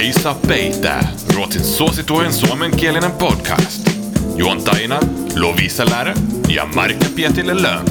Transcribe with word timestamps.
Ei 0.00 0.12
saa 0.12 0.36
peitää, 0.48 1.12
Ruotsin 1.34 1.64
suosituin 1.64 2.32
suomenkielinen 2.32 3.12
podcast. 3.12 3.90
Juontajina 4.36 5.00
Lovisa 5.40 5.90
Lärö 5.90 6.14
ja 6.48 6.66
Marika 6.74 7.06
Pietille 7.16 7.62
Löön. 7.62 7.84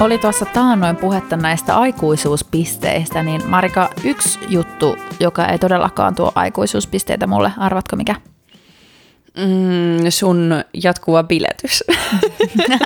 Oli 0.00 0.18
tuossa 0.18 0.44
taannoin 0.44 0.96
puhetta 0.96 1.36
näistä 1.36 1.76
aikuisuuspisteistä, 1.76 3.22
niin 3.22 3.46
Marika, 3.46 3.88
yksi 4.04 4.38
juttu, 4.48 4.96
joka 5.20 5.46
ei 5.46 5.58
todellakaan 5.58 6.14
tuo 6.14 6.32
aikuisuuspisteitä 6.34 7.26
mulle, 7.26 7.52
arvatko 7.58 7.96
mikä? 7.96 8.29
Mm, 9.36 10.10
sun 10.10 10.64
jatkuva 10.82 11.22
biletys. 11.22 11.84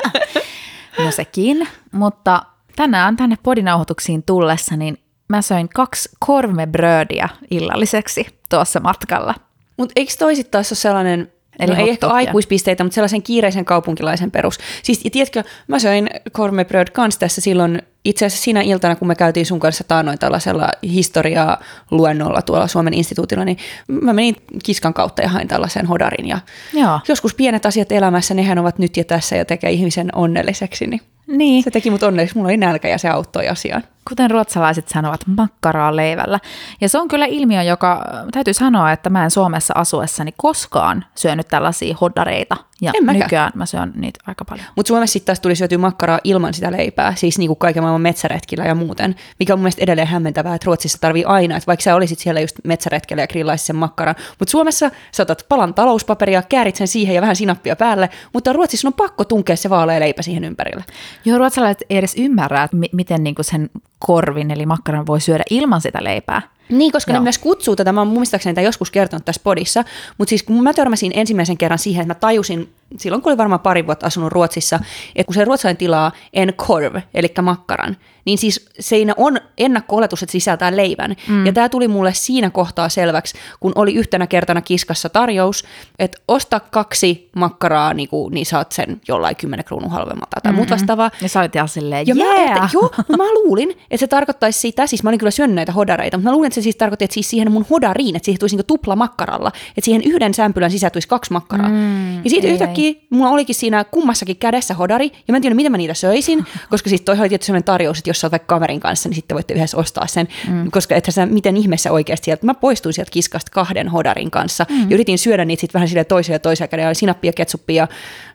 no 1.05 1.11
sekin, 1.11 1.69
mutta 1.93 2.43
tänään 2.77 3.17
tänne 3.17 3.37
podinauhoituksiin 3.43 4.23
tullessa, 4.23 4.77
niin 4.77 4.98
mä 5.29 5.43
söin 5.43 5.69
kaksi 5.69 6.09
kormebrödiä 6.19 7.29
illalliseksi 7.51 8.27
tuossa 8.51 8.80
matkalla. 8.80 9.34
Mutta 9.77 9.93
eikö 9.97 10.12
toisit 10.19 10.51
taas 10.51 10.73
ole 10.73 10.77
sellainen, 10.77 11.33
Eli 11.59 11.75
no 11.75 11.83
ei 11.83 11.91
ehkä 11.91 12.07
aikuispisteitä, 12.07 12.84
mutta 12.84 12.95
sellaisen 12.95 13.23
kiireisen 13.23 13.65
kaupunkilaisen 13.65 14.31
perus. 14.31 14.59
Siis, 14.83 15.05
ja 15.05 15.11
tiedätkö, 15.11 15.45
mä 15.69 15.79
söin 15.79 16.11
kormebröd 16.33 16.91
kanssa 16.91 17.20
tässä 17.20 17.41
silloin 17.41 17.83
itse 18.04 18.26
asiassa 18.26 18.44
siinä 18.44 18.60
iltana, 18.60 18.96
kun 18.96 19.08
me 19.08 19.14
käytiin 19.14 19.46
sun 19.46 19.60
kanssa 19.60 19.84
taannoin 19.84 20.18
tällaisella 20.18 20.68
historiaa 20.82 21.58
luennolla 21.90 22.42
tuolla 22.42 22.66
Suomen 22.66 22.94
instituutilla, 22.94 23.44
niin 23.44 23.58
mä 23.88 24.12
menin 24.12 24.36
kiskan 24.64 24.94
kautta 24.94 25.22
ja 25.22 25.28
hain 25.28 25.48
tällaisen 25.48 25.86
hodarin. 25.86 26.28
Ja 26.28 26.38
Joo. 26.72 27.00
joskus 27.08 27.34
pienet 27.34 27.66
asiat 27.66 27.92
elämässä, 27.92 28.34
nehän 28.34 28.58
ovat 28.58 28.78
nyt 28.78 28.96
ja 28.96 29.05
tässä 29.05 29.36
ja 29.36 29.44
tekee 29.44 29.70
ihmisen 29.70 30.08
onnelliseksi, 30.14 30.86
niin, 30.86 31.00
niin. 31.27 31.64
se 31.64 31.70
teki 31.70 31.91
mut 31.91 32.02
onnelliseksi. 32.02 32.36
Mulla 32.36 32.48
oli 32.48 32.56
nälkä 32.56 32.88
ja 32.88 32.98
se 32.98 33.08
auttoi 33.08 33.48
asiaan 33.48 33.83
kuten 34.08 34.30
ruotsalaiset 34.30 34.89
sanovat, 34.89 35.20
makkaraa 35.27 35.96
leivällä. 35.96 36.41
Ja 36.80 36.89
se 36.89 36.98
on 36.98 37.08
kyllä 37.08 37.27
ilmiö, 37.27 37.62
joka 37.62 38.05
täytyy 38.33 38.55
sanoa, 38.55 38.92
että 38.92 39.11
mä 39.11 39.24
en 39.24 39.30
Suomessa 39.30 39.74
asuessani 39.77 40.34
koskaan 40.36 41.05
syönyt 41.14 41.48
tällaisia 41.48 41.96
hoddareita. 42.00 42.56
Ja 42.80 42.92
en 42.94 43.18
nykyään 43.18 43.52
mä 43.55 43.66
syön 43.66 43.92
niitä 43.96 44.20
aika 44.27 44.44
paljon. 44.44 44.66
Mutta 44.77 44.89
Suomessa 44.89 45.12
sitten 45.12 45.27
taas 45.27 45.41
tuli 45.41 45.56
syötyä 45.56 45.78
makkaraa 45.78 46.18
ilman 46.24 46.55
sitä 46.55 46.72
leipää, 46.72 47.14
siis 47.14 47.39
niinku 47.39 47.55
kaiken 47.55 47.83
maailman 47.83 47.94
metsäretkillä 48.00 48.64
ja 48.64 48.75
muuten, 48.75 49.14
mikä 49.39 49.53
on 49.53 49.59
mun 49.59 49.62
mielestä 49.62 49.83
edelleen 49.83 50.09
hämmentävää, 50.09 50.55
että 50.55 50.67
Ruotsissa 50.67 50.98
tarvii 51.00 51.25
aina, 51.25 51.56
että 51.56 51.67
vaikka 51.67 51.83
sä 51.83 51.95
olisit 51.95 52.19
siellä 52.19 52.41
just 52.41 52.56
metsäretkellä 52.64 53.23
ja 53.23 53.27
grillaisit 53.27 53.67
sen 53.67 53.77
makkaran, 53.77 54.14
mutta 54.39 54.51
Suomessa 54.51 54.91
sä 55.12 55.23
otat 55.23 55.47
palan 55.48 55.75
talouspaperia, 55.75 56.42
käärit 56.42 56.77
sen 56.77 56.89
siihen 56.89 57.14
ja 57.14 57.20
vähän 57.20 57.36
sinappia 57.36 57.77
päälle, 57.77 58.11
mutta 58.33 58.53
Ruotsissa 58.53 58.89
on 58.89 58.95
pakko 58.95 59.25
tunkea 59.25 59.56
se 59.56 59.70
vaalea 59.70 60.01
leipä 60.01 60.23
siihen 60.23 60.45
ympärille. 60.45 60.84
Joo, 61.25 61.39
ruotsalaiset 61.39 61.83
ei 61.91 61.98
edes 61.98 62.14
ymmärrä, 62.19 62.62
että 62.62 62.77
miten 62.92 63.25
niinku 63.25 63.42
sen 63.42 63.70
korvin, 63.98 64.50
eli 64.50 64.67
makkaran 64.67 65.06
voi 65.06 65.20
syödä 65.20 65.45
ilman 65.50 65.81
sitä 65.81 66.05
leipää. 66.05 66.42
Niin, 66.69 66.92
koska 66.92 67.12
Joo. 67.12 67.20
ne 67.20 67.23
myös 67.23 67.39
kutsuu 67.39 67.77
tätä, 67.77 67.92
mä 67.92 68.01
oon 68.01 68.09
muistaakseni 68.09 68.55
tätä 68.55 68.64
joskus 68.64 68.91
kertonut 68.91 69.25
tässä 69.25 69.41
podissa, 69.45 69.84
mutta 70.19 70.28
siis 70.28 70.42
kun 70.42 70.62
mä 70.62 70.73
törmäsin 70.73 71.12
ensimmäisen 71.14 71.59
kerran 71.59 71.78
siihen, 71.78 72.03
että 72.03 72.14
mä 72.14 72.20
tajusin 72.20 72.69
silloin 72.98 73.23
kun 73.23 73.31
oli 73.31 73.39
varmaan 73.39 73.61
pari 73.61 73.86
vuotta 73.86 74.06
asunut 74.06 74.33
Ruotsissa, 74.33 74.81
että 75.17 75.27
kun 75.27 75.34
se 75.34 75.45
ruotsalainen 75.45 75.77
tilaa 75.77 76.12
en 76.33 76.55
korv, 76.56 76.97
eli 77.14 77.33
makkaran, 77.42 77.97
niin 78.25 78.39
siis 78.39 78.67
siinä 78.81 79.14
on 79.17 79.41
ennakko-oletus, 79.59 80.23
että 80.23 80.33
sisältää 80.33 80.77
leivän. 80.77 81.17
Mm. 81.29 81.47
Ja 81.47 81.53
tämä 81.53 81.69
tuli 81.69 81.89
mulle 81.89 82.14
siinä 82.14 82.51
kohtaa 82.51 82.89
selväksi, 82.89 83.39
kun 83.61 83.73
oli 83.75 83.95
yhtenä 83.95 84.27
kertana 84.27 84.61
kiskassa 84.61 85.08
tarjous, 85.08 85.64
että 85.98 86.19
osta 86.29 86.61
kaksi 86.61 87.31
makkaraa, 87.36 87.95
niin, 87.95 88.08
kuin, 88.08 88.34
niin 88.34 88.47
saat 88.47 88.73
sen 88.73 89.01
jollain 89.08 89.36
10 89.36 89.64
kruunun 89.64 89.91
halvemmalta 89.91 90.41
tai 90.42 90.53
mm-hmm. 90.53 90.56
muut 90.56 90.70
vastaavaa. 90.70 91.11
Ja 91.20 91.29
sä 91.29 91.41
olit 91.41 91.56
ihan 91.56 91.69
silleen, 91.69 92.06
ja 92.06 92.14
yeah. 92.14 92.36
mä, 92.36 92.45
että, 92.45 92.68
joo, 92.73 92.91
mä 93.17 93.24
luulin, 93.35 93.79
että 93.90 94.00
se 94.00 94.06
tarkoittaisi 94.06 94.58
sitä, 94.58 94.86
siis 94.86 95.02
mä 95.02 95.11
olin 95.11 95.18
kyllä 95.18 95.30
syönyt 95.30 95.55
näitä 95.55 95.72
hodareita, 95.72 96.17
mutta 96.17 96.28
mä 96.28 96.33
luulin, 96.33 96.46
että 96.46 96.55
se 96.55 96.62
siis 96.62 96.77
tarkoitti, 96.77 97.05
että 97.05 97.14
siis 97.14 97.30
siihen 97.30 97.52
mun 97.52 97.67
hodariin, 97.70 98.17
että 98.17 98.24
siihen 98.24 98.39
tulisi 98.39 98.56
niin 98.56 98.67
tupla 98.67 98.96
makkaralla, 98.96 99.52
että 99.68 99.84
siihen 99.84 100.02
yhden 100.02 100.34
sämpylän 100.34 100.70
sisältyisi 100.70 101.08
kaksi 101.08 101.33
makkaraa. 101.33 101.68
Mm, 101.68 102.24
ja 102.24 102.30
siitä 102.30 102.46
ei, 102.46 102.52
yhtäkkiä 102.52 102.86
ei. 102.86 103.06
mulla 103.11 103.30
olikin 103.30 103.55
siinä 103.55 103.84
kummassakin 103.84 104.36
kädessä 104.36 104.74
hodari, 104.74 105.12
ja 105.28 105.33
mä 105.33 105.36
en 105.36 105.42
tiedä, 105.42 105.55
miten 105.55 105.73
mä 105.73 105.78
niitä 105.78 105.94
söisin, 105.94 106.46
koska 106.70 106.90
sitten 106.90 107.05
toi 107.05 107.20
oli 107.20 107.28
tietysti 107.28 107.46
sellainen 107.46 107.64
tarjous, 107.64 107.98
että 107.98 108.11
jos 108.11 108.20
sä 108.20 108.27
oot 108.27 108.33
vaikka 108.33 108.55
kaverin 108.55 108.80
kanssa, 108.80 109.08
niin 109.08 109.17
sitten 109.17 109.34
voitte 109.34 109.55
yhdessä 109.55 109.77
ostaa 109.77 110.06
sen, 110.06 110.28
mm. 110.48 110.70
koska 110.70 110.94
että 110.94 111.11
sä 111.11 111.27
miten 111.27 111.56
ihmeessä 111.56 111.92
oikeasti 111.92 112.24
sieltä, 112.24 112.46
mä 112.46 112.55
poistuin 112.55 112.92
sieltä 112.92 113.11
kiskasta 113.11 113.50
kahden 113.50 113.89
hodarin 113.89 114.30
kanssa, 114.30 114.67
mm. 114.70 114.90
ja 114.90 114.94
yritin 114.94 115.18
syödä 115.18 115.44
niitä 115.44 115.61
sitten 115.61 115.74
vähän 115.74 115.89
sille 115.89 116.05
toiselle 116.05 116.34
ja 116.34 116.39
toiselle 116.39 116.68
kädellä, 116.68 116.90
ja 116.90 116.94
sinappia, 116.94 117.33
ketsuppia 117.33 117.83
ja 117.83 117.89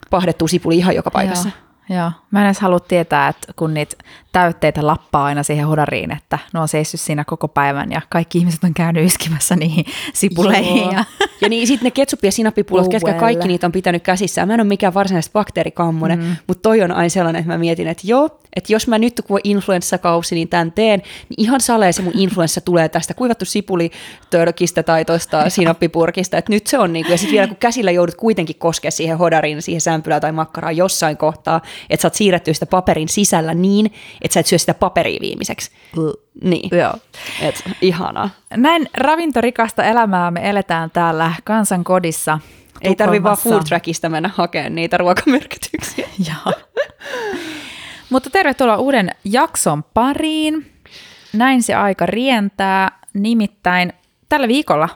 pahdettu 0.09 0.47
sipuli 0.47 0.77
ihan 0.77 0.95
joka 0.95 1.11
paikassa. 1.11 1.49
Joo. 1.49 1.69
Joo, 1.89 2.11
mä 2.31 2.39
en 2.39 2.45
edes 2.45 2.59
halua 2.59 2.79
tietää, 2.79 3.27
että 3.27 3.53
kun 3.55 3.73
niitä 3.73 3.95
täytteitä 4.31 4.87
lappaa 4.87 5.25
aina 5.25 5.43
siihen 5.43 5.67
hodariin, 5.67 6.11
että 6.11 6.39
ne 6.53 6.59
on 6.59 6.67
seissyt 6.67 7.01
siinä 7.01 7.23
koko 7.23 7.47
päivän 7.47 7.91
ja 7.91 8.01
kaikki 8.09 8.37
ihmiset 8.37 8.63
on 8.63 8.73
käynyt 8.73 9.05
iskimässä 9.05 9.55
niihin 9.55 9.85
sipuleihin. 10.13 10.77
Joo. 10.77 10.91
Ja, 10.91 11.03
ja 11.41 11.49
niin 11.49 11.67
sitten 11.67 11.91
ne 11.95 12.03
ketsup- 12.03 12.19
ja 12.23 12.31
sinappipullot 12.31 12.87
kesken 12.87 13.15
kaikki 13.15 13.47
niitä 13.47 13.67
on 13.67 13.71
pitänyt 13.71 14.03
käsissään. 14.03 14.47
Mä 14.47 14.53
en 14.53 14.59
ole 14.59 14.67
mikään 14.67 14.93
varsinaisesti 14.93 15.33
bakteerikammonen, 15.33 16.19
mm. 16.19 16.35
mutta 16.47 16.61
toi 16.61 16.81
on 16.81 16.91
aina 16.91 17.09
sellainen, 17.09 17.39
että 17.39 17.51
mä 17.51 17.57
mietin, 17.57 17.87
että 17.87 18.03
joo, 18.05 18.39
että 18.55 18.73
jos 18.73 18.87
mä 18.87 18.97
nyt 18.97 19.21
kun 19.27 19.35
on 19.35 19.41
influenssakausi, 19.43 20.35
niin 20.35 20.47
tämän 20.47 20.71
teen, 20.71 21.01
niin 21.29 21.35
ihan 21.37 21.61
salee 21.61 21.91
se 21.91 22.01
mun 22.01 22.13
influenssa 22.15 22.61
tulee 22.61 22.89
tästä 22.89 23.13
kuivattu 23.13 23.45
sipuli 23.45 23.91
törkistä 24.29 24.83
tai 24.83 25.05
tuosta 25.05 25.49
sinappipurkista, 25.49 26.37
että 26.37 26.51
nyt 26.51 26.67
se 26.67 26.79
on 26.79 26.93
niin 26.93 27.05
kuin, 27.05 27.11
ja 27.11 27.17
sitten 27.17 27.33
vielä 27.33 27.47
kun 27.47 27.57
käsillä 27.57 27.91
joudut 27.91 28.15
kuitenkin 28.15 28.55
koskea 28.55 28.91
siihen 28.91 29.17
hodariin, 29.17 29.61
siihen 29.61 29.81
sämpylään 29.81 30.21
tai 30.21 30.31
makkaraan 30.31 30.77
jossain 30.77 31.17
kohtaa, 31.17 31.61
että 31.89 32.01
sä 32.01 32.07
oot 32.07 32.15
siirretty 32.15 32.53
sitä 32.53 32.65
paperin 32.65 33.09
sisällä 33.09 33.53
niin, 33.53 33.91
että 34.21 34.33
sä 34.33 34.39
et 34.39 34.45
syö 34.45 34.57
sitä 34.57 34.73
paperia 34.73 35.19
viimeiseksi. 35.21 35.71
Niin. 36.43 36.69
Joo. 36.77 36.93
Et, 37.41 37.63
ihanaa. 37.81 38.29
Näin 38.49 38.89
ravintorikasta 38.97 39.83
elämää 39.83 40.31
me 40.31 40.49
eletään 40.49 40.91
täällä 40.91 41.33
kansankodissa. 41.43 42.39
Ei 42.81 42.95
tarvi 42.95 43.23
vaan 43.23 43.37
food 43.37 43.63
trackista 43.63 44.09
mennä 44.09 44.29
hakemaan 44.35 44.75
niitä 44.75 44.97
ruokamyrkytyksiä. 44.97 46.07
Joo. 46.29 46.53
Mutta 48.09 48.29
tervetuloa 48.29 48.77
uuden 48.77 49.09
jakson 49.23 49.83
pariin. 49.83 50.71
Näin 51.33 51.63
se 51.63 51.75
aika 51.75 52.05
rientää. 52.05 52.99
Nimittäin 53.13 53.93
tällä 54.29 54.47
viikolla 54.47 54.89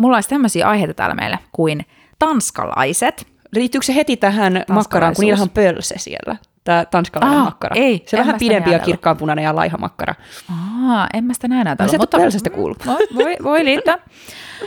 mulla 0.00 0.16
olisi 0.16 0.28
tämmöisiä 0.28 0.68
aiheita 0.68 0.94
täällä 0.94 1.14
meille 1.14 1.38
kuin 1.52 1.86
tanskalaiset. 2.18 3.26
Liittyykö 3.54 3.86
se 3.86 3.94
heti 3.94 4.16
tähän 4.16 4.64
makkaraan, 4.68 5.14
kun 5.16 5.24
niillä 5.24 5.42
on 5.42 5.50
pölse 5.50 5.94
siellä? 5.98 6.36
Tämä 6.64 6.84
tanskalainen 6.84 7.38
ah, 7.38 7.44
makkara. 7.44 7.76
Ei, 7.76 8.02
se 8.06 8.16
on 8.16 8.26
vähän 8.26 8.38
pidempi 8.38 8.70
ja 8.70 8.78
kirkkaanpunainen 8.78 9.44
ja 9.44 9.56
laiha 9.56 9.78
makkara. 9.78 10.14
Ah, 10.50 11.06
en 11.14 11.24
mä 11.24 11.34
sitä 11.34 11.48
näin 11.48 11.66
ajatella. 11.66 11.92
No, 11.92 11.98
mutta 11.98 12.18
pölsestä 12.18 12.50
kuulu. 12.50 12.74
Voi, 12.86 13.06
voi, 13.14 13.36
voi 13.42 13.64
liittää. 13.64 13.98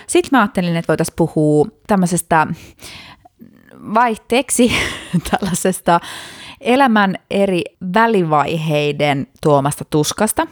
Sitten 0.07 0.29
mä 0.31 0.41
ajattelin, 0.41 0.75
että 0.75 0.87
voitaisiin 0.87 1.15
puhua 1.15 1.67
tämmöisestä 1.87 2.47
vaihteeksi 3.93 4.71
tällaisesta 5.31 5.99
elämän 6.61 7.15
eri 7.31 7.63
välivaiheiden 7.93 9.27
tuomasta 9.43 9.85
tuskasta. 9.89 10.47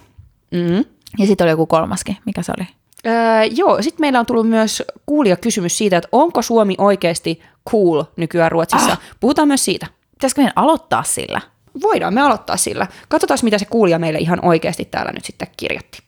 Mm. 0.51 0.85
Ja 1.17 1.27
sitten 1.27 1.45
oli 1.45 1.51
joku 1.51 1.65
kolmaskin. 1.65 2.17
Mikä 2.25 2.41
se 2.41 2.53
oli? 2.57 2.67
Öö, 3.05 3.43
joo, 3.43 3.81
sitten 3.81 4.03
meillä 4.03 4.19
on 4.19 4.25
tullut 4.25 4.49
myös 4.49 4.83
kuulija 5.05 5.35
kysymys 5.35 5.77
siitä, 5.77 5.97
että 5.97 6.09
onko 6.11 6.41
Suomi 6.41 6.75
oikeasti 6.77 7.41
cool 7.69 8.03
nykyään 8.17 8.51
Ruotsissa. 8.51 8.91
Ah. 8.91 8.99
Puhutaan 9.19 9.47
myös 9.47 9.65
siitä. 9.65 9.87
Pitäisikö 10.21 10.41
meidän 10.41 10.53
aloittaa 10.55 11.03
sillä? 11.03 11.41
Voidaan 11.81 12.13
me 12.13 12.21
aloittaa 12.21 12.57
sillä. 12.57 12.87
Katsotaan, 13.09 13.39
mitä 13.41 13.57
se 13.57 13.65
kuulija 13.65 13.99
meille 13.99 14.19
ihan 14.19 14.45
oikeasti 14.45 14.85
täällä 14.85 15.11
nyt 15.11 15.25
sitten 15.25 15.47
kirjoitti. 15.57 15.99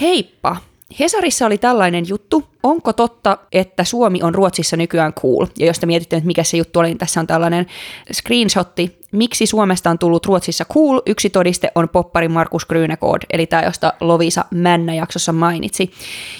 Heippa! 0.00 0.56
Hesarissa 1.00 1.46
oli 1.46 1.58
tällainen 1.58 2.04
juttu, 2.08 2.44
onko 2.62 2.92
totta, 2.92 3.38
että 3.52 3.84
Suomi 3.84 4.22
on 4.22 4.34
Ruotsissa 4.34 4.76
nykyään 4.76 5.12
cool? 5.12 5.46
Ja 5.58 5.66
jos 5.66 5.78
te 5.78 5.86
mietitte, 5.86 6.16
että 6.16 6.26
mikä 6.26 6.44
se 6.44 6.56
juttu 6.56 6.78
oli, 6.78 6.88
niin 6.88 6.98
tässä 6.98 7.20
on 7.20 7.26
tällainen 7.26 7.66
screenshotti. 8.12 8.98
Miksi 9.12 9.46
Suomesta 9.46 9.90
on 9.90 9.98
tullut 9.98 10.26
Ruotsissa 10.26 10.64
cool? 10.64 11.00
Yksi 11.06 11.30
todiste 11.30 11.72
on 11.74 11.88
poppari 11.88 12.28
Markus 12.28 12.66
Grünekod, 12.66 13.26
eli 13.30 13.46
tämä, 13.46 13.62
josta 13.62 13.92
Lovisa 14.00 14.44
Männä 14.50 14.94
jaksossa 14.94 15.32
mainitsi. 15.32 15.90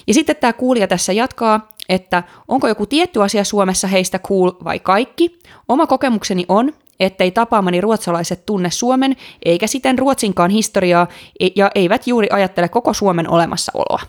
Ja 0.06 0.14
sitten 0.14 0.36
tämä 0.36 0.52
kuulija 0.52 0.88
tässä 0.88 1.12
jatkaa, 1.12 1.68
että 1.88 2.22
onko 2.48 2.68
joku 2.68 2.86
tietty 2.86 3.22
asia 3.22 3.44
Suomessa 3.44 3.88
heistä 3.88 4.18
cool 4.18 4.52
vai 4.64 4.78
kaikki? 4.78 5.38
Oma 5.68 5.86
kokemukseni 5.86 6.44
on, 6.48 6.72
ettei 7.00 7.30
tapaamani 7.30 7.80
ruotsalaiset 7.80 8.46
tunne 8.46 8.70
Suomen, 8.70 9.16
eikä 9.44 9.66
siten 9.66 9.98
Ruotsinkaan 9.98 10.50
historiaa, 10.50 11.06
e- 11.40 11.48
ja 11.56 11.70
eivät 11.74 12.06
juuri 12.06 12.28
ajattele 12.30 12.68
koko 12.68 12.92
Suomen 12.92 13.30
olemassaoloa. 13.30 14.00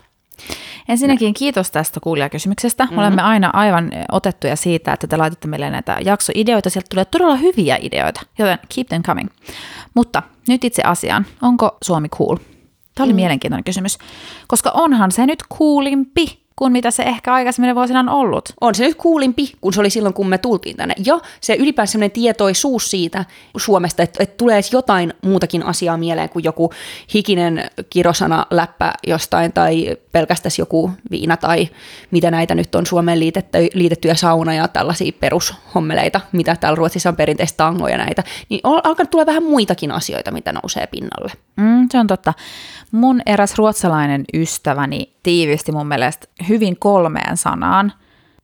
Ensinnäkin 0.88 1.34
kiitos 1.34 1.70
tästä 1.70 2.00
kuulijakysymyksestä. 2.00 2.84
Mm-hmm. 2.84 2.98
Olemme 2.98 3.22
aina 3.22 3.50
aivan 3.52 3.90
otettuja 4.12 4.56
siitä, 4.56 4.92
että 4.92 5.06
te 5.06 5.16
laitatte 5.16 5.48
meille 5.48 5.70
näitä 5.70 5.96
jaksoideoita. 6.04 6.70
Sieltä 6.70 6.88
tulee 6.90 7.04
todella 7.04 7.36
hyviä 7.36 7.78
ideoita, 7.80 8.20
joten 8.38 8.58
keep 8.74 8.88
them 8.88 9.02
coming. 9.02 9.28
Mutta 9.94 10.22
nyt 10.48 10.64
itse 10.64 10.82
asiaan. 10.82 11.26
Onko 11.42 11.78
Suomi 11.84 12.08
cool? 12.08 12.36
Tämä 12.94 13.04
oli 13.04 13.12
mm. 13.12 13.16
mielenkiintoinen 13.16 13.64
kysymys, 13.64 13.98
koska 14.48 14.70
onhan 14.70 15.12
se 15.12 15.26
nyt 15.26 15.42
coolimpi 15.58 16.47
kuin 16.58 16.72
mitä 16.72 16.90
se 16.90 17.02
ehkä 17.02 17.34
aikaisemmin 17.34 17.74
vuosina 17.74 18.00
on 18.00 18.08
ollut. 18.08 18.52
On 18.60 18.74
se 18.74 18.84
nyt 18.84 18.96
kuulimpi, 18.96 19.52
kun 19.60 19.72
se 19.72 19.80
oli 19.80 19.90
silloin, 19.90 20.14
kun 20.14 20.28
me 20.28 20.38
tultiin 20.38 20.76
tänne. 20.76 20.94
Ja 21.04 21.20
se 21.40 21.54
ylipäänsä 21.54 21.92
sellainen 21.92 22.10
tietoisuus 22.10 22.90
siitä 22.90 23.24
Suomesta, 23.56 24.02
että, 24.02 24.22
että 24.22 24.36
tulee 24.36 24.60
jotain 24.72 25.14
muutakin 25.22 25.62
asiaa 25.62 25.96
mieleen 25.96 26.28
kuin 26.28 26.44
joku 26.44 26.72
hikinen 27.14 27.70
kirosana 27.90 28.46
läppä 28.50 28.92
jostain 29.06 29.52
tai 29.52 29.96
pelkästään 30.12 30.52
joku 30.58 30.90
viina 31.10 31.36
tai 31.36 31.68
mitä 32.10 32.30
näitä 32.30 32.54
nyt 32.54 32.74
on 32.74 32.86
Suomeen 32.86 33.20
liitetty, 33.20 33.58
liitettyjä 33.74 34.14
sauna 34.14 34.54
ja 34.54 34.68
tällaisia 34.68 35.12
perushommeleita, 35.20 36.20
mitä 36.32 36.56
täällä 36.56 36.76
Ruotsissa 36.76 37.08
on 37.08 37.16
perinteistä 37.16 37.56
tangoja 37.56 37.98
näitä, 37.98 38.24
niin 38.48 38.60
on 38.64 38.80
alkanut 38.84 39.10
tulla 39.10 39.26
vähän 39.26 39.42
muitakin 39.42 39.92
asioita, 39.92 40.30
mitä 40.30 40.52
nousee 40.52 40.86
pinnalle. 40.86 41.32
Mm, 41.56 41.88
se 41.90 41.98
on 41.98 42.06
totta. 42.06 42.34
Mun 42.92 43.20
eräs 43.26 43.54
ruotsalainen 43.58 44.24
ystäväni 44.34 45.12
tiivisti 45.22 45.72
mun 45.72 45.86
mielestä 45.86 46.26
hyvin 46.48 46.78
kolmeen 46.78 47.36
sanaan, 47.36 47.92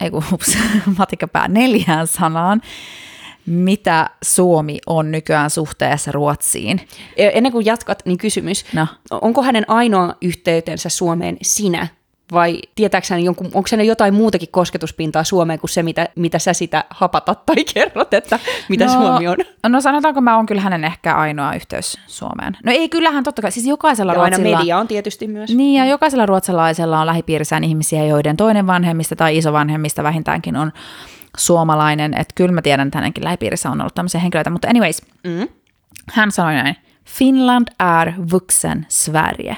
ei 0.00 0.10
kun 0.10 0.24
ups, 0.32 0.58
matikapää 0.98 1.48
neljään 1.48 2.06
sanaan, 2.06 2.60
mitä 3.46 4.10
Suomi 4.22 4.78
on 4.86 5.10
nykyään 5.10 5.50
suhteessa 5.50 6.12
Ruotsiin. 6.12 6.80
Ennen 7.16 7.52
kuin 7.52 7.66
jatkat, 7.66 8.02
niin 8.04 8.18
kysymys. 8.18 8.64
No. 8.72 8.86
Onko 9.10 9.42
hänen 9.42 9.64
ainoa 9.70 10.14
yhteytensä 10.22 10.88
Suomeen 10.88 11.36
sinä? 11.42 11.88
Vai 12.32 12.61
jonkun, 13.25 13.50
onko 13.55 13.67
se 13.67 13.85
jotain 13.85 14.15
muutakin 14.15 14.49
kosketuspintaa 14.50 15.25
Suomeen 15.25 15.59
kuin 15.61 15.71
se, 15.71 15.82
mitä, 15.82 16.09
mitä 16.17 16.38
sä 16.38 16.53
sitä 16.53 16.85
hapatat 16.91 17.47
tai 17.47 17.65
kerrot, 17.75 18.15
että 18.15 18.38
mitä 18.69 18.85
no, 18.85 18.93
Suomi 18.93 19.29
on? 19.29 19.37
No 19.69 19.81
sanotaanko 19.81 20.21
mä 20.21 20.37
oon 20.37 20.47
kyllä 20.47 20.61
hänen 20.61 20.85
ehkä 20.85 21.15
ainoa 21.15 21.55
yhteys 21.55 21.99
Suomeen. 22.06 22.56
No 22.65 22.73
ei, 22.73 22.88
kyllähän 22.88 23.25
totta 23.25 23.43
kai, 23.43 23.53
siis 23.53 23.67
jokaisella 23.67 24.12
ja 24.12 24.23
aina 24.23 24.37
Ruotsilla... 24.37 24.59
media 24.59 24.79
on 24.79 24.88
tietysti 24.88 25.26
myös. 25.29 25.50
Niin, 25.55 25.79
ja 25.79 25.85
jokaisella 25.85 26.26
ruotsalaisella 26.26 27.00
on 27.00 27.06
lähipiirissään 27.06 27.65
ihmisiä, 27.65 28.05
joiden 28.05 28.37
toinen 28.37 28.67
vanhemmista 28.67 29.17
tai 29.17 29.37
isovanhemmista 29.37 30.03
vähintäänkin 30.03 30.56
on 30.56 30.73
suomalainen. 31.37 32.15
Että 32.15 32.35
kyllä 32.35 32.53
mä 32.53 32.62
tiedän, 32.62 32.87
että 32.87 32.99
hänenkin 32.99 33.25
lähipiirissä 33.25 33.71
on 33.71 33.81
ollut 33.81 33.94
tämmöisiä 33.94 34.21
henkilöitä. 34.21 34.50
Mutta 34.50 34.69
anyways, 34.69 35.03
Mm. 35.25 35.49
hän 36.12 36.32
sanoi 36.32 36.55
näin. 36.55 36.76
Finland 37.05 37.69
är 37.79 38.12
vuxen 38.32 38.87
Sverige. 38.88 39.56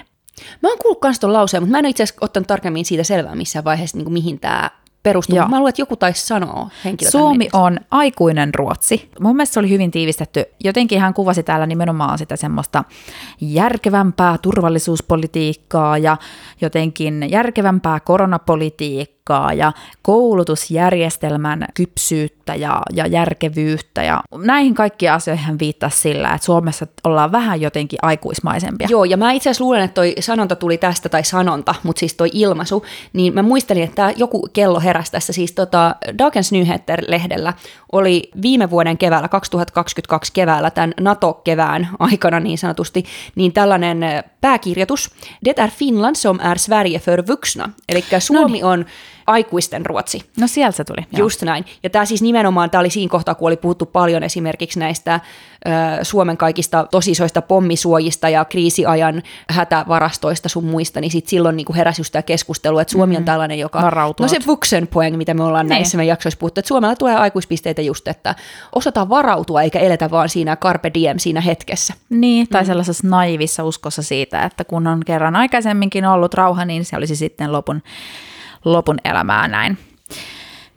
Mä 0.62 0.68
oon 0.68 0.78
kuullut 0.78 1.00
kans 1.00 1.20
ton 1.20 1.32
lauseen, 1.32 1.62
mutta 1.62 1.70
mä 1.70 1.78
en 1.78 1.86
itse 1.86 2.02
asiassa 2.02 2.24
ottanut 2.24 2.46
tarkemmin 2.46 2.84
siitä 2.84 3.04
selvää 3.04 3.34
missään 3.34 3.64
vaiheessa, 3.64 3.96
niin 3.96 4.04
kuin 4.04 4.12
mihin 4.12 4.40
tämä 4.40 4.70
perustuu. 5.02 5.36
Joo. 5.36 5.48
Mä 5.48 5.56
luulen, 5.58 5.68
että 5.68 5.82
joku 5.82 5.96
taisi 5.96 6.26
sanoa 6.26 6.70
henkilö 6.84 7.10
Suomi 7.10 7.48
on 7.52 7.78
aikuinen 7.90 8.54
Ruotsi. 8.54 9.10
Mun 9.20 9.36
mielestä 9.36 9.54
se 9.54 9.60
oli 9.60 9.70
hyvin 9.70 9.90
tiivistetty. 9.90 10.44
Jotenkin 10.64 11.00
hän 11.00 11.14
kuvasi 11.14 11.42
täällä 11.42 11.66
nimenomaan 11.66 12.18
sitä 12.18 12.36
semmoista 12.36 12.84
järkevämpää 13.40 14.38
turvallisuuspolitiikkaa 14.42 15.98
ja 15.98 16.16
jotenkin 16.60 17.26
järkevämpää 17.30 18.00
koronapolitiikkaa 18.00 19.15
ja 19.56 19.72
koulutusjärjestelmän 20.02 21.66
kypsyyttä 21.74 22.54
ja, 22.54 22.82
ja 22.92 23.06
järkevyyttä. 23.06 24.02
Ja 24.02 24.20
näihin 24.38 24.74
kaikkiin 24.74 25.12
asioihin 25.12 25.44
hän 25.44 25.58
viittasi 25.58 25.98
sillä, 25.98 26.34
että 26.34 26.44
Suomessa 26.44 26.86
ollaan 27.04 27.32
vähän 27.32 27.60
jotenkin 27.60 27.98
aikuismaisempia. 28.02 28.88
Joo, 28.90 29.04
ja 29.04 29.16
mä 29.16 29.32
itse 29.32 29.50
asiassa 29.50 29.64
luulen, 29.64 29.82
että 29.82 29.94
toi 29.94 30.14
sanonta 30.20 30.56
tuli 30.56 30.78
tästä, 30.78 31.08
tai 31.08 31.24
sanonta, 31.24 31.74
mutta 31.82 32.00
siis 32.00 32.14
toi 32.14 32.30
ilmaisu, 32.32 32.84
niin 33.12 33.34
mä 33.34 33.42
muistelin, 33.42 33.82
että 33.82 34.12
joku 34.16 34.48
kello 34.52 34.80
heräsi 34.80 35.12
tässä, 35.12 35.32
siis 35.32 35.52
tota, 35.52 35.96
Dagens 36.18 36.52
Nyheter-lehdellä 36.52 37.52
oli 37.92 38.30
viime 38.42 38.70
vuoden 38.70 38.98
keväällä, 38.98 39.28
2022 39.28 40.32
keväällä, 40.32 40.70
tämän 40.70 40.94
NATO-kevään 41.00 41.88
aikana 41.98 42.40
niin 42.40 42.58
sanotusti, 42.58 43.04
niin 43.34 43.52
tällainen 43.52 44.02
äh, 44.02 44.24
pääkirjoitus, 44.40 45.10
Det 45.44 45.58
är 45.58 45.68
Finland 45.68 46.16
som 46.16 46.40
är 46.40 46.56
Sverige 46.56 46.98
för 46.98 47.26
vuxna, 47.26 47.70
eli 47.88 48.04
Suomi 48.18 48.62
on 48.62 48.84
aikuisten 49.26 49.86
Ruotsi. 49.86 50.22
No 50.40 50.46
sieltä 50.46 50.76
se 50.76 50.84
tuli. 50.84 51.06
joo. 51.12 51.18
Just 51.18 51.42
näin. 51.42 51.64
Ja 51.82 51.90
tämä 51.90 52.04
siis 52.04 52.22
nimenomaan, 52.22 52.70
tämä 52.70 52.80
oli 52.80 52.90
siinä 52.90 53.10
kohtaa, 53.10 53.34
kun 53.34 53.48
oli 53.48 53.56
puhuttu 53.56 53.86
paljon 53.86 54.22
esimerkiksi 54.22 54.78
näistä 54.78 55.20
ö, 55.66 55.70
Suomen 56.04 56.36
kaikista 56.36 56.86
tosisoista 56.90 57.42
pommisuojista 57.42 58.28
ja 58.28 58.44
kriisiajan 58.44 59.22
hätävarastoista 59.50 60.48
sun 60.48 60.64
muista, 60.64 61.00
niin 61.00 61.10
sit 61.10 61.28
silloin 61.28 61.56
niin 61.56 61.74
heräsi 61.76 62.00
just 62.00 62.12
tämä 62.12 62.22
keskustelu, 62.22 62.78
että 62.78 62.92
Suomi 62.92 63.16
on 63.16 63.24
tällainen, 63.24 63.58
joka... 63.58 63.82
Varautuvat. 63.82 64.32
No 64.32 64.38
se 64.38 64.46
Vuxenpoeng, 64.46 65.16
mitä 65.16 65.34
me 65.34 65.42
ollaan 65.44 65.66
Niin. 65.66 65.74
näissä 65.74 65.96
meidän 65.96 66.08
jaksoissa 66.08 66.38
puhuttu, 66.38 66.60
että 66.60 66.68
Suomella 66.68 66.96
tulee 66.96 67.16
aikuispisteitä 67.16 67.82
just, 67.82 68.08
että 68.08 68.34
osataan 68.74 69.08
varautua 69.08 69.62
eikä 69.62 69.78
eletä 69.78 70.10
vaan 70.10 70.28
siinä 70.28 70.56
carpe 70.56 70.90
diem 70.94 71.18
siinä 71.18 71.40
hetkessä. 71.40 71.94
Niin, 72.10 72.48
tai 72.48 72.62
mm. 72.62 72.66
sellaisessa 72.66 73.08
naivissa 73.08 73.64
uskossa 73.64 74.02
siitä, 74.02 74.42
että 74.44 74.64
kun 74.64 74.86
on 74.86 75.02
kerran 75.06 75.36
aikaisemminkin 75.36 76.04
ollut 76.04 76.34
rauha, 76.34 76.64
niin 76.64 76.84
se 76.84 76.96
olisi 76.96 77.16
sitten 77.16 77.52
lopun, 77.52 77.82
lopun 78.64 78.96
elämää 79.04 79.48
näin. 79.48 79.78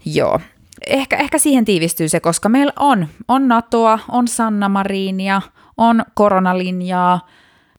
Joo. 0.05 0.39
Ehkä, 0.87 1.17
ehkä 1.17 1.37
siihen 1.37 1.65
tiivistyy 1.65 2.09
se, 2.09 2.19
koska 2.19 2.49
meillä 2.49 2.73
on, 2.79 3.07
on 3.27 3.47
NATOa, 3.47 3.99
on 4.11 4.27
Sanna 4.27 4.69
Marinia, 4.69 5.41
on 5.77 6.05
koronalinjaa, 6.13 7.27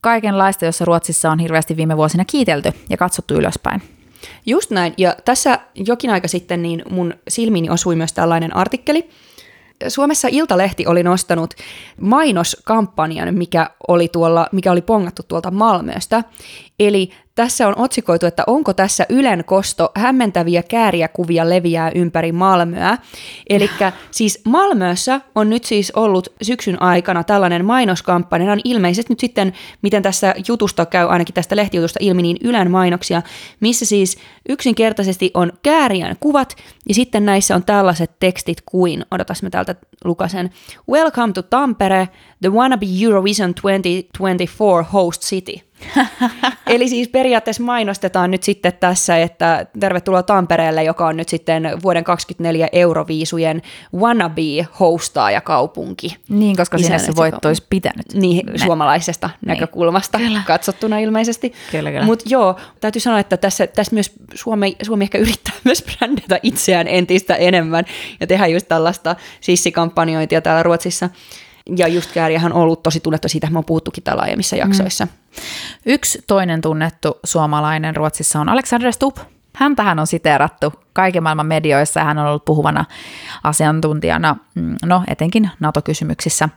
kaikenlaista, 0.00 0.64
jossa 0.64 0.84
Ruotsissa 0.84 1.30
on 1.30 1.38
hirveästi 1.38 1.76
viime 1.76 1.96
vuosina 1.96 2.24
kiitelty 2.24 2.72
ja 2.90 2.96
katsottu 2.96 3.34
ylöspäin. 3.34 3.82
Just 4.46 4.70
näin. 4.70 4.94
Ja 4.96 5.16
tässä 5.24 5.58
jokin 5.74 6.10
aika 6.10 6.28
sitten 6.28 6.62
niin 6.62 6.82
mun 6.90 7.14
silmiini 7.28 7.70
osui 7.70 7.96
myös 7.96 8.12
tällainen 8.12 8.56
artikkeli. 8.56 9.10
Suomessa 9.88 10.28
Iltalehti 10.30 10.86
oli 10.86 11.02
nostanut 11.02 11.54
mainoskampanjan, 12.00 13.34
mikä 13.34 13.70
oli, 13.88 14.08
tuolla, 14.08 14.46
mikä 14.52 14.72
oli 14.72 14.82
pongattu 14.82 15.22
tuolta 15.28 15.50
Malmöstä. 15.50 16.24
Eli 16.80 17.10
tässä 17.34 17.68
on 17.68 17.74
otsikoitu, 17.78 18.26
että 18.26 18.44
onko 18.46 18.74
tässä 18.74 19.06
Ylen 19.08 19.44
kosto 19.44 19.92
hämmentäviä 19.94 20.62
kääriä 20.62 21.08
kuvia 21.08 21.48
leviää 21.48 21.90
ympäri 21.94 22.32
Malmöä. 22.32 22.98
Eli 23.48 23.70
siis 24.10 24.40
Malmössä 24.44 25.20
on 25.34 25.50
nyt 25.50 25.64
siis 25.64 25.90
ollut 25.90 26.28
syksyn 26.42 26.82
aikana 26.82 27.24
tällainen 27.24 27.64
mainoskampanja. 27.64 28.44
Nämä 28.44 28.52
on 28.52 28.60
ilmeisesti 28.64 29.12
nyt 29.12 29.20
sitten, 29.20 29.52
miten 29.82 30.02
tässä 30.02 30.34
jutusta 30.48 30.86
käy, 30.86 31.06
ainakin 31.06 31.34
tästä 31.34 31.56
lehtijutusta 31.56 31.98
ilmi, 32.02 32.22
niin 32.22 32.36
Ylen 32.44 32.70
mainoksia, 32.70 33.22
missä 33.60 33.86
siis 33.86 34.18
yksinkertaisesti 34.48 35.30
on 35.34 35.52
kääriän 35.62 36.16
kuvat, 36.20 36.56
ja 36.88 36.94
sitten 36.94 37.24
näissä 37.26 37.54
on 37.54 37.64
tällaiset 37.64 38.10
tekstit 38.20 38.58
kuin, 38.66 39.04
odotas 39.10 39.42
mä 39.42 39.50
täältä 39.50 39.74
lukasen, 40.04 40.50
Welcome 40.90 41.32
to 41.32 41.42
Tampere, 41.42 42.08
the 42.40 42.52
wannabe 42.52 42.86
Eurovision 43.02 43.54
2024 43.54 44.82
host 44.92 45.22
city. 45.22 45.69
Eli 46.66 46.88
siis 46.88 47.08
periaatteessa 47.08 47.62
mainostetaan 47.62 48.30
nyt 48.30 48.42
sitten 48.42 48.72
tässä, 48.80 49.16
että 49.16 49.66
tervetuloa 49.80 50.22
Tampereelle, 50.22 50.84
joka 50.84 51.06
on 51.06 51.16
nyt 51.16 51.28
sitten 51.28 51.62
vuoden 51.82 52.04
2024 52.04 52.68
Euroviisujen 52.72 53.62
wannabe-hostaaja 53.96 55.40
kaupunki. 55.40 56.16
Niin, 56.28 56.56
koska 56.56 56.78
sinne 56.78 56.98
se 56.98 57.16
voitto 57.16 57.48
olisi 57.48 57.66
pitänyt. 57.70 58.06
Niin, 58.14 58.46
mennä. 58.46 58.64
suomalaisesta 58.64 59.30
näkökulmasta 59.46 60.18
Kyllä. 60.18 60.42
katsottuna 60.46 60.98
ilmeisesti. 60.98 61.52
Kyllä, 61.70 61.90
kyllä. 61.90 62.04
Mutta 62.04 62.24
joo, 62.28 62.56
täytyy 62.80 63.00
sanoa, 63.00 63.18
että 63.18 63.36
tässä, 63.36 63.66
tässä 63.66 63.94
myös 63.94 64.12
Suomi, 64.34 64.76
Suomi 64.82 65.04
ehkä 65.04 65.18
yrittää 65.18 65.54
myös 65.64 65.84
brändätä 65.84 66.38
itseään 66.42 66.88
entistä 66.88 67.36
enemmän 67.36 67.84
ja 68.20 68.26
tehdä 68.26 68.46
just 68.46 68.68
tällaista 68.68 69.16
sissikampanjointia 69.40 70.40
täällä 70.40 70.62
Ruotsissa. 70.62 71.10
Ja 71.76 71.88
just 71.88 72.12
Kääriähän 72.12 72.52
on 72.52 72.62
ollut 72.62 72.82
tosi 72.82 73.00
tunnettu 73.00 73.28
siitä, 73.28 73.50
me 73.50 73.58
on 73.58 73.64
puhuttukin 73.64 74.04
täällä 74.04 74.22
aiemmissa 74.22 74.56
jaksoissa. 74.56 75.06
Yksi 75.86 76.24
toinen 76.26 76.60
tunnettu 76.60 77.18
suomalainen 77.24 77.96
Ruotsissa 77.96 78.40
on 78.40 78.48
Alexander 78.48 78.92
Stubb. 78.92 79.18
Häntähän 79.56 79.98
on 79.98 80.06
siteerattu 80.06 80.72
kaiken 80.92 81.22
maailman 81.22 81.46
medioissa 81.46 82.00
ja 82.00 82.04
hän 82.04 82.18
on 82.18 82.26
ollut 82.26 82.44
puhuvana 82.44 82.84
asiantuntijana, 83.44 84.36
mm, 84.54 84.76
no 84.84 85.02
etenkin 85.06 85.50
NATO-kysymyksissä 85.60 86.48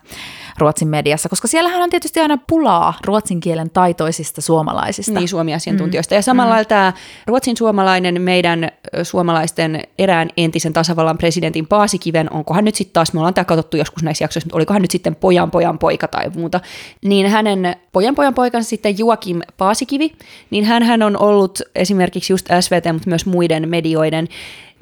Ruotsin 0.58 0.88
mediassa, 0.88 1.30
koska 1.30 1.48
siellähän 1.48 1.82
on 1.82 1.90
tietysti 1.90 2.20
aina 2.20 2.38
pulaa 2.48 2.94
ruotsin 3.06 3.40
kielen 3.40 3.70
taitoisista 3.70 4.42
suomalaisista. 4.42 5.20
Niin 5.20 5.28
Suomi-asiantuntijoista. 5.28 6.16
Mm. 6.16 6.18
Ja 6.18 6.22
samalla 6.22 6.52
lailla 6.52 6.68
tämä 6.68 6.94
ruotsin 7.28 7.58
suomalainen 7.58 8.22
meidän 8.22 8.72
suomalaisten 9.04 9.82
erään 9.98 10.30
entisen 10.38 10.74
tasavallan 10.74 11.18
presidentin 11.18 11.68
Paasikiven, 11.68 12.34
onkohan 12.34 12.66
nyt 12.66 12.76
sitten 12.76 12.94
taas, 12.94 13.14
me 13.14 13.20
ollaan 13.20 13.34
tämä 13.34 13.46
katsottu 13.46 13.78
joskus 13.78 14.04
näissä 14.04 14.24
jaksoissa, 14.24 14.48
mutta 14.48 14.58
olikohan 14.58 14.82
nyt 14.82 14.92
sitten 14.92 15.16
pojan 15.16 15.52
pojan 15.52 15.80
poika 15.80 16.08
tai 16.08 16.30
muuta, 16.36 16.60
niin 17.06 17.28
hänen 17.28 17.76
pojan 17.92 18.16
pojan 18.16 18.34
poikansa 18.34 18.70
sitten 18.70 18.98
Joakim 18.98 19.42
Paasikivi, 19.58 20.14
niin 20.50 20.66
hän 20.66 21.02
on 21.02 21.18
ollut 21.18 21.62
esimerkiksi 21.76 22.34
just 22.34 22.48
SVT, 22.60 22.94
mutta 22.94 23.10
myös 23.10 23.26
muiden 23.26 23.70
medioiden 23.70 24.28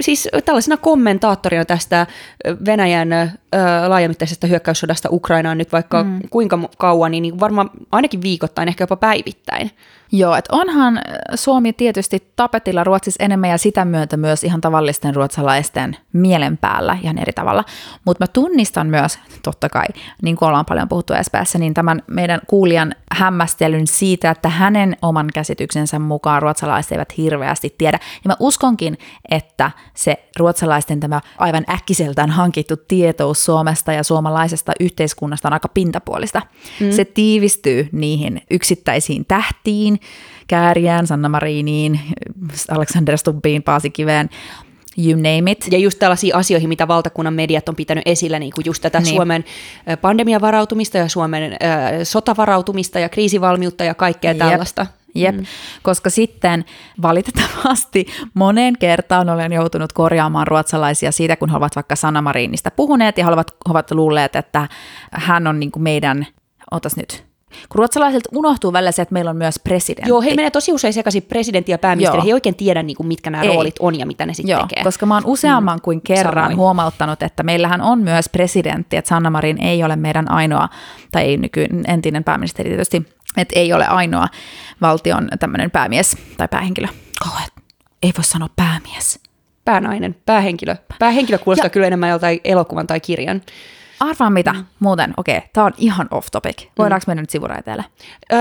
siis 0.02 0.30
tällaisena 0.46 0.78
kommentaattorina 0.78 1.66
tästä 1.66 2.08
Venäjän 2.66 3.10
ö, 3.56 3.90
laajamittaisesta 3.90 4.48
hyökkäyssodasta 4.48 5.10
Ukrainaan 5.12 5.58
nyt 5.58 5.72
vaikka 5.72 6.04
mm. 6.04 6.20
kuinka 6.30 6.60
kauan, 6.78 7.12
niin, 7.12 7.40
varmaan 7.40 7.70
ainakin 7.92 8.22
viikoittain, 8.22 8.68
ehkä 8.68 8.84
jopa 8.84 8.96
päivittäin. 8.96 9.72
Joo, 10.12 10.36
että 10.36 10.56
onhan 10.56 11.02
Suomi 11.36 11.74
tietysti 11.74 12.32
tapetilla 12.36 12.84
Ruotsissa 12.84 13.24
enemmän 13.24 13.50
ja 13.50 13.58
sitä 13.58 13.86
myötä 13.86 14.18
myös 14.18 14.44
ihan 14.44 14.62
tavallisten 14.62 15.16
ruotsalaisten 15.16 15.98
mielen 16.14 16.58
päällä 16.58 16.98
ihan 17.02 17.18
eri 17.18 17.34
tavalla. 17.34 17.64
Mutta 18.06 18.24
mä 18.24 18.28
tunnistan 18.28 18.88
myös, 18.88 19.20
totta 19.44 19.70
kai, 19.70 19.86
niin 20.22 20.36
kuin 20.36 20.50
ollaan 20.50 20.66
paljon 20.66 20.90
puhuttu 20.90 21.14
SPS, 21.22 21.56
niin 21.56 21.74
tämän 21.74 22.02
meidän 22.08 22.42
kuulijan 22.48 22.96
hämmästelyn 23.12 23.88
siitä, 23.88 24.32
että 24.32 24.50
hänen 24.50 24.98
oman 25.02 25.28
käsityksensä 25.34 26.00
mukaan 26.00 26.42
ruotsalaiset 26.42 26.92
eivät 26.92 27.18
hirveästi 27.18 27.76
tiedä. 27.78 28.00
Ja 28.24 28.28
mä 28.28 28.36
uskonkin, 28.40 28.98
että 29.30 29.72
se 29.94 30.30
ruotsalaisten 30.40 31.00
tämä 31.00 31.22
aivan 31.38 31.64
äkkiseltään 31.70 32.30
hankittu 32.30 32.76
tietous 32.78 33.41
Suomesta 33.46 33.94
ja 33.94 34.04
suomalaisesta 34.04 34.72
yhteiskunnasta 34.80 35.48
on 35.48 35.54
aika 35.54 35.68
pintapuolista. 35.68 36.42
Mm. 36.80 36.92
Se 36.92 37.06
tiivistyy 37.06 37.90
niihin 37.92 38.42
yksittäisiin 38.52 39.26
tähtiin, 39.26 40.00
Kääriään, 40.48 41.08
Sanna 41.08 41.30
Mariniin, 41.30 42.00
Alexander 42.70 43.18
Stubbiin, 43.18 43.64
Paasikiveen, 43.64 44.30
you 44.98 45.16
name 45.16 45.52
it. 45.52 45.68
Ja 45.72 45.78
just 45.78 46.00
tällaisia 46.00 46.38
asioihin, 46.38 46.70
mitä 46.70 46.88
valtakunnan 46.88 47.34
mediat 47.34 47.70
on 47.70 47.76
pitänyt 47.76 48.04
esillä, 48.06 48.40
niin 48.40 48.52
kuin 48.56 48.66
just 48.66 48.82
tätä 48.82 49.00
niin. 49.00 49.16
Suomen 49.16 49.46
pandemiavarautumista 50.02 50.98
ja 50.98 51.10
Suomen 51.10 51.44
äh, 51.44 51.60
sotavarautumista 52.04 53.00
ja 53.00 53.10
kriisivalmiutta 53.10 53.84
ja 53.84 53.94
kaikkea 53.94 54.32
Jep. 54.32 54.38
tällaista. 54.38 54.88
Jep, 55.16 55.36
mm. 55.36 55.46
koska 55.84 56.10
sitten 56.10 56.66
valitettavasti 57.02 58.06
moneen 58.34 58.78
kertaan 58.78 59.30
olen 59.30 59.52
joutunut 59.52 59.94
korjaamaan 59.94 60.48
ruotsalaisia 60.48 61.12
siitä, 61.12 61.36
kun 61.36 61.50
he 61.50 61.58
ovat 61.58 61.76
vaikka 61.76 61.96
Sanna 61.96 62.22
Marinista 62.22 62.72
puhuneet 62.72 63.18
ja 63.18 63.26
he 63.26 63.32
ovat, 63.32 63.52
he 63.68 63.72
ovat 63.72 63.92
luulleet, 63.92 64.36
että 64.36 64.68
hän 65.12 65.48
on 65.48 65.60
niin 65.60 65.72
kuin 65.72 65.84
meidän, 65.84 66.28
otas 66.72 66.96
nyt, 66.96 67.31
kun 67.70 67.80
ruotsalaisilta 67.80 68.30
unohtuu 68.36 68.74
välillä 68.74 68.92
se, 68.92 69.02
että 69.02 69.14
meillä 69.14 69.32
on 69.32 69.38
myös 69.38 69.60
presidentti. 69.60 70.10
Joo, 70.10 70.22
he 70.22 70.30
menee 70.30 70.52
tosi 70.52 70.74
usein 70.74 70.94
sekaisin 70.94 71.24
presidentti 71.24 71.72
ja 71.72 71.78
pääministeri. 71.78 72.18
Joo. 72.18 72.24
He 72.24 72.30
ei 72.30 72.34
oikein 72.34 72.56
tiedä, 72.56 72.84
niin 72.84 72.98
kuin, 72.98 73.08
mitkä 73.08 73.30
nämä 73.30 73.44
ei. 73.44 73.50
roolit 73.50 73.76
on 73.80 74.00
ja 74.00 74.06
mitä 74.06 74.26
ne 74.26 74.34
sitten 74.34 74.58
tekee. 74.58 74.84
koska 74.84 75.06
mä 75.06 75.14
oon 75.14 75.26
useamman 75.26 75.78
mm. 75.78 75.82
kuin 75.82 76.02
kerran 76.02 76.44
Samoin. 76.44 76.58
huomauttanut, 76.58 77.24
että 77.24 77.44
meillähän 77.44 77.82
on 77.82 78.00
myös 78.00 78.30
presidentti, 78.30 78.98
että 78.98 79.10
Sanna 79.10 79.30
Marin 79.30 79.62
ei 79.62 79.84
ole 79.84 79.96
meidän 79.96 80.32
ainoa, 80.32 80.70
tai 81.12 81.24
ei 81.24 81.38
nyky, 81.38 81.66
entinen 81.88 82.24
pääministeri 82.24 82.70
tietysti, 82.70 83.06
että 83.38 83.60
ei 83.60 83.74
ole 83.74 83.88
ainoa 83.88 84.28
valtion 84.82 85.30
tämmöinen 85.40 85.72
päämies 85.72 86.18
tai 86.38 86.48
päähenkilö. 86.48 86.88
Oh, 87.26 87.42
ei 88.04 88.12
voi 88.18 88.24
sanoa 88.24 88.50
päämies. 88.56 89.20
Päänainen, 89.66 90.16
päähenkilö. 90.26 90.76
Päähenkilö 91.00 91.38
kuulostaa 91.38 91.66
ja, 91.66 91.70
kyllä 91.70 91.88
enemmän 91.88 92.10
joltain 92.10 92.40
elokuvan 92.44 92.88
tai 92.88 93.00
kirjan. 93.00 93.42
Arvaa 94.02 94.30
mitä, 94.30 94.54
mm. 94.54 94.66
muuten, 94.80 95.14
okei, 95.18 95.38
okay, 95.38 95.50
tämä 95.54 95.66
on 95.66 95.74
ihan 95.78 96.08
off 96.12 96.28
topic. 96.32 96.68
Voidaanko 96.78 97.04
mm. 97.08 97.10
mennä 97.10 97.22
nyt 97.22 97.30
sivuraiteelle? 97.30 97.86
Öö, 98.34 98.40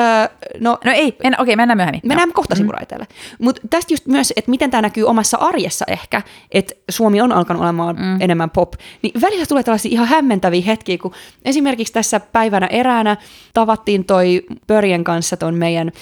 no, 0.60 0.78
no 0.84 0.92
ei, 0.92 1.16
en, 1.22 1.34
okei, 1.34 1.42
okay, 1.42 1.56
mennään 1.56 1.76
myöhemmin. 1.76 2.00
Mennään 2.04 2.28
no. 2.28 2.32
kohta 2.32 2.54
mm. 2.54 2.58
sivuraiteelle. 2.58 3.06
Mutta 3.38 3.62
tästä 3.70 3.92
just 3.92 4.06
myös, 4.06 4.32
että 4.36 4.50
miten 4.50 4.70
tämä 4.70 4.82
näkyy 4.82 5.04
omassa 5.04 5.38
arjessa 5.38 5.84
ehkä, 5.88 6.22
että 6.50 6.74
Suomi 6.90 7.20
on 7.20 7.32
alkanut 7.32 7.62
olemaan 7.62 7.96
mm. 7.96 8.20
enemmän 8.20 8.50
pop, 8.50 8.72
niin 9.02 9.20
välillä 9.20 9.46
tulee 9.46 9.62
tällaisia 9.62 9.92
ihan 9.92 10.08
hämmentäviä 10.08 10.62
hetkiä, 10.66 10.98
kun 10.98 11.12
esimerkiksi 11.44 11.92
tässä 11.92 12.20
päivänä 12.20 12.66
eräänä 12.66 13.16
tavattiin 13.54 14.04
toi 14.04 14.42
Pörjen 14.66 15.04
kanssa 15.04 15.36
ton 15.36 15.54
meidän 15.54 15.92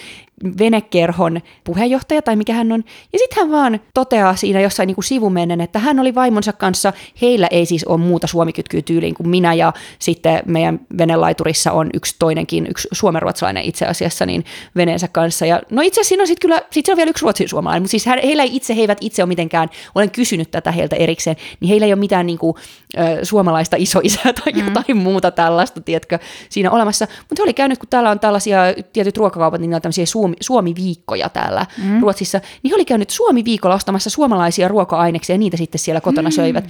venekerhon 0.58 1.40
puheenjohtaja 1.64 2.22
tai 2.22 2.36
mikä 2.36 2.52
hän 2.52 2.72
on. 2.72 2.84
Ja 3.12 3.18
sitten 3.18 3.38
hän 3.38 3.50
vaan 3.50 3.80
toteaa 3.94 4.36
siinä 4.36 4.60
jossain 4.60 4.86
niin 4.86 4.94
kuin 4.94 5.04
sivumennen, 5.04 5.60
että 5.60 5.78
hän 5.78 6.00
oli 6.00 6.14
vaimonsa 6.14 6.52
kanssa, 6.52 6.92
heillä 7.22 7.46
ei 7.50 7.66
siis 7.66 7.84
ole 7.84 7.98
muuta 7.98 8.26
suomikytkyä 8.26 8.82
tyyliin 8.82 9.14
kuin 9.14 9.28
minä 9.28 9.54
ja 9.54 9.72
sitten 9.98 10.42
meidän 10.46 10.80
venelaiturissa 10.98 11.72
on 11.72 11.90
yksi 11.94 12.16
toinenkin, 12.18 12.66
yksi 12.70 12.88
suomenruotsalainen 12.92 13.64
itse 13.64 13.86
asiassa 13.86 14.26
niin 14.26 14.44
veneensä 14.76 15.08
kanssa. 15.08 15.46
Ja 15.46 15.62
no 15.70 15.82
itse 15.82 16.00
asiassa 16.00 16.08
siinä 16.08 16.22
on 16.22 16.26
sitten 16.26 16.48
kyllä, 16.48 16.62
sit 16.70 16.88
on 16.88 16.96
vielä 16.96 17.10
yksi 17.10 17.22
ruotsin 17.22 17.48
suomalainen, 17.48 17.82
mutta 17.82 17.90
siis 17.90 18.06
heillä 18.06 18.42
ei 18.42 18.56
itse, 18.56 18.76
he 18.76 18.80
eivät 18.80 18.98
itse 19.00 19.22
ole 19.22 19.28
mitenkään, 19.28 19.68
olen 19.94 20.10
kysynyt 20.10 20.50
tätä 20.50 20.72
heiltä 20.72 20.96
erikseen, 20.96 21.36
niin 21.60 21.68
heillä 21.68 21.86
ei 21.86 21.92
ole 21.92 22.00
mitään 22.00 22.26
niin 22.26 22.38
kuin, 22.38 22.54
ö, 22.98 23.24
suomalaista 23.24 23.76
isoisää 23.78 24.32
tai 24.44 24.52
mm. 24.52 24.64
jotain 24.64 24.96
muuta 24.96 25.30
tällaista, 25.30 25.80
tiedätkö, 25.80 26.18
siinä 26.48 26.70
olemassa. 26.70 27.06
Mutta 27.28 27.42
oli 27.42 27.54
käynyt, 27.54 27.78
kun 27.78 27.88
täällä 27.88 28.10
on 28.10 28.20
tällaisia 28.20 28.58
tietyt 28.92 29.16
ruokakaupat, 29.16 29.60
niin 29.60 29.70
ne 29.70 29.76
on 29.76 29.82
tämmöisiä 29.82 30.06
Suomi, 30.06 30.36
Suomi-viikkoja 30.40 31.28
täällä 31.28 31.66
mm. 31.84 32.00
Ruotsissa, 32.00 32.40
niin 32.62 32.70
he 32.70 32.74
oli 32.74 32.84
käynyt 32.84 33.10
Suomi-viikolla 33.10 33.74
ostamassa 33.74 34.10
suomalaisia 34.10 34.68
ruoka-aineksia 34.68 35.34
ja 35.34 35.38
niitä 35.38 35.56
sitten 35.56 35.78
siellä 35.78 36.00
kotona 36.00 36.28
mm. 36.28 36.32
söivät. 36.32 36.64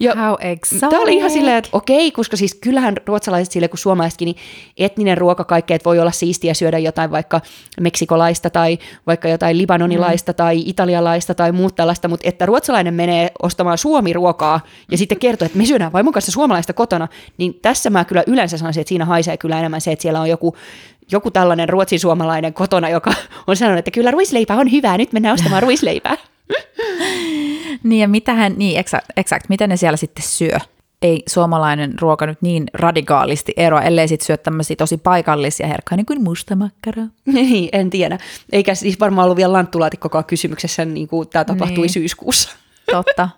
Ja 0.00 0.14
How 0.14 0.34
Tämä 0.80 1.02
oli 1.02 1.16
ihan 1.16 1.30
silleen, 1.30 1.56
että 1.56 1.70
okei, 1.72 2.10
koska 2.10 2.36
siis 2.36 2.54
kyllähän 2.54 2.96
ruotsalaiset 3.06 3.52
sille 3.52 3.68
kuin 3.68 3.78
suomalaisetkin, 3.78 4.26
niin 4.26 4.36
etninen 4.76 5.18
ruoka 5.18 5.44
kaikkea, 5.44 5.74
että 5.74 5.84
voi 5.84 5.98
olla 5.98 6.10
siistiä 6.10 6.54
syödä 6.54 6.78
jotain 6.78 7.10
vaikka 7.10 7.40
meksikolaista 7.80 8.50
tai 8.50 8.78
vaikka 9.06 9.28
jotain 9.28 9.58
libanonilaista 9.58 10.32
mm. 10.32 10.36
tai 10.36 10.62
italialaista 10.66 11.34
tai 11.34 11.52
muuta 11.52 11.74
tällaista, 11.74 12.08
mutta 12.08 12.28
että 12.28 12.46
ruotsalainen 12.46 12.94
menee 12.94 13.30
ostamaan 13.42 13.78
suomi-ruokaa 13.78 14.60
ja 14.90 14.98
sitten 14.98 15.18
kertoo, 15.18 15.46
että 15.46 15.58
me 15.58 15.66
syödään 15.66 15.92
vaimon 15.92 16.12
kanssa 16.12 16.32
suomalaista 16.32 16.72
kotona, 16.72 17.08
niin 17.38 17.54
tässä 17.62 17.90
mä 17.90 18.04
kyllä 18.04 18.24
yleensä 18.26 18.58
sanoisin, 18.58 18.80
että 18.80 18.88
siinä 18.88 19.04
haisee 19.04 19.36
kyllä 19.36 19.58
enemmän 19.58 19.80
se, 19.80 19.92
että 19.92 20.02
siellä 20.02 20.20
on 20.20 20.28
joku 20.28 20.56
joku 21.12 21.30
tällainen 21.30 21.68
ruotsin-suomalainen 21.68 22.54
kotona, 22.54 22.88
joka 22.88 23.12
on 23.46 23.56
sanonut, 23.56 23.78
että 23.78 23.90
kyllä 23.90 24.10
ruisleipä 24.10 24.54
on 24.54 24.72
hyvää, 24.72 24.98
nyt 24.98 25.12
mennään 25.12 25.34
ostamaan 25.34 25.62
ruisleipää. 25.62 26.16
niin 27.82 28.00
ja 28.00 28.08
mitähän, 28.08 28.54
niin 28.56 28.78
exakt, 28.78 29.06
exakt, 29.16 29.48
mitä 29.48 29.66
ne 29.66 29.76
siellä 29.76 29.96
sitten 29.96 30.24
syö? 30.24 30.58
Ei 31.02 31.22
suomalainen 31.28 31.94
ruoka 32.00 32.26
nyt 32.26 32.42
niin 32.42 32.66
radikaalisti 32.74 33.52
eroa, 33.56 33.82
ellei 33.82 34.08
sitten 34.08 34.26
syö 34.26 34.36
tämmöisiä 34.36 34.76
tosi 34.76 34.96
paikallisia 34.96 35.66
herkkuja, 35.66 35.96
niin 35.96 36.06
kuin 36.06 36.22
mustamakkara. 36.22 37.02
Niin, 37.32 37.68
en 37.72 37.90
tiedä. 37.90 38.18
Eikä 38.52 38.74
siis 38.74 39.00
varmaan 39.00 39.24
ollut 39.24 39.36
vielä 39.36 39.52
lanttulaatikkokaan 39.52 40.24
kysymyksessä, 40.24 40.84
niin 40.84 41.08
kuin 41.08 41.28
tämä 41.28 41.44
tapahtui 41.44 41.82
niin. 41.82 41.92
syyskuussa. 41.92 42.50
Totta. 42.92 43.28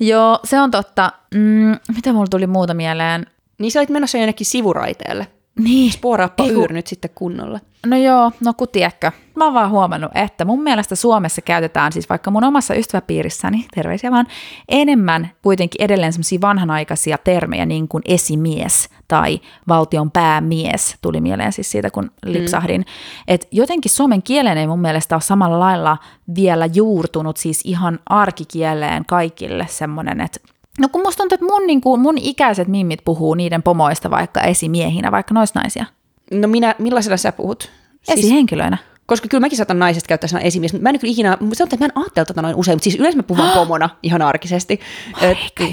Joo, 0.00 0.38
se 0.44 0.60
on 0.60 0.70
totta. 0.70 1.12
Mm, 1.34 1.76
mitä 1.94 2.12
mulla 2.12 2.26
tuli 2.30 2.46
muuta 2.46 2.74
mieleen? 2.74 3.26
Niin 3.58 3.72
sä 3.72 3.80
olit 3.80 3.90
menossa 3.90 4.18
jonnekin 4.18 4.46
sivuraiteelle. 4.46 5.26
Niin. 5.58 5.92
Sporaappa 5.92 6.44
Yr 6.46 6.72
nyt 6.72 6.86
sitten 6.86 7.10
kunnolla. 7.14 7.60
No 7.86 7.96
joo, 7.96 8.32
no 8.44 8.54
kun 8.54 8.68
tiedätkö. 8.72 9.10
Mä 9.36 9.44
oon 9.44 9.54
vaan 9.54 9.70
huomannut, 9.70 10.10
että 10.14 10.44
mun 10.44 10.62
mielestä 10.62 10.94
Suomessa 10.94 11.42
käytetään 11.42 11.92
siis 11.92 12.08
vaikka 12.08 12.30
mun 12.30 12.44
omassa 12.44 12.74
ystäväpiirissäni, 12.74 13.66
terveisiä 13.74 14.10
vaan, 14.10 14.26
enemmän 14.68 15.30
kuitenkin 15.42 15.82
edelleen 15.82 16.12
semmoisia 16.12 16.40
vanhanaikaisia 16.40 17.18
termejä 17.18 17.66
niin 17.66 17.88
kuin 17.88 18.02
esimies 18.06 18.88
tai 19.08 19.40
valtion 19.68 20.10
päämies, 20.10 20.96
tuli 21.02 21.20
mieleen 21.20 21.52
siis 21.52 21.70
siitä, 21.70 21.90
kun 21.90 22.10
lipsahdin. 22.24 22.80
Mm. 22.80 22.86
Että 23.28 23.46
jotenkin 23.50 23.90
suomen 23.90 24.22
kielen 24.22 24.58
ei 24.58 24.66
mun 24.66 24.80
mielestä 24.80 25.14
ole 25.14 25.22
samalla 25.22 25.60
lailla 25.60 25.98
vielä 26.34 26.66
juurtunut 26.66 27.36
siis 27.36 27.60
ihan 27.64 27.98
arkikieleen 28.06 29.06
kaikille 29.06 29.66
semmoinen, 29.70 30.20
että 30.20 30.53
No 30.78 30.88
kun 30.88 31.02
musta 31.02 31.18
tuntuu, 31.22 31.34
että 31.36 31.46
mun, 31.46 31.66
niin 31.66 31.80
kuin, 31.80 32.00
mun 32.00 32.18
ikäiset 32.18 32.68
mimmit 32.68 33.00
puhuu 33.04 33.34
niiden 33.34 33.62
pomoista 33.62 34.10
vaikka 34.10 34.40
esimiehinä, 34.40 35.10
vaikka 35.12 35.34
naisia. 35.54 35.84
No 36.30 36.48
minä, 36.48 36.74
millaisena 36.78 37.16
sä 37.16 37.32
puhut? 37.32 37.70
Siis, 38.02 38.18
Esihenkilöinä. 38.18 38.78
Koska 39.06 39.28
kyllä 39.28 39.40
mäkin 39.40 39.56
saatan 39.56 39.78
naisesta 39.78 40.08
käyttää 40.08 40.28
sana 40.28 40.42
esimies, 40.42 40.72
mutta 40.72 40.82
mä 40.82 40.90
en 40.90 40.98
kyllä 40.98 41.12
ikinä, 41.12 41.30
sanotaan, 41.30 41.64
että 41.64 41.76
mä 41.76 41.84
en 41.84 42.02
ajattele 42.02 42.24
tätä 42.24 42.42
noin 42.42 42.56
usein, 42.56 42.76
mutta 42.76 42.84
siis 42.84 42.94
yleensä 42.94 43.18
mä 43.18 43.22
puhun 43.22 43.48
pomona 43.54 43.90
ihan 44.02 44.22
arkisesti. 44.22 44.80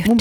Mun. 0.08 0.18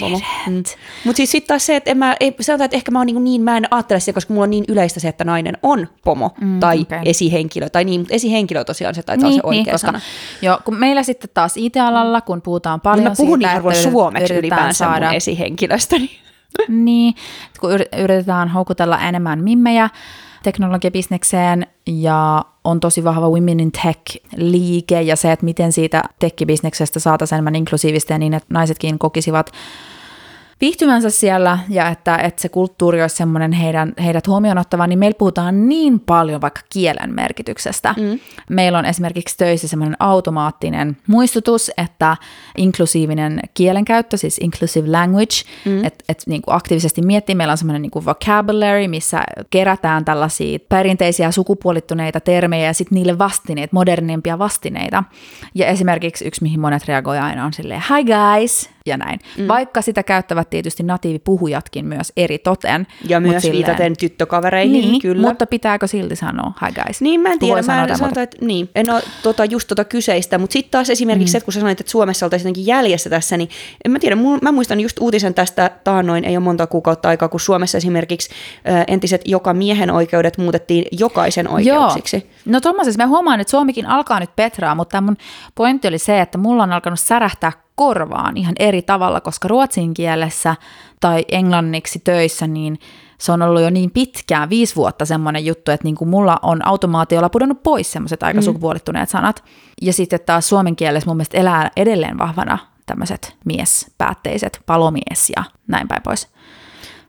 Mm. 0.46 0.62
Mutta 1.04 1.16
siis 1.16 1.30
sitten 1.30 1.48
taas 1.48 1.66
se, 1.66 1.76
että 1.76 1.90
en 1.90 1.98
mä, 1.98 2.16
ei, 2.20 2.34
sanotaan, 2.40 2.64
että 2.64 2.76
ehkä 2.76 2.90
mä 2.90 2.98
oon 2.98 3.06
niin, 3.06 3.24
niin, 3.24 3.42
mä 3.42 3.56
en 3.56 3.66
ajattele 3.70 4.00
sitä, 4.00 4.12
koska 4.12 4.34
mulla 4.34 4.44
on 4.44 4.50
niin 4.50 4.64
yleistä 4.68 5.00
se, 5.00 5.08
että 5.08 5.24
nainen 5.24 5.58
on 5.62 5.88
pomo 6.04 6.34
mm, 6.40 6.60
tai 6.60 6.80
okay. 6.80 7.00
esihenkilö. 7.04 7.68
Tai 7.68 7.84
niin, 7.84 8.00
mutta 8.00 8.14
esihenkilö 8.14 8.64
tosiaan 8.64 8.94
se 8.94 9.02
taitaa 9.02 9.28
niin, 9.28 9.34
olla 9.34 9.42
se 9.42 9.58
oikea 9.58 9.62
niin, 9.62 9.72
koska, 9.72 9.86
sana. 9.86 10.00
Joo, 10.42 10.58
kun 10.64 10.76
meillä 10.76 11.02
sitten 11.02 11.30
taas 11.34 11.56
IT-alalla, 11.56 12.20
kun 12.20 12.42
puhutaan 12.42 12.80
paljon 12.80 13.04
niin 13.04 13.12
mä 13.12 13.16
puhun 13.16 13.38
siitä, 13.38 13.60
niin 13.60 13.72
että 13.72 13.90
suomeksi 13.90 14.34
ylipäänsä 14.34 14.78
saada... 14.78 15.06
mun 15.06 15.14
esihenkilöstä. 15.14 15.96
niin, 16.68 17.14
kun 17.60 17.70
yritetään 17.98 18.48
houkutella 18.48 18.98
enemmän 18.98 19.44
mimmejä, 19.44 19.90
teknologiabisnekseen 20.42 21.66
ja 21.87 22.44
on 22.64 22.80
tosi 22.80 23.04
vahva 23.04 23.28
Women 23.28 23.61
in 23.61 23.73
Tech-liike 23.73 25.02
ja 25.02 25.16
se, 25.16 25.32
että 25.32 25.44
miten 25.44 25.73
siitä 25.73 26.02
tekkibisneksestä 26.18 27.00
saataisiin 27.00 27.37
enemmän 27.37 27.56
inklusiivista 27.56 28.12
ja 28.12 28.18
niin, 28.18 28.35
että 28.35 28.54
naisetkin 28.54 28.99
kokisivat 28.99 29.52
viihtymänsä 30.60 31.10
siellä 31.10 31.58
ja 31.68 31.88
että, 31.88 32.16
että 32.16 32.42
se 32.42 32.48
kulttuuri 32.48 33.02
olisi 33.02 33.16
semmoinen 33.16 33.52
heidän, 33.52 33.92
heidät 34.04 34.26
huomioon 34.26 34.58
ottava, 34.58 34.86
niin 34.86 34.98
meillä 34.98 35.18
puhutaan 35.18 35.68
niin 35.68 36.00
paljon 36.00 36.40
vaikka 36.40 36.60
kielen 36.72 37.14
merkityksestä. 37.14 37.94
Mm. 37.98 38.20
Meillä 38.50 38.78
on 38.78 38.84
esimerkiksi 38.84 39.36
töissä 39.36 39.68
semmoinen 39.68 39.96
automaattinen 40.00 40.96
muistutus, 41.06 41.70
että 41.78 42.16
inklusiivinen 42.56 43.40
kielenkäyttö, 43.54 44.16
siis 44.16 44.38
inclusive 44.38 44.90
language, 44.90 45.34
mm. 45.64 45.84
että 45.84 46.04
et, 46.08 46.22
niin 46.26 46.42
kuin 46.42 46.54
aktiivisesti 46.54 47.02
miettii, 47.02 47.34
meillä 47.34 47.52
on 47.52 47.58
semmoinen 47.58 47.82
niin 47.82 47.90
kuin 47.90 48.04
vocabulary, 48.04 48.88
missä 48.88 49.24
kerätään 49.50 50.04
tällaisia 50.04 50.58
perinteisiä 50.68 51.30
sukupuolittuneita 51.30 52.20
termejä 52.20 52.66
ja 52.66 52.74
sitten 52.74 52.96
niille 52.96 53.18
vastineet, 53.18 53.72
modernimpia 53.72 54.38
vastineita. 54.38 55.04
Ja 55.54 55.66
esimerkiksi 55.66 56.26
yksi, 56.26 56.42
mihin 56.42 56.60
monet 56.60 56.88
reagoivat 56.88 57.24
aina 57.24 57.44
on 57.44 57.52
silleen, 57.52 57.82
hi 57.88 58.04
guys, 58.04 58.70
ja 58.87 58.96
näin. 58.96 59.20
Mm. 59.38 59.49
Vaikka 59.49 59.82
sitä 59.82 60.02
käyttävät 60.02 60.50
tietysti 60.50 60.82
natiivipuhujatkin 60.82 61.87
myös 61.87 62.12
eri 62.16 62.38
toten. 62.38 62.87
Ja 63.08 63.20
myös 63.20 63.42
silleen, 63.42 63.56
viitaten 63.56 63.96
tyttökavereihin, 63.96 64.72
niin, 64.72 65.02
kyllä. 65.02 65.28
mutta 65.28 65.46
pitääkö 65.46 65.87
silti 65.87 66.16
sanoa 66.16 66.52
hi 66.66 66.72
guys? 66.72 67.00
Niin, 67.00 67.20
mä 67.20 67.32
en 67.32 67.38
tiedä, 67.38 67.62
mä 67.62 67.84
en, 67.84 67.99
sanotaan, 67.99 68.25
että 68.25 68.37
niin, 68.40 68.68
en 68.75 68.90
ole 68.90 69.02
tota, 69.22 69.44
just 69.44 69.68
tota 69.68 69.84
kyseistä, 69.84 70.38
mutta 70.38 70.52
sitten 70.52 70.70
taas 70.70 70.90
esimerkiksi 70.90 71.30
mm. 71.30 71.32
se, 71.32 71.38
että 71.38 71.44
kun 71.44 71.52
sä 71.52 71.60
sanoit, 71.60 71.80
että 71.80 71.90
Suomessa 71.90 72.26
oltaisiin 72.26 72.44
jotenkin 72.44 72.66
jäljessä 72.66 73.10
tässä, 73.10 73.37
niin 73.37 73.49
en 73.84 73.90
mä 73.90 73.99
tiedä, 73.99 74.16
mä 74.42 74.52
muistan 74.52 74.80
just 74.80 74.99
uutisen 75.00 75.34
tästä 75.34 75.70
taannoin, 75.84 76.25
ei 76.25 76.37
ole 76.37 76.44
monta 76.44 76.66
kuukautta 76.66 77.08
aikaa, 77.08 77.28
kun 77.28 77.40
Suomessa 77.40 77.78
esimerkiksi 77.78 78.30
ö, 78.30 78.84
entiset 78.88 79.22
joka 79.25 79.54
miehen 79.54 79.90
oikeudet 79.90 80.38
muutettiin 80.38 80.84
jokaisen 80.92 81.49
oikeuksiksi. 81.49 82.16
Joo. 82.16 82.32
No 82.46 82.60
tuommoisessa 82.60 83.02
mä 83.02 83.06
huomaan, 83.06 83.40
että 83.40 83.50
Suomikin 83.50 83.87
alkaa 83.87 84.20
nyt 84.20 84.37
petraa, 84.37 84.75
mutta 84.75 84.92
tämä 84.92 85.06
mun 85.06 85.16
pointti 85.54 85.88
oli 85.88 85.99
se, 85.99 86.20
että 86.20 86.38
mulla 86.38 86.62
on 86.62 86.72
alkanut 86.72 87.00
särähtää 87.00 87.52
korvaan 87.80 88.37
ihan 88.37 88.54
eri 88.58 88.82
tavalla, 88.82 89.20
koska 89.20 89.49
ruotsin 89.49 89.94
kielessä 89.94 90.56
tai 91.00 91.25
englanniksi 91.28 91.99
töissä, 91.99 92.46
niin 92.46 92.78
se 93.18 93.32
on 93.32 93.42
ollut 93.42 93.62
jo 93.62 93.70
niin 93.70 93.90
pitkään, 93.90 94.50
viisi 94.50 94.76
vuotta 94.76 95.04
semmoinen 95.04 95.46
juttu, 95.46 95.70
että 95.70 95.84
niin 95.84 95.94
kuin 95.94 96.08
mulla 96.08 96.38
on 96.42 96.66
automaatiolla 96.66 97.28
pudonnut 97.28 97.62
pois 97.62 97.92
semmoiset 97.92 98.22
aika 98.22 98.40
mm. 98.40 98.44
sukupuolittuneet 98.44 99.08
sanat. 99.08 99.44
Ja 99.82 99.92
sitten 99.92 100.20
taas 100.26 100.49
suomen 100.49 100.76
kielessä 100.76 101.06
mun 101.06 101.16
mielestä 101.16 101.38
elää 101.38 101.70
edelleen 101.76 102.18
vahvana 102.18 102.58
tämmöiset 102.87 103.37
miespäätteiset, 103.44 104.60
palomies 104.66 105.30
ja 105.37 105.44
näin 105.66 105.88
päin 105.88 106.02
pois. 106.02 106.28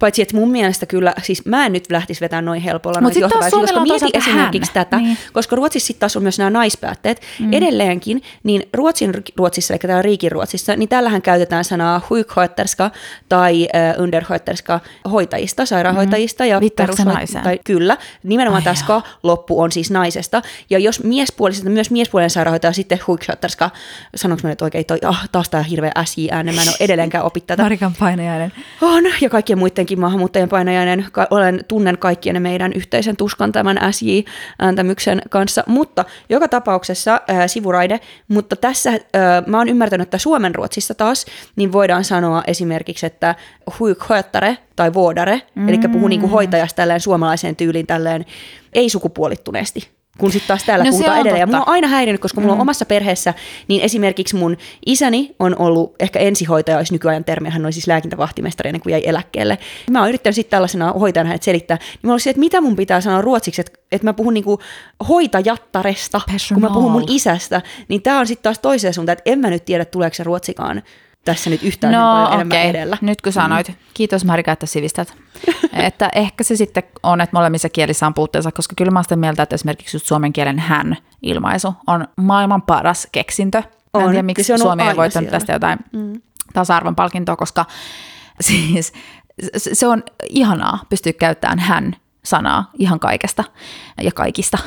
Paitsi, 0.02 0.22
että 0.22 0.36
mun 0.36 0.52
mielestä 0.52 0.86
kyllä, 0.86 1.14
siis 1.24 1.46
mä 1.46 1.66
en 1.66 1.74
nyt 1.74 1.92
lähtisi 1.92 2.22
vetämään 2.22 2.46
noin 2.46 2.62
helpolla 2.62 3.02
Mut 3.02 3.14
noita 3.16 3.40
taas 3.40 3.52
koska 3.52 3.80
mieti 3.80 4.10
esimerkiksi 4.14 4.72
hän. 4.76 4.86
tätä, 4.86 4.98
Niin. 4.98 5.18
koska 5.34 5.56
Ruotsissa 5.56 5.88
sitten 5.88 6.00
taas 6.00 6.18
on 6.18 6.24
myös 6.24 6.38
nämä 6.38 6.50
naispäätteet. 6.50 7.22
Mm. 7.40 7.54
Edelleenkin, 7.54 8.22
niin 8.44 8.64
Ruotsin 8.74 9.14
Ruotsissa, 9.38 9.74
eli 9.74 9.80
täällä 9.80 10.02
Riikin 10.02 10.32
Ruotsissa, 10.32 10.76
niin 10.76 10.90
tällähän 10.90 11.22
käytetään 11.22 11.64
sanaa 11.66 12.02
huikhötterska 12.10 12.92
tai 13.30 13.68
äh, 13.76 14.04
underskötterska 14.04 14.80
hoitajista, 15.12 15.66
sairaanhoitajista. 15.66 16.46
Ja 16.46 16.60
se 16.60 16.84
perushoit- 16.86 17.06
naiseen? 17.06 17.44
Tai, 17.44 17.60
kyllä, 17.64 17.98
nimenomaan 18.24 18.76
ska 18.76 19.02
loppu 19.24 19.62
on 19.62 19.72
siis 19.72 19.92
naisesta. 19.92 20.42
Ja 20.70 20.80
jos 20.80 21.04
miespuolisesta, 21.04 21.70
myös 21.70 21.92
miespuolinen 21.92 22.30
sairaanhoitaja 22.30 22.74
sitten 22.74 23.00
huikhötterska, 23.08 23.70
sanonko 24.16 24.42
mä 24.44 24.50
nyt 24.50 24.62
oikein, 24.62 24.86
toi, 24.86 24.98
ah, 25.06 25.30
taas 25.32 25.50
tämä 25.50 25.64
hirveä 25.64 25.92
SJ-ääne, 26.06 26.52
mä 26.52 26.62
en 26.62 26.68
ole 26.68 26.76
edelleenkään 26.80 27.24
opit 27.26 27.48
tätä. 27.48 27.64
Marikan 27.64 27.94
painajainen. 28.00 28.54
On, 28.82 29.04
ja 29.22 29.30
kaikkien 29.30 29.60
muidenkin 29.60 29.91
maahanmuuttajien 30.00 30.50
painajainen. 30.50 31.06
Olen, 31.30 31.66
tunnen 31.68 31.98
kaikkien 31.98 32.42
meidän 32.42 32.74
yhteisen 32.74 33.18
tuskan 33.18 33.52
tämän 33.52 33.80
SJ-ääntämyksen 33.92 35.22
kanssa. 35.30 35.64
Mutta 35.68 36.06
joka 36.30 36.48
tapauksessa 36.48 37.22
äh, 37.30 37.44
sivuraide. 37.48 38.00
Mutta 38.28 38.56
tässä 38.56 38.90
äh, 38.90 39.00
mä 39.46 39.58
oon 39.58 39.70
ymmärtänyt, 39.70 40.08
että 40.08 40.18
Suomen 40.18 40.56
Ruotsissa 40.56 40.94
taas, 40.94 41.26
niin 41.56 41.72
voidaan 41.72 42.04
sanoa 42.04 42.44
esimerkiksi, 42.48 43.06
että 43.06 43.36
huikhöttare 43.80 44.58
tai 44.76 44.94
vuodare, 44.94 45.42
mm. 45.56 45.70
eli 45.70 45.78
puhuu 45.78 46.08
niinku 46.08 46.28
hoitajasta 46.28 46.76
tälleen 46.76 47.00
suomalaiseen 47.00 47.56
tyyliin 47.56 47.88
tälleen 47.88 48.26
ei-sukupuolittuneesti. 48.74 50.01
Kun 50.18 50.32
sitten 50.32 50.48
taas 50.48 50.64
täällä 50.64 50.86
No 50.86 50.92
puhutaan 50.92 51.20
edelleen. 51.20 51.40
Ja 51.40 51.46
totta. 51.48 51.58
mulla 51.58 51.66
on 51.68 51.74
aina 51.74 51.88
häirinyt, 51.88 52.22
koska 52.22 52.42
mulla 52.42 52.54
on 52.54 52.62
omassa 52.62 52.86
perheessä, 52.86 53.34
niin 53.68 53.82
esimerkiksi 53.82 54.36
mun 54.36 54.58
isäni 54.86 55.36
on 55.40 55.56
ollut 55.60 55.96
ehkä 56.00 56.20
ensihoitaja, 56.20 56.78
olisi 56.78 56.94
nykyajan 56.94 57.24
termi, 57.24 57.50
hän 57.50 57.66
oli 57.66 57.74
siis 57.74 57.88
lääkintävahtimestari 57.88 58.68
ennen 58.70 58.82
kuin 58.82 58.92
jäi 58.92 59.02
eläkkeelle. 59.06 59.58
Mä 59.92 60.00
oon 60.00 60.10
yrittänyt 60.10 60.36
sitten 60.36 60.52
tällaisena 60.52 60.92
hoitajana 60.94 61.28
hänet 61.28 61.44
selittää, 61.44 61.78
niin 61.78 62.08
mä 62.08 62.12
olisin, 62.12 62.30
että 62.30 62.40
mitä 62.40 62.62
mun 62.62 62.76
pitää 62.76 63.02
sanoa 63.02 63.22
ruotsiksi, 63.22 63.62
että, 63.62 63.80
että 63.92 64.08
mä 64.08 64.14
puhun 64.14 64.34
niinku 64.34 64.60
hoitajattaresta, 65.10 66.22
kun 66.54 66.62
mä 66.62 66.68
puhun 66.70 66.92
mun 66.92 67.02
Personal. 67.02 67.16
isästä, 67.16 67.62
niin 67.88 68.02
tää 68.02 68.20
on 68.20 68.28
sitten 68.28 68.44
taas 68.44 68.60
toiseen 68.60 68.94
suuntaan, 68.94 69.18
että 69.18 69.32
en 69.32 69.40
mä 69.40 69.50
nyt 69.50 69.66
tiedä, 69.66 69.86
tuleeko 69.86 70.14
se 70.16 70.24
ruotsikaan 70.24 70.82
tässä 71.26 71.50
nyt 71.50 71.64
yhtään 71.64 71.94
sen 71.94 72.00
No 72.02 72.08
paljon 72.08 72.34
enemmän 72.34 72.58
okei, 72.58 72.70
edellä. 72.70 72.98
nyt 73.02 73.22
kun 73.22 73.34
sanoit. 73.34 73.68
Mm. 73.68 73.76
Kiitos 73.94 74.26
Marika, 74.26 74.52
että 74.52 74.66
sivistät. 74.66 75.14
että 75.74 76.10
ehkä 76.16 76.44
se 76.44 76.56
sitten 76.56 76.84
on, 77.04 77.22
että 77.22 77.38
molemmissa 77.38 77.70
kielissä 77.70 78.08
on 78.08 78.14
puutteensa, 78.14 78.52
koska 78.52 78.74
kyllä 78.78 78.92
mä 78.92 79.00
oon 79.00 79.04
sitä 79.04 79.16
mieltä, 79.16 79.44
että 79.44 79.56
esimerkiksi 79.56 79.96
just 79.96 80.06
suomen 80.08 80.34
kielen 80.34 80.60
hän-ilmaisu 80.60 81.74
on 81.88 82.08
maailman 82.18 82.62
paras 82.62 83.08
keksintö. 83.12 83.58
Mä 83.58 84.00
en 84.00 84.06
On, 84.06 84.10
tiedä, 84.12 84.24
miksi 84.24 84.44
se 84.44 84.54
on 84.54 84.60
Suomi 84.60 84.84
ei 84.84 84.96
voittanut 84.96 85.12
siellä. 85.30 85.40
tästä 85.40 85.54
jotain 85.54 85.80
mm. 85.94 86.22
tasa-arvon 86.54 86.96
palkintoa, 86.96 87.36
koska 87.36 87.66
siis 88.42 88.94
se 89.58 89.88
on 89.88 90.04
ihanaa 90.30 90.80
pystyä 90.90 91.14
käyttämään 91.14 91.60
hän-sanaa 91.60 92.70
ihan 92.80 93.00
kaikesta 93.00 93.44
ja 94.02 94.12
kaikista. 94.12 94.58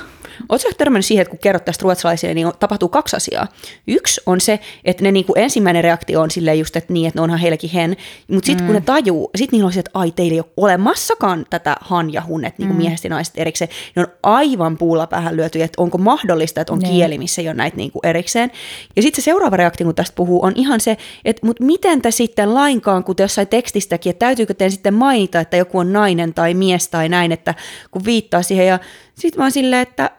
Oletko 0.49 0.71
törmännyt 0.79 1.07
siihen, 1.07 1.23
että 1.23 1.31
kun 1.31 1.39
kerrot 1.39 1.65
tästä 1.65 1.83
ruotsalaisille, 1.83 2.35
niin 2.35 2.53
tapahtuu 2.61 2.89
kaksi 2.89 3.17
asiaa. 3.17 3.49
Yksi 3.87 4.21
on 4.27 4.41
se, 4.41 4.61
että 4.85 5.03
ne 5.03 5.13
niinku 5.13 5.33
ensimmäinen 5.37 5.85
reaktio 5.85 6.21
on 6.21 6.31
silleen 6.31 6.59
just, 6.59 6.77
että 6.77 6.93
niin, 6.93 7.07
että 7.07 7.19
ne 7.19 7.23
onhan 7.23 7.39
heilläkin 7.39 7.71
hen. 7.71 7.97
Mutta 8.29 8.47
sitten 8.47 8.65
mm. 8.65 8.67
kun 8.67 8.75
ne 8.75 8.81
tajuu, 8.81 9.31
sitten 9.37 9.57
niillä 9.57 9.67
on 9.67 9.73
se, 9.73 9.81
että 9.81 9.91
ai 9.95 10.11
teillä 10.11 10.35
ei 10.35 10.41
ole 10.41 10.53
olemassakaan 10.57 11.47
tätä 11.51 11.77
han 11.81 12.13
ja 12.13 12.23
hun, 12.23 12.45
että 12.45 12.63
niinku 12.63 12.75
mm. 12.75 12.79
miehestä 12.79 13.07
ja 13.07 13.11
naisesta 13.11 13.41
erikseen. 13.41 13.69
Ne 13.97 14.03
on 14.03 14.09
aivan 14.23 14.79
puulla 14.79 15.07
päähän 15.07 15.37
lyöty, 15.37 15.63
että 15.63 15.83
onko 15.83 15.99
mahdollista, 15.99 16.61
että 16.61 16.73
on 16.73 16.79
Niin. 16.79 16.95
kieli, 16.95 17.19
missä 17.19 17.43
ei 17.43 17.49
ole 17.49 17.55
näitä 17.55 17.77
niinku 17.77 18.01
erikseen. 18.03 18.51
Ja 18.97 19.03
sitten 19.03 19.23
se 19.23 19.25
seuraava 19.25 19.57
reaktio, 19.57 19.85
kun 19.85 19.95
tästä 19.95 20.15
puhuu, 20.17 20.45
on 20.45 20.53
ihan 20.57 20.81
se, 20.81 20.97
että 21.25 21.47
mut 21.47 21.61
miten 21.61 22.03
te 22.03 22.11
sitten 22.11 22.55
lainkaan, 22.55 23.05
kun 23.05 23.17
te 23.17 23.23
jossain 23.23 23.49
tekstistäkin, 23.49 24.11
että 24.11 24.27
täytyykö 24.27 24.55
teidän 24.55 24.73
sitten 24.73 24.95
mainita, 24.95 25.41
että 25.41 25.57
joku 25.57 25.79
on 25.79 25.93
nainen 25.93 26.35
tai 26.35 26.55
mies 26.55 26.89
tai 26.89 27.09
näin, 27.09 27.33
että 27.33 27.55
kun 27.91 28.05
viittaa 28.05 28.43
siihen. 28.43 28.67
Ja 28.67 28.79
sitten 29.15 29.39
mä 29.39 29.45
oon 29.45 29.53
silleen, 29.53 29.83
että 29.83 30.11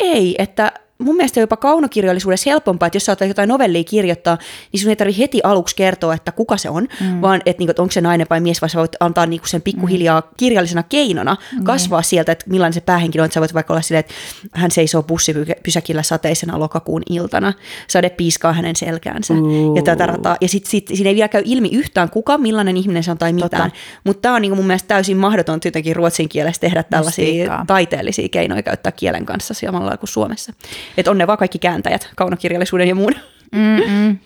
ei, 0.00 0.34
että 0.38 0.72
mun 0.98 1.16
mielestä 1.16 1.40
jopa 1.40 1.56
kaunokirjallisuudessa 1.56 2.50
helpompaa, 2.50 2.86
että 2.86 2.96
jos 2.96 3.04
sä 3.04 3.16
jotain 3.28 3.48
novellia 3.48 3.84
kirjoittaa, 3.84 4.38
niin 4.72 4.80
sun 4.80 4.90
ei 4.90 4.96
tarvitse 4.96 5.22
heti 5.22 5.40
aluksi 5.44 5.76
kertoa, 5.76 6.14
että 6.14 6.32
kuka 6.32 6.56
se 6.56 6.70
on, 6.70 6.88
mm. 7.00 7.20
vaan 7.20 7.40
että, 7.46 7.60
niinku, 7.60 7.70
että 7.70 7.82
onko 7.82 7.92
se 7.92 8.00
nainen 8.00 8.26
vai 8.30 8.40
mies, 8.40 8.62
vaan 8.62 8.70
sä 8.70 8.78
voit 8.78 8.96
antaa 9.00 9.26
niinku 9.26 9.46
sen 9.46 9.62
pikkuhiljaa 9.62 10.20
mm. 10.20 10.26
kirjallisena 10.36 10.82
keinona 10.82 11.36
kasvaa 11.64 12.02
sieltä, 12.02 12.32
että 12.32 12.44
millainen 12.50 12.72
se 12.72 12.80
päähenkilö 12.80 13.22
on, 13.22 13.24
että 13.24 13.34
sä 13.34 13.40
voit 13.40 13.54
vaikka 13.54 13.72
olla 13.72 13.82
silleen, 13.82 14.00
että 14.00 14.14
hän 14.52 14.70
seisoo 14.70 15.02
bussipysäkillä 15.02 16.02
sateisena 16.02 16.58
lokakuun 16.58 17.02
iltana, 17.10 17.52
sade 17.88 18.10
piiskaa 18.10 18.52
hänen 18.52 18.76
selkäänsä 18.76 19.34
Ooh. 19.34 19.76
ja 19.76 19.82
tätä 19.82 20.06
rataa. 20.06 20.36
Ja 20.40 20.48
sitten 20.48 20.70
sit, 20.70 20.88
siinä 20.94 21.10
ei 21.10 21.14
vielä 21.14 21.28
käy 21.28 21.42
ilmi 21.44 21.68
yhtään 21.72 22.10
kuka, 22.10 22.38
millainen 22.38 22.76
ihminen 22.76 23.02
se 23.02 23.10
on 23.10 23.18
tai 23.18 23.32
mitään. 23.32 23.72
Mutta 24.04 24.20
tämä 24.20 24.34
on 24.34 24.42
niinku 24.42 24.56
mun 24.56 24.66
mielestä 24.66 24.88
täysin 24.88 25.16
mahdotonta 25.16 25.68
jotenkin 25.68 25.96
ruotsin 25.96 26.28
kielessä 26.28 26.60
tehdä 26.60 26.82
tällaisia 26.82 27.24
Mystiikkaa. 27.24 27.64
taiteellisia 27.66 28.28
keinoja 28.28 28.62
käyttää 28.62 28.92
kielen 28.92 29.26
kanssa 29.26 29.54
samalla 29.54 29.96
kuin 29.96 30.08
Suomessa. 30.08 30.52
Että 30.96 31.10
on 31.10 31.18
ne 31.18 31.26
vaan 31.26 31.38
kaikki 31.38 31.58
kääntäjät, 31.58 32.10
kaunokirjallisuuden 32.16 32.88
ja 32.88 32.94
muun. 32.94 33.12
Mm-mm. 33.52 34.18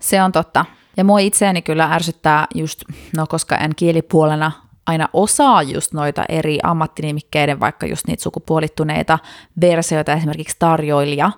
Se 0.00 0.22
on 0.22 0.32
totta. 0.32 0.64
Ja 0.96 1.04
mua 1.04 1.18
itseäni 1.18 1.62
kyllä 1.62 1.84
ärsyttää 1.92 2.46
just, 2.54 2.82
no 3.16 3.26
koska 3.26 3.56
en 3.56 3.70
kielipuolena 3.76 4.52
aina 4.86 5.08
osaa 5.12 5.62
just 5.62 5.92
noita 5.92 6.24
eri 6.28 6.58
ammattinimikkeiden, 6.62 7.60
vaikka 7.60 7.86
just 7.86 8.06
niitä 8.06 8.22
sukupuolittuneita 8.22 9.18
versioita, 9.60 10.12
esimerkiksi 10.12 10.56
tarjoilija. 10.58 11.30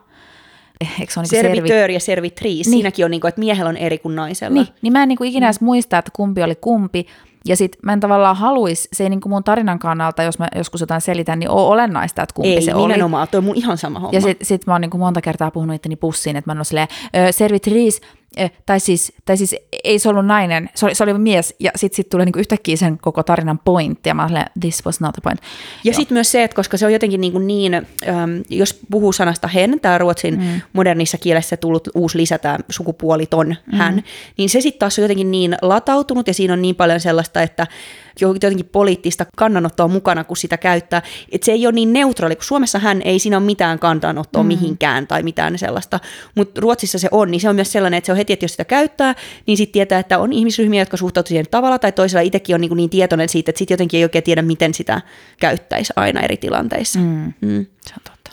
Eh, 0.81 1.01
Eikö 1.01 1.12
se 1.12 1.21
ole 1.21 1.27
niin 1.31 1.43
servi... 1.43 1.57
Servitör 1.57 1.90
ja 1.90 2.01
servitriis, 2.01 2.67
Niin. 2.67 2.73
siinäkin 2.75 3.05
on 3.05 3.11
niinku, 3.11 3.27
että 3.27 3.38
miehellä 3.38 3.69
on 3.69 3.77
eri 3.77 3.99
kuin 3.99 4.17
naisella. 4.17 4.55
Niin, 4.55 4.67
niin 4.83 4.93
mä 4.93 5.03
en 5.03 5.09
niinku 5.09 5.25
ikinä 5.25 5.47
edes 5.47 5.61
muista, 5.61 5.99
että 5.99 6.11
kumpi 6.14 6.43
oli 6.43 6.55
kumpi. 6.55 7.07
Ja 7.49 7.57
sit 7.57 7.77
mä 7.83 7.93
en 7.93 8.01
tavallaan 8.01 8.37
haluis, 8.37 8.89
se 8.93 9.05
ei 9.05 9.11
niinku 9.11 9.29
mun 9.29 9.45
tarinan 9.45 9.79
kannalta, 9.79 10.23
jos 10.23 10.39
mä 10.39 10.49
joskus 10.57 10.81
jotain 10.81 11.01
selitän, 11.01 11.39
niin 11.39 11.51
ole 11.51 11.67
olennaista, 11.67 12.23
että 12.23 12.35
kumpi 12.35 12.55
Ei, 12.55 12.63
se 12.63 12.75
oli. 12.75 12.83
nimenomaan, 12.93 13.29
toi 13.29 13.39
on 13.39 13.45
mun 13.45 13.57
ihan 13.57 13.79
sama 13.79 13.99
homma. 14.01 14.13
Ja 14.13 14.21
sitten 14.21 14.47
sit 14.47 14.67
mä 14.67 14.73
oon 14.75 14.81
niinku 14.81 14.99
monta 14.99 15.21
kertaa 15.21 15.51
puhunut 15.51 15.77
itteni 15.77 15.97
pussiin, 15.97 16.37
että 16.37 16.53
mä 16.55 16.59
oon 16.59 16.65
silleen, 16.65 16.89
ö, 17.17 17.33
tai, 18.66 18.81
siis, 18.81 19.12
tai 19.25 19.37
siis 19.37 19.57
ei 19.85 19.99
se 19.99 20.09
ollut 20.09 20.27
nainen, 20.27 20.70
se 20.75 20.87
oli, 20.87 20.94
se 20.94 21.05
oli 21.05 21.18
mies, 21.18 21.55
ja 21.61 21.70
sitten 21.77 21.97
sit 21.97 22.09
tulee 22.09 22.25
niinku 22.25 22.38
yhtäkkiä 22.38 22.77
sen 22.77 22.99
koko 22.99 23.23
tarinan 23.23 23.59
pointti, 23.64 24.09
ja 24.09 24.14
mä 24.14 24.29
silleen, 24.29 24.47
this 24.61 24.87
was 24.87 25.01
not 25.01 25.12
the 25.12 25.20
point. 25.23 25.40
Ja 25.85 25.94
sitten 25.94 26.14
myös 26.14 26.33
se, 26.33 26.44
että 26.44 26.55
koska 26.55 26.77
se 26.77 26.87
on 26.87 26.92
jotenkin 26.92 27.20
niin, 27.20 27.33
kuin 27.33 27.47
niin 27.47 27.75
äm, 27.75 27.85
jos 28.49 28.81
puhuu 28.90 29.12
sanasta 29.12 29.49
hen, 29.49 29.81
tämä 29.83 29.99
ruotsin 29.99 30.38
mm. 30.38 30.61
modernissa 30.73 31.18
kielessä 31.18 31.57
tullut 31.57 31.88
uusi 31.94 32.18
lisä, 32.18 32.38
tämä 32.38 32.59
sukupuoliton 32.68 33.47
mm. 33.49 33.79
hän, 33.79 34.03
niin 34.38 34.51
se 34.51 34.61
sitten 34.61 34.79
taas 34.79 34.99
on 34.99 35.03
jotenkin 35.03 35.31
niin 35.31 35.57
latautunut 35.62 36.27
ja 36.27 36.35
siinä 36.35 36.53
on 36.53 36.62
niin 36.62 36.77
paljon 36.77 37.01
sellaista, 37.01 37.42
että 37.42 37.66
jotenkin 38.20 38.66
poliittista 38.66 39.27
kannanottoa 39.37 39.88
mukana, 39.88 40.24
kun 40.24 40.37
sitä 40.37 40.57
käyttää. 40.57 41.03
Että 41.33 41.44
se 41.44 41.53
ei 41.53 41.66
ole 41.66 41.74
niin 41.74 41.92
neutraali, 41.92 42.37
kun 42.37 42.44
Suomessa 42.44 42.79
hän 42.79 43.03
ei 43.03 43.18
siinä 43.18 43.37
ole 43.37 43.44
mitään 43.44 43.79
kannanottoa 43.79 44.42
mm. 44.42 44.46
mihinkään 44.46 45.07
tai 45.07 45.22
mitään 45.22 45.59
sellaista. 45.59 46.00
Mutta 46.35 46.61
Ruotsissa 46.61 46.98
se 46.98 47.09
on, 47.11 47.31
niin 47.31 47.40
se 47.40 47.48
on 47.48 47.55
myös 47.55 47.72
sellainen, 47.72 47.98
että 47.98 48.07
se 48.07 48.12
on 48.12 48.18
heti, 48.18 48.33
että 48.33 48.44
jos 48.44 48.50
sitä 48.50 48.64
käyttää, 48.64 49.14
niin 49.46 49.57
sitten 49.57 49.72
tietää, 49.72 49.98
että 49.98 50.18
on 50.18 50.33
ihmisryhmiä, 50.33 50.81
jotka 50.81 50.96
suhtautuvat 50.96 51.29
siihen 51.29 51.46
tavalla 51.50 51.79
tai 51.79 51.92
toisella. 51.92 52.20
Itsekin 52.20 52.55
on 52.55 52.61
niin, 52.61 52.77
niin 52.77 52.90
tietoinen 52.90 53.29
siitä, 53.29 53.50
että 53.50 53.59
sitten 53.59 53.74
jotenkin 53.74 53.98
ei 53.98 54.05
oikein 54.05 54.24
tiedä, 54.24 54.42
miten 54.42 54.74
sitä 54.74 55.00
käyttäisi 55.40 55.92
aina 55.96 56.20
eri 56.20 56.37
tilanteissa. 56.37 56.98
Mm. 56.98 57.33
Mm. 57.40 57.66
Se 57.87 57.94
on 57.94 58.03
totta. 58.05 58.24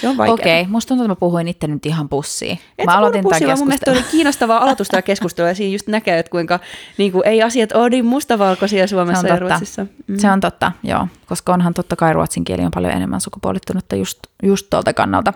Se 0.00 0.08
on 0.08 0.16
vaikeaa. 0.16 0.34
Okei, 0.34 0.66
musta 0.66 0.88
tuntuu, 0.88 1.04
että 1.04 1.10
mä 1.10 1.16
puhuin 1.16 1.48
itse 1.48 1.66
nyt 1.66 1.86
ihan 1.86 2.08
pussiin. 2.08 2.58
Et 2.78 2.86
mä 2.86 2.98
aloitin 2.98 3.22
tämän 3.22 3.30
pussilla, 3.30 3.56
Mun 3.56 3.68
keskustelun. 3.68 3.98
oli 3.98 4.06
kiinnostavaa 4.10 4.58
aloitusta 4.62 4.96
ja 4.96 5.02
keskustelua 5.02 5.48
ja 5.48 5.54
siinä 5.54 5.72
just 5.72 5.86
näkee, 5.88 6.18
että 6.18 6.30
kuinka 6.30 6.60
niin 6.98 7.12
kuin, 7.12 7.26
ei 7.26 7.42
asiat 7.42 7.72
ole 7.72 7.90
niin 7.90 8.04
mustavalkoisia 8.06 8.86
Suomessa 8.86 9.28
ja. 9.28 9.38
Ruotsissa. 9.38 9.86
Mm. 10.06 10.18
Se 10.18 10.30
on 10.30 10.40
totta, 10.40 10.72
joo. 10.82 11.08
Koska 11.26 11.52
onhan 11.52 11.74
totta 11.74 11.96
kai 11.96 12.12
ruotsin 12.12 12.44
kieli 12.44 12.62
on 12.62 12.70
paljon 12.74 12.92
enemmän 12.92 13.20
sukupuolittunutta 13.20 13.96
just, 13.96 14.18
just 14.42 14.66
tuolta 14.70 14.92
kannalta. 14.92 15.32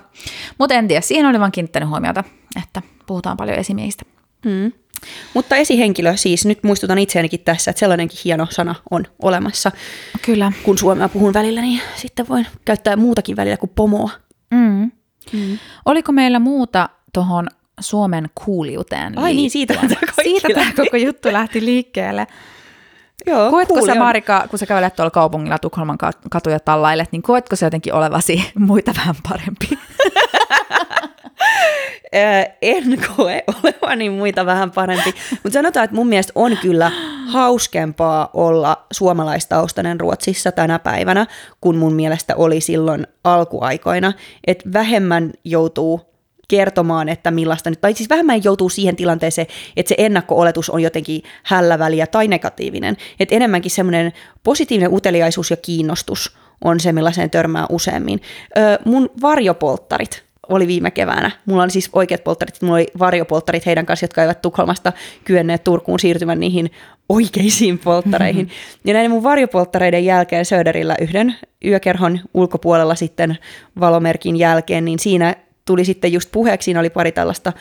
Mutta 0.59 0.75
en 0.75 0.89
tiedä, 0.89 1.01
siihen 1.01 1.27
oli 1.27 1.41
vaan 1.41 1.53
kiinnittänyt 1.53 1.89
huomiota, 1.89 2.25
että 2.63 2.83
puhutaan 3.07 3.37
paljon 3.37 3.59
esimiehistä. 3.59 4.05
Mm. 4.45 4.73
Mutta 5.35 5.57
esihenkilö 5.57 6.17
siis, 6.17 6.47
nyt 6.47 6.63
muistutan 6.63 6.99
itseänikin 6.99 7.41
tässä, 7.41 7.71
että 7.71 7.81
sellainenkin 7.81 8.19
hieno 8.25 8.47
sana 8.51 8.75
on 8.91 9.05
olemassa. 9.23 9.73
Kyllä. 10.23 10.53
Kun 10.63 10.79
suomea 10.79 11.09
puhun 11.09 11.35
välillä, 11.35 11.61
niin 11.61 11.81
sitten 11.97 12.29
voin 12.29 12.47
käyttää 12.65 12.97
muutakin 12.97 13.37
välillä 13.37 13.57
kuin 13.57 13.73
pomoa. 13.75 14.11
Mm. 14.57 14.91
Mm. 15.33 15.59
Oliko 15.85 16.13
meillä 16.13 16.39
muuta 16.39 16.89
tuohon 17.15 17.49
Suomen 17.81 18.31
kuuliuteen 18.45 19.19
Ai 19.19 19.35
niin, 19.35 19.51
siitä 19.51 19.75
tämä 19.75 19.89
Siitä 20.23 20.49
tämä 20.55 20.73
koko 20.77 20.97
juttu 20.97 21.33
lähti 21.33 21.65
liikkeelle. 21.65 22.27
Joo, 23.27 23.51
Koetko 23.51 23.75
cool 23.75 23.87
sä. 23.87 23.95
Marika, 23.95 24.47
kun 24.51 24.59
sä 24.59 24.67
kävelet 24.67 24.97
tuolla 24.97 25.11
kaupungilla 25.11 25.59
Tukholman 25.59 25.99
kat- 26.05 26.29
katuja 26.31 26.61
tallailet, 26.61 27.13
niin 27.13 27.23
koetko 27.23 27.57
sä 27.57 27.67
jotenkin 27.67 27.95
olevasi 27.95 28.51
muita 28.59 28.93
vähän 28.97 29.15
parempi? 29.29 29.69
En 32.63 32.85
koe 33.17 33.45
olevani 33.47 34.11
muita 34.11 34.47
vähän 34.47 34.71
parempi, 34.71 35.15
mutta 35.31 35.51
sanotaan, 35.51 35.85
että 35.85 35.97
mun 35.97 36.09
mielestä 36.09 36.33
on 36.35 36.59
kyllä 36.63 36.93
hauskempaa 37.27 38.31
olla 38.35 38.87
suomalaistaustainen 38.93 40.01
Ruotsissa 40.01 40.53
tänä 40.53 40.79
päivänä, 40.79 41.27
kun 41.61 41.77
mun 41.77 41.93
mielestä 41.93 42.37
oli 42.37 42.61
silloin 42.61 43.07
alkuaikoina, 43.25 44.13
että 44.47 44.73
vähemmän 44.73 45.33
joutuu 45.45 46.01
kertomaan, 46.49 47.09
että 47.09 47.31
millaista 47.31 47.71
nyt, 47.71 47.81
tai 47.81 47.95
siis 47.95 48.11
vähemmän 48.11 48.45
joutuu 48.45 48.69
siihen 48.69 48.97
tilanteeseen, 48.97 49.47
että 49.77 49.89
se 49.89 49.95
ennakko-oletus 49.99 50.71
on 50.71 50.83
jotenkin 50.83 51.23
hälläväliä 51.43 52.07
tai 52.07 52.29
negatiivinen. 52.29 52.97
Että 53.21 53.35
enemmänkin 53.35 53.71
semmoinen 53.71 54.13
positiivinen 54.43 54.95
uteliaisuus 54.95 55.51
ja 55.51 55.57
kiinnostus 55.57 56.37
on 56.65 56.81
se, 56.81 56.93
millaiseen 56.93 57.31
törmää 57.31 57.67
useammin. 57.71 58.21
Mun 58.85 59.11
varjopolttarit 59.23 60.26
oli 60.49 60.67
viime 60.67 60.91
keväänä. 60.91 61.31
Mulla 61.47 61.63
on 61.63 61.71
siis 61.71 61.91
oikeat 61.93 62.25
polttarit, 62.25 62.63
mulla 62.63 62.75
oli 62.75 62.87
varjopolttarit 62.99 63.67
heidän 63.67 63.87
kanssa, 63.87 64.05
jotka 64.05 64.23
eivät 64.23 64.43
Tukholmasta 64.43 64.93
kyenneet 65.25 65.65
Turkuun 65.65 66.01
siirtymään 66.01 66.41
niihin 66.41 66.71
oikeisiin 67.09 67.79
polttareihin. 67.79 68.51
Ja 68.85 68.95
näiden 68.95 69.11
mun 69.11 69.23
varjopolttareiden 69.23 70.05
jälkeen 70.05 70.45
Söderillä 70.45 70.95
yhden 71.01 71.35
yökerhon 71.65 72.21
ulkopuolella 72.35 72.95
sitten 72.95 73.39
valomerkin 73.81 74.37
jälkeen, 74.37 74.85
niin 74.85 74.99
siinä 74.99 75.35
tuli 75.65 75.85
sitten 75.85 76.13
just 76.13 76.33
puheeksi, 76.33 76.65
siinä 76.65 76.81
oli 76.81 76.91
pari 76.91 77.13
tällaista 77.13 77.53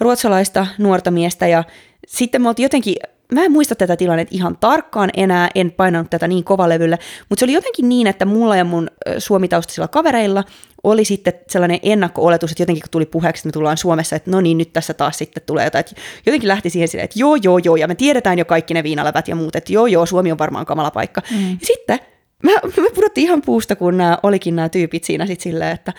ruotsalaista 0.00 0.66
nuorta 0.78 1.10
miestä 1.10 1.46
ja 1.48 1.64
sitten 2.06 2.42
me 2.42 2.48
oltiin 2.48 2.64
jotenkin, 2.64 2.96
mä 3.30 3.44
en 3.44 3.52
muista 3.52 3.74
tätä 3.74 3.96
tilannetta 3.96 4.34
ihan 4.34 4.56
tarkkaan 4.56 5.10
enää, 5.16 5.48
en 5.54 5.72
painanut 5.72 6.10
tätä 6.10 6.28
niin 6.28 6.44
kovalevyllä, 6.44 6.98
mutta 7.28 7.40
se 7.40 7.46
oli 7.46 7.52
jotenkin 7.52 7.88
niin, 7.88 8.06
että 8.06 8.24
mulla 8.24 8.56
ja 8.56 8.64
mun 8.64 8.90
suomitaustaisilla 9.18 9.88
kavereilla 9.88 10.44
oli 10.84 11.04
sitten 11.04 11.32
sellainen 11.48 11.78
ennakko-oletus, 11.82 12.50
että 12.50 12.62
jotenkin 12.62 12.82
kun 12.82 12.90
tuli 12.90 13.06
puheeksi, 13.06 13.40
että 13.40 13.48
me 13.48 13.52
tullaan 13.52 13.76
Suomessa, 13.76 14.16
että 14.16 14.30
no 14.30 14.40
niin, 14.40 14.58
nyt 14.58 14.72
tässä 14.72 14.94
taas 14.94 15.18
sitten 15.18 15.42
tulee 15.46 15.64
jotain. 15.64 15.80
Että 15.80 15.94
jotenkin 16.26 16.48
lähti 16.48 16.70
siihen 16.70 16.88
silleen, 16.88 17.04
että 17.04 17.18
joo, 17.18 17.36
joo, 17.36 17.58
joo, 17.58 17.76
ja 17.76 17.88
me 17.88 17.94
tiedetään 17.94 18.38
jo 18.38 18.44
kaikki 18.44 18.74
ne 18.74 18.82
viinalävät 18.82 19.28
ja 19.28 19.36
muut, 19.36 19.56
että 19.56 19.72
joo, 19.72 19.86
joo, 19.86 20.06
Suomi 20.06 20.32
on 20.32 20.38
varmaan 20.38 20.66
kamala 20.66 20.90
paikka. 20.90 21.22
Mm. 21.30 21.50
Ja 21.50 21.66
sitten 21.66 21.98
mä, 22.42 22.52
me 22.76 22.90
pudottiin 22.94 23.24
ihan 23.24 23.42
puusta, 23.42 23.76
kun 23.76 23.96
nämä 23.96 24.18
olikin 24.22 24.56
nämä 24.56 24.68
tyypit 24.68 25.04
siinä 25.04 25.26
sitten 25.26 25.42
silleen, 25.42 25.72
että 25.72 25.92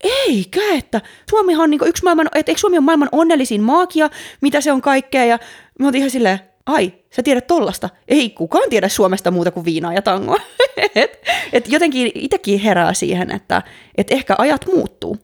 eikä, 0.00 0.60
että 0.78 1.00
Suomihan 1.30 1.64
on 1.64 1.70
niin 1.70 1.80
yksi 1.86 2.04
maailman, 2.04 2.28
että 2.34 2.52
eikö 2.52 2.60
Suomi 2.60 2.78
on 2.78 2.84
maailman 2.84 3.08
onnellisin 3.12 3.62
maakia, 3.62 4.10
mitä 4.40 4.60
se 4.60 4.72
on 4.72 4.80
kaikkea, 4.80 5.24
ja 5.24 5.38
me 5.78 5.86
oltiin 5.86 5.98
ihan 5.98 6.10
silleen, 6.10 6.40
ai, 6.68 6.92
sä 7.10 7.22
tiedät 7.22 7.46
tollasta. 7.46 7.88
Ei 8.08 8.30
kukaan 8.30 8.70
tiedä 8.70 8.88
Suomesta 8.88 9.30
muuta 9.30 9.50
kuin 9.50 9.64
viinaa 9.64 9.92
ja 9.92 10.02
tangoa. 10.02 10.40
et, 10.94 11.26
et 11.52 11.68
jotenkin 11.68 12.12
itsekin 12.14 12.60
herää 12.60 12.94
siihen, 12.94 13.30
että 13.30 13.62
et 13.98 14.10
ehkä 14.10 14.34
ajat 14.38 14.66
muuttuu. 14.66 15.18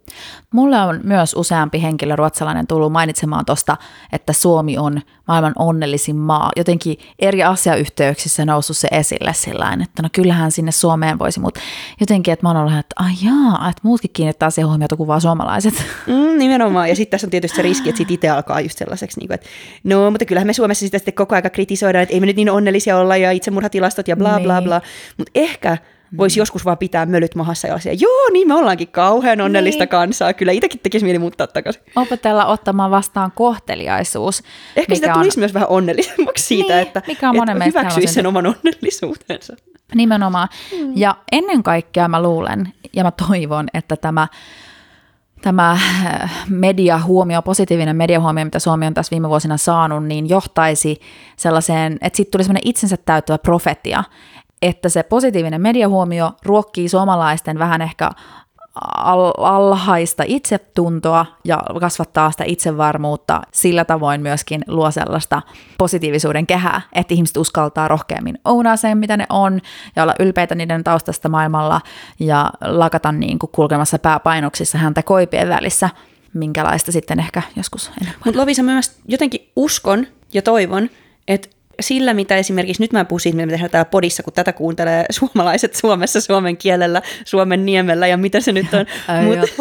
Mulle 0.52 0.80
on 0.80 1.00
myös 1.02 1.34
useampi 1.34 1.82
henkilö 1.82 2.16
ruotsalainen 2.16 2.66
tullut 2.66 2.92
mainitsemaan 2.92 3.44
tuosta, 3.44 3.76
että 4.12 4.32
Suomi 4.32 4.78
on 4.78 5.00
maailman 5.28 5.52
onnellisin 5.58 6.16
maa. 6.16 6.50
Jotenkin 6.56 6.96
eri 7.18 7.42
asiayhteyksissä 7.42 8.44
noussut 8.44 8.76
se 8.76 8.88
esille 8.90 9.32
sillä 9.34 9.78
että 9.82 10.02
no 10.02 10.08
kyllähän 10.12 10.52
sinne 10.52 10.72
Suomeen 10.72 11.18
voisi, 11.18 11.40
mutta 11.40 11.60
jotenkin, 12.00 12.32
että 12.32 12.46
mä 12.46 12.50
oon 12.50 12.56
ollut, 12.56 12.78
että 12.78 12.94
ai 12.96 13.12
jaa, 13.22 13.68
että 13.68 13.80
muutkin 13.82 14.10
kiinnittää 14.12 14.50
siihen 14.50 14.68
huomiota 14.68 14.96
kuin 14.96 15.06
vaan 15.06 15.20
suomalaiset. 15.20 15.74
Mm, 16.06 16.38
nimenomaan. 16.38 16.88
Ja 16.88 16.96
sitten 16.96 17.10
tässä 17.10 17.26
on 17.26 17.30
tietysti 17.30 17.56
se 17.56 17.62
riski, 17.62 17.88
että 17.88 17.98
sit 17.98 18.10
itse 18.10 18.28
alkaa 18.28 18.60
just 18.60 18.78
sellaiseksi, 18.78 19.20
niin 19.20 19.28
kuin, 19.28 19.34
että 19.34 19.46
no, 19.84 20.10
mutta 20.10 20.24
kyllähän 20.24 20.46
me 20.46 20.52
Suomessa 20.52 20.86
sitä 20.86 20.98
sitten 20.98 21.14
koko 21.14 21.34
aika 21.34 21.50
kritisoidaan, 21.74 22.02
että 22.02 22.14
ei 22.14 22.20
me 22.20 22.26
nyt 22.26 22.36
niin 22.36 22.50
onnellisia 22.50 22.98
olla 22.98 23.16
ja 23.16 23.30
itsemurhatilastot 23.32 24.08
ja 24.08 24.16
bla 24.16 24.40
bla 24.40 24.58
Niin. 24.60 24.64
bla. 24.64 24.80
Mutta 25.18 25.30
ehkä 25.34 25.78
voisi 26.16 26.40
joskus 26.40 26.64
vaan 26.64 26.78
pitää 26.78 27.06
mölyt 27.06 27.34
mahassa 27.34 27.68
ja 27.68 27.78
siellä, 27.78 27.98
joo, 28.00 28.28
niin 28.32 28.48
me 28.48 28.54
ollaankin 28.54 28.88
kauhean 28.88 29.40
onnellista 29.40 29.82
Niin. 29.84 29.88
kansaa. 29.88 30.32
Kyllä 30.32 30.52
itsekin 30.52 30.80
tekisi 30.82 31.04
mieli 31.04 31.18
muuttaa 31.18 31.46
takaisin. 31.46 31.82
Opetella 31.96 32.46
ottamaan 32.46 32.90
vastaan 32.90 33.32
kohteliaisuus. 33.34 34.42
Ehkä 34.76 34.94
sitä 34.94 35.08
on- 35.12 35.18
tulisi 35.18 35.38
myös 35.38 35.54
vähän 35.54 35.68
onnellisemmaksi 35.68 36.44
siitä, 36.46 36.72
Niin, 36.74 36.82
että, 36.82 37.02
mikä 37.06 37.30
on 37.30 37.48
että 37.50 37.64
hyväksyisi 37.64 38.14
sen 38.14 38.26
oman 38.26 38.46
onnellisuutensa. 38.46 39.56
Nimenomaan. 39.94 40.48
Mm. 40.80 40.92
Ja 40.96 41.16
ennen 41.32 41.62
kaikkea 41.62 42.08
mä 42.08 42.22
luulen 42.22 42.72
ja 42.92 43.04
mä 43.04 43.10
toivon, 43.28 43.66
että 43.74 43.96
tämä, 43.96 44.28
tämä 45.44 45.70
äh, 45.70 46.46
mediahuomio, 46.48 47.42
positiivinen 47.42 47.96
mediahuomio, 47.96 48.44
mitä 48.44 48.58
Suomi 48.58 48.86
on 48.86 48.94
tässä 48.94 49.10
viime 49.10 49.28
vuosina 49.28 49.56
saanut, 49.56 50.04
niin 50.04 50.28
johtaisi 50.28 51.00
sellaiseen, 51.36 51.98
että 52.00 52.16
siitä 52.16 52.30
tuli 52.30 52.44
sellainen 52.44 52.68
itsensä 52.68 52.96
täyttävä 52.96 53.38
profetia, 53.38 54.04
että 54.62 54.88
se 54.88 55.02
positiivinen 55.02 55.60
mediahuomio 55.60 56.32
ruokkii 56.44 56.88
suomalaisten 56.88 57.58
vähän 57.58 57.82
ehkä 57.82 58.10
alhaista 59.38 60.22
itsetuntoa 60.26 61.26
ja 61.44 61.62
kasvattaa 61.80 62.30
sitä 62.30 62.44
itsevarmuutta. 62.46 63.40
Sillä 63.52 63.84
tavoin 63.84 64.20
myöskin 64.20 64.64
luo 64.66 64.90
sellaista 64.90 65.42
positiivisuuden 65.78 66.46
kehää, 66.46 66.80
että 66.92 67.14
ihmiset 67.14 67.36
uskaltaa 67.36 67.88
rohkeammin 67.88 68.38
ounaa 68.44 68.76
sen, 68.76 68.98
mitä 68.98 69.16
ne 69.16 69.26
on, 69.28 69.60
ja 69.96 70.02
olla 70.02 70.14
ylpeitä 70.20 70.54
niiden 70.54 70.84
taustasta 70.84 71.28
maailmalla, 71.28 71.80
ja 72.20 72.50
lakata 72.60 73.12
niin 73.12 73.38
kuin 73.38 73.50
kulkemassa 73.52 73.98
pääpainoksissa 73.98 74.78
häntä 74.78 75.02
koipien 75.02 75.48
välissä, 75.48 75.90
minkälaista 76.34 76.92
sitten 76.92 77.20
ehkä 77.20 77.42
joskus 77.56 77.90
enemmän. 78.00 78.20
Mutta 78.24 78.40
Lovisa, 78.40 78.62
mä 78.62 78.72
myös 78.72 78.98
jotenkin 79.08 79.50
uskon 79.56 80.06
ja 80.32 80.42
toivon, 80.42 80.90
että 81.28 81.48
sillä, 81.80 82.14
mitä 82.14 82.36
esimerkiksi, 82.36 82.82
nyt 82.82 82.92
mä 82.92 83.00
en 83.00 83.06
puhu 83.06 83.18
siitä, 83.18 83.36
mitä 83.36 83.46
me 83.46 83.52
tehdään 83.52 83.70
täällä 83.70 83.90
podissa, 83.90 84.22
kun 84.22 84.32
tätä 84.32 84.52
kuuntelee 84.52 85.04
suomalaiset 85.18 85.74
Suomessa 85.74 86.20
suomen 86.20 86.56
kielellä, 86.56 87.02
Suomen 87.24 87.66
niemellä 87.66 88.06
ja 88.06 88.16
mitä 88.16 88.40
se 88.40 88.52
nyt 88.52 88.74
on. 88.74 88.86
Mut- 89.24 89.54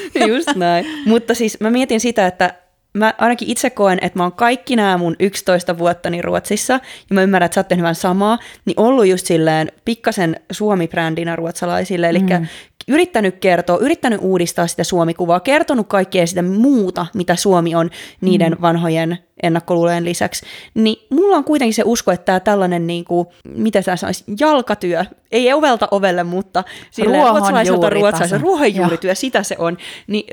Just 0.28 0.56
näin. 0.56 0.86
Mutta 1.06 1.34
siis 1.34 1.60
mä 1.60 1.70
mietin 1.70 2.00
sitä, 2.00 2.26
että 2.26 2.54
mä 2.96 3.14
ainakin 3.18 3.50
itse 3.50 3.70
koen, 3.70 3.98
että 4.02 4.18
mä 4.18 4.22
oon 4.22 4.32
kaikki 4.32 4.76
nämä 4.76 4.98
mun 4.98 5.16
11 5.18 5.78
vuottani 5.78 6.22
Ruotsissa, 6.22 6.72
ja 7.10 7.14
mä 7.14 7.22
ymmärrän, 7.22 7.46
että 7.46 7.54
sä 7.54 7.60
oot 7.60 7.68
tehnyt 7.68 7.82
vähän 7.82 7.94
samaa, 7.94 8.38
niin 8.64 8.80
ollut 8.80 9.06
just 9.06 9.26
silleen 9.26 9.72
pikkasen 9.84 10.40
Suomi-brändinä 10.52 11.36
ruotsalaisille, 11.36 12.08
eli 12.08 12.18
mm. 12.18 12.46
yrittänyt 12.88 13.34
kertoa, 13.40 13.78
yrittänyt 13.78 14.20
uudistaa 14.22 14.66
sitä 14.66 14.84
Suomikuvaa, 14.84 15.40
kertonut 15.40 15.88
kaikkea 15.88 16.26
sitä 16.26 16.42
muuta, 16.42 17.06
mitä 17.14 17.36
Suomi 17.36 17.74
on 17.74 17.90
niiden 18.20 18.52
mm. 18.52 18.60
vanhojen 18.60 19.18
ennakkoluulojen 19.42 20.04
lisäksi, 20.04 20.46
niin 20.74 21.06
mulla 21.10 21.36
on 21.36 21.44
kuitenkin 21.44 21.74
se 21.74 21.82
usko, 21.84 22.12
että 22.12 22.24
tämä 22.24 22.40
tällainen, 22.40 22.86
niin 22.86 23.04
kuin, 23.04 23.28
mitä 23.44 23.82
sä 23.82 23.96
sanois, 23.96 24.24
jalkatyö, 24.40 25.04
ei 25.32 25.52
ovelta 25.52 25.88
ovelle, 25.90 26.24
mutta 26.24 26.64
ruotsalaiselta 27.04 27.90
ruotsalaiselta, 27.90 28.42
ruohonjuurityö, 28.42 29.14
sitä 29.14 29.42
se 29.42 29.56
on, 29.58 29.78
niin, 30.06 30.24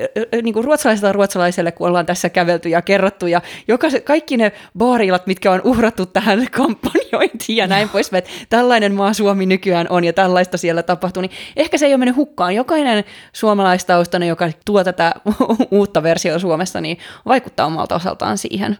niin 0.42 0.54
kuin 0.54 0.64
ruotsalaiselta 0.64 1.12
ruotsalaiselle, 1.12 1.72
kun 1.72 1.88
ollaan 1.88 2.06
tässä 2.06 2.28
kävelty 2.28 2.68
ja 2.68 2.82
kerrottu, 2.82 3.26
ja 3.26 3.42
jokaisen, 3.68 4.02
kaikki 4.02 4.36
ne 4.36 4.52
baarilat, 4.78 5.26
mitkä 5.26 5.52
on 5.52 5.60
uhrattu 5.64 6.06
tähän 6.06 6.46
kampanjointiin 6.56 7.56
ja 7.56 7.66
näin 7.66 7.88
pois, 7.88 8.12
että 8.12 8.30
tällainen 8.48 8.94
maa 8.94 9.12
Suomi 9.12 9.46
nykyään 9.46 9.86
on 9.90 10.04
ja 10.04 10.12
tällaista 10.12 10.58
siellä 10.58 10.82
tapahtuu, 10.82 11.20
niin 11.20 11.32
ehkä 11.56 11.78
se 11.78 11.86
ei 11.86 11.92
ole 11.92 11.98
mennyt 11.98 12.16
hukkaan. 12.16 12.54
Jokainen 12.54 13.04
suomalaistaustainen, 13.32 14.28
joka 14.28 14.50
tuo 14.64 14.84
tätä 14.84 15.14
uutta 15.70 16.02
versiota 16.02 16.38
Suomessa, 16.38 16.80
niin 16.80 16.98
vaikuttaa 17.26 17.66
omalta 17.66 17.94
osaltaan 17.94 18.38
siihen. 18.38 18.78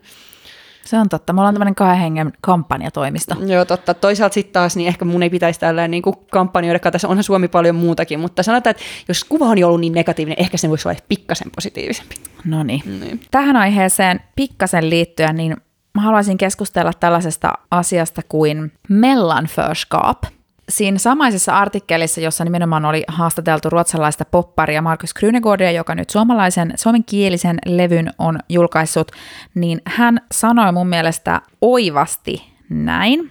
Se 0.84 0.98
on 0.98 1.08
totta. 1.08 1.32
Me 1.32 1.40
ollaan 1.40 1.54
tämmöinen 1.54 1.74
kahden 1.74 1.98
hengen 1.98 2.32
kampanjatoimisto. 2.40 3.34
Joo, 3.46 3.64
totta. 3.64 3.94
Toisaalta 3.94 4.34
sitten 4.34 4.52
taas, 4.52 4.76
niin 4.76 4.88
ehkä 4.88 5.04
mun 5.04 5.22
ei 5.22 5.30
pitäisi 5.30 5.60
tällä 5.60 5.88
niin 5.88 6.02
kuin 6.02 6.16
kampanjoida, 6.30 6.78
tässä 6.78 7.08
onhan 7.08 7.24
Suomi 7.24 7.48
paljon 7.48 7.74
muutakin, 7.74 8.20
mutta 8.20 8.42
sanotaan, 8.42 8.70
että 8.70 8.82
jos 9.08 9.24
kuva 9.24 9.44
on 9.44 9.58
jo 9.58 9.66
ollut 9.68 9.80
niin 9.80 9.92
negatiivinen, 9.92 10.40
ehkä 10.40 10.56
se 10.56 10.68
voisi 10.68 10.88
olla 10.88 10.98
pikkasen 11.08 11.50
positiivisempi. 11.54 12.14
No 12.44 12.62
niin. 12.62 12.82
Niin. 13.00 13.20
Tähän 13.30 13.56
aiheeseen 13.56 14.20
pikkasen 14.36 14.90
liittyen, 14.90 15.36
niin 15.36 15.56
mä 15.94 16.02
haluaisin 16.02 16.38
keskustella 16.38 16.92
tällaisesta 17.00 17.52
asiasta 17.70 18.22
kuin 18.28 18.72
mellanförskap. 18.88 20.24
Siinä 20.68 20.98
samaisessa 20.98 21.58
artikkelissa, 21.58 22.20
jossa 22.20 22.44
nimenomaan 22.44 22.84
oli 22.84 23.04
haastateltu 23.08 23.70
ruotsalaista 23.70 24.24
popparia 24.24 24.82
Markus 24.82 25.14
Krynegårdia, 25.14 25.70
joka 25.70 25.94
nyt 25.94 26.10
suomalaisen, 26.10 26.72
suomenkielisen 26.76 27.58
levyn 27.66 28.10
on 28.18 28.38
julkaissut, 28.48 29.12
niin 29.54 29.82
hän 29.86 30.20
sanoi 30.32 30.72
mun 30.72 30.88
mielestä 30.88 31.40
oivasti 31.60 32.52
näin. 32.68 33.30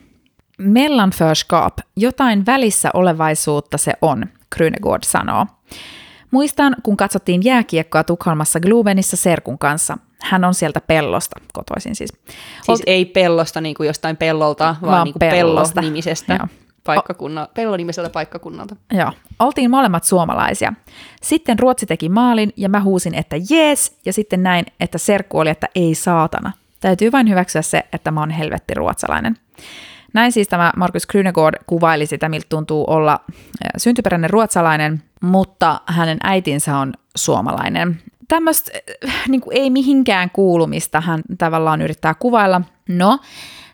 Mellanförskap, 0.58 1.78
jotain 1.96 2.46
välissä 2.46 2.90
olevaisuutta 2.94 3.78
se 3.78 3.94
on, 4.02 4.26
Krynegård 4.56 5.04
sanoo. 5.04 5.46
Muistan, 6.32 6.76
kun 6.84 6.98
katsottiin 6.98 7.44
jääkiekkoa 7.44 8.04
Tukholmassa 8.04 8.60
Glubenissa 8.60 9.18
Serkun 9.18 9.58
kanssa. 9.58 9.98
Hän 10.22 10.44
on 10.44 10.54
sieltä 10.54 10.82
pellosta 10.82 11.40
kotoisin 11.54 11.96
siis. 11.96 12.10
Siis 12.10 12.68
Olt... 12.68 12.82
ei 12.86 13.06
pellosta 13.06 13.62
niin 13.62 13.76
kuin 13.76 13.88
jostain 13.88 14.18
pellolta, 14.18 14.64
vaan, 14.64 14.92
vaan 14.92 15.04
niin 15.04 15.14
kuin 15.14 15.20
pello-nimisestä. 15.20 16.34
Joo 16.34 16.48
paikkakunna, 16.86 17.48
pellonimiseltä 17.54 18.10
paikkakunnalta. 18.10 18.76
Joo, 18.94 19.12
oltiin 19.40 19.72
molemmat 19.72 20.04
suomalaisia. 20.04 20.74
Sitten 21.22 21.60
Ruotsi 21.60 21.86
teki 21.86 22.10
maalin 22.10 22.54
ja 22.58 22.70
mä 22.70 22.82
huusin, 22.82 23.16
että 23.16 23.36
jees, 23.50 24.00
ja 24.06 24.14
sitten 24.14 24.44
näin, 24.44 24.66
että 24.80 24.98
serkku 24.98 25.40
oli, 25.40 25.50
että 25.50 25.68
ei 25.76 25.96
saatana. 25.96 26.52
Täytyy 26.80 27.12
vain 27.12 27.30
hyväksyä 27.30 27.62
se, 27.62 27.84
että 27.94 28.12
mä 28.12 28.20
oon 28.20 28.30
helvetti 28.30 28.74
ruotsalainen. 28.74 29.38
Näin 30.14 30.32
siis 30.32 30.48
tämä 30.48 30.72
Markus 30.78 31.08
Krynegård 31.08 31.64
kuvaili 31.68 32.06
sitä, 32.06 32.30
miltä 32.30 32.46
tuntuu 32.50 32.86
olla 32.88 33.20
syntyperäinen 33.78 34.30
ruotsalainen, 34.30 35.04
mutta 35.22 35.82
hänen 35.86 36.18
äitinsä 36.24 36.78
on 36.78 36.94
suomalainen. 37.16 38.02
Tämmöistä 38.28 38.72
niin 39.28 39.42
ei 39.52 39.70
mihinkään 39.70 40.30
kuulumista 40.30 41.02
hän 41.02 41.22
tavallaan 41.38 41.82
yrittää 41.82 42.14
kuvailla. 42.14 42.62
No, 42.90 43.20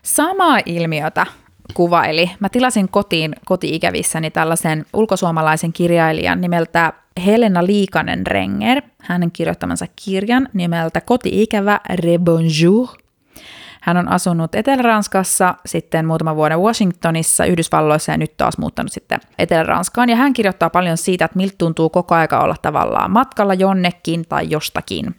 samaa 0.02 0.58
ilmiötä 0.66 1.26
kuvaili. 1.74 2.30
Mä 2.40 2.48
tilasin 2.48 2.88
kotiin 2.88 3.34
koti-ikävissäni 3.44 4.30
tällaisen 4.30 4.86
ulkosuomalaisen 4.92 5.72
kirjailijan 5.72 6.40
nimeltä 6.40 6.92
Helena 7.26 7.66
Liikanen 7.66 8.26
Renger, 8.26 8.82
hänen 9.02 9.30
kirjoittamansa 9.30 9.86
kirjan 10.04 10.48
nimeltä 10.52 11.00
Koti-ikävä 11.00 11.80
Rebonjour. 11.94 12.88
Hän 13.80 13.96
on 13.96 14.08
asunut 14.08 14.54
Etelä-Ranskassa, 14.54 15.54
sitten 15.66 16.06
muutaman 16.06 16.36
vuoden 16.36 16.60
Washingtonissa, 16.60 17.44
Yhdysvalloissa 17.44 18.12
ja 18.12 18.18
nyt 18.18 18.36
taas 18.36 18.58
muuttanut 18.58 18.92
sitten 18.92 19.20
Etelä-Ranskaan. 19.38 20.08
Ja 20.08 20.16
hän 20.16 20.32
kirjoittaa 20.32 20.70
paljon 20.70 20.96
siitä, 20.96 21.24
että 21.24 21.36
miltä 21.36 21.54
tuntuu 21.58 21.90
koko 21.90 22.14
aika 22.14 22.40
olla 22.40 22.56
tavallaan 22.62 23.10
matkalla 23.10 23.54
jonnekin 23.54 24.24
tai 24.28 24.50
jostakin. 24.50 25.16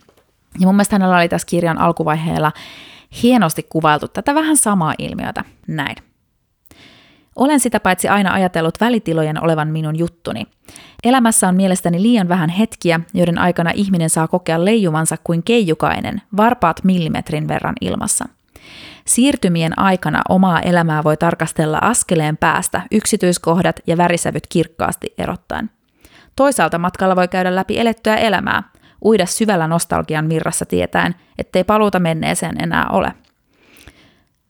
Ja 0.59 0.65
mun 0.65 0.75
mielestä 0.75 0.95
hänellä 0.95 1.17
oli 1.17 1.29
tässä 1.29 1.47
kirjan 1.47 1.77
alkuvaiheella 1.77 2.51
hienosti 3.23 3.63
kuvailtu 3.63 4.07
tätä 4.07 4.35
vähän 4.35 4.57
samaa 4.57 4.93
ilmiötä. 4.97 5.43
Näin. 5.67 5.95
Olen 7.35 7.59
sitä 7.59 7.79
paitsi 7.79 8.07
aina 8.07 8.33
ajatellut 8.33 8.81
välitilojen 8.81 9.43
olevan 9.43 9.67
minun 9.67 9.99
juttuni. 9.99 10.47
Elämässä 11.03 11.47
on 11.47 11.55
mielestäni 11.55 12.01
liian 12.01 12.29
vähän 12.29 12.49
hetkiä, 12.49 12.99
joiden 13.13 13.37
aikana 13.37 13.71
ihminen 13.73 14.09
saa 14.09 14.27
kokea 14.27 14.65
leijumansa 14.65 15.17
kuin 15.23 15.43
keijukainen, 15.43 16.21
varpaat 16.37 16.83
millimetrin 16.83 17.47
verran 17.47 17.75
ilmassa. 17.81 18.25
Siirtymien 19.05 19.79
aikana 19.79 20.21
omaa 20.29 20.59
elämää 20.59 21.03
voi 21.03 21.17
tarkastella 21.17 21.77
askeleen 21.81 22.37
päästä 22.37 22.81
yksityiskohdat 22.91 23.79
ja 23.87 23.97
värisävyt 23.97 24.47
kirkkaasti 24.47 25.13
erottaen. 25.17 25.69
Toisaalta 26.35 26.77
matkalla 26.77 27.15
voi 27.15 27.27
käydä 27.27 27.55
läpi 27.55 27.79
elettyä 27.79 28.15
elämää, 28.15 28.63
uida 29.05 29.25
syvällä 29.25 29.67
nostalgian 29.67 30.25
mirrassa 30.25 30.65
tietäen, 30.65 31.15
ettei 31.37 31.63
paluuta 31.63 31.99
menneeseen 31.99 32.63
enää 32.63 32.87
ole– 32.89 33.13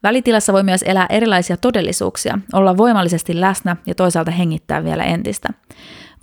Välitilassa 0.03 0.53
voi 0.53 0.63
myös 0.63 0.83
elää 0.83 1.05
erilaisia 1.09 1.57
todellisuuksia, 1.57 2.39
olla 2.53 2.77
voimallisesti 2.77 3.41
läsnä 3.41 3.75
ja 3.85 3.95
toisaalta 3.95 4.31
hengittää 4.31 4.83
vielä 4.83 5.03
entistä. 5.03 5.49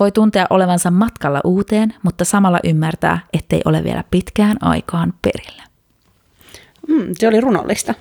Voi 0.01 0.13
tuntea 0.13 0.47
olevansa 0.51 0.91
matkalla 0.91 1.41
uuteen, 1.45 1.95
mutta 2.03 2.25
samalla 2.25 2.59
ymmärtää, 2.65 3.19
ettei 3.33 3.61
ole 3.65 3.85
vielä 3.85 4.05
pitkään 4.11 4.57
aikaan 4.61 5.15
perillä. 5.23 5.63
Mm, 6.89 7.07
se 7.13 7.29
oli 7.29 7.41
runollista. 7.41 7.95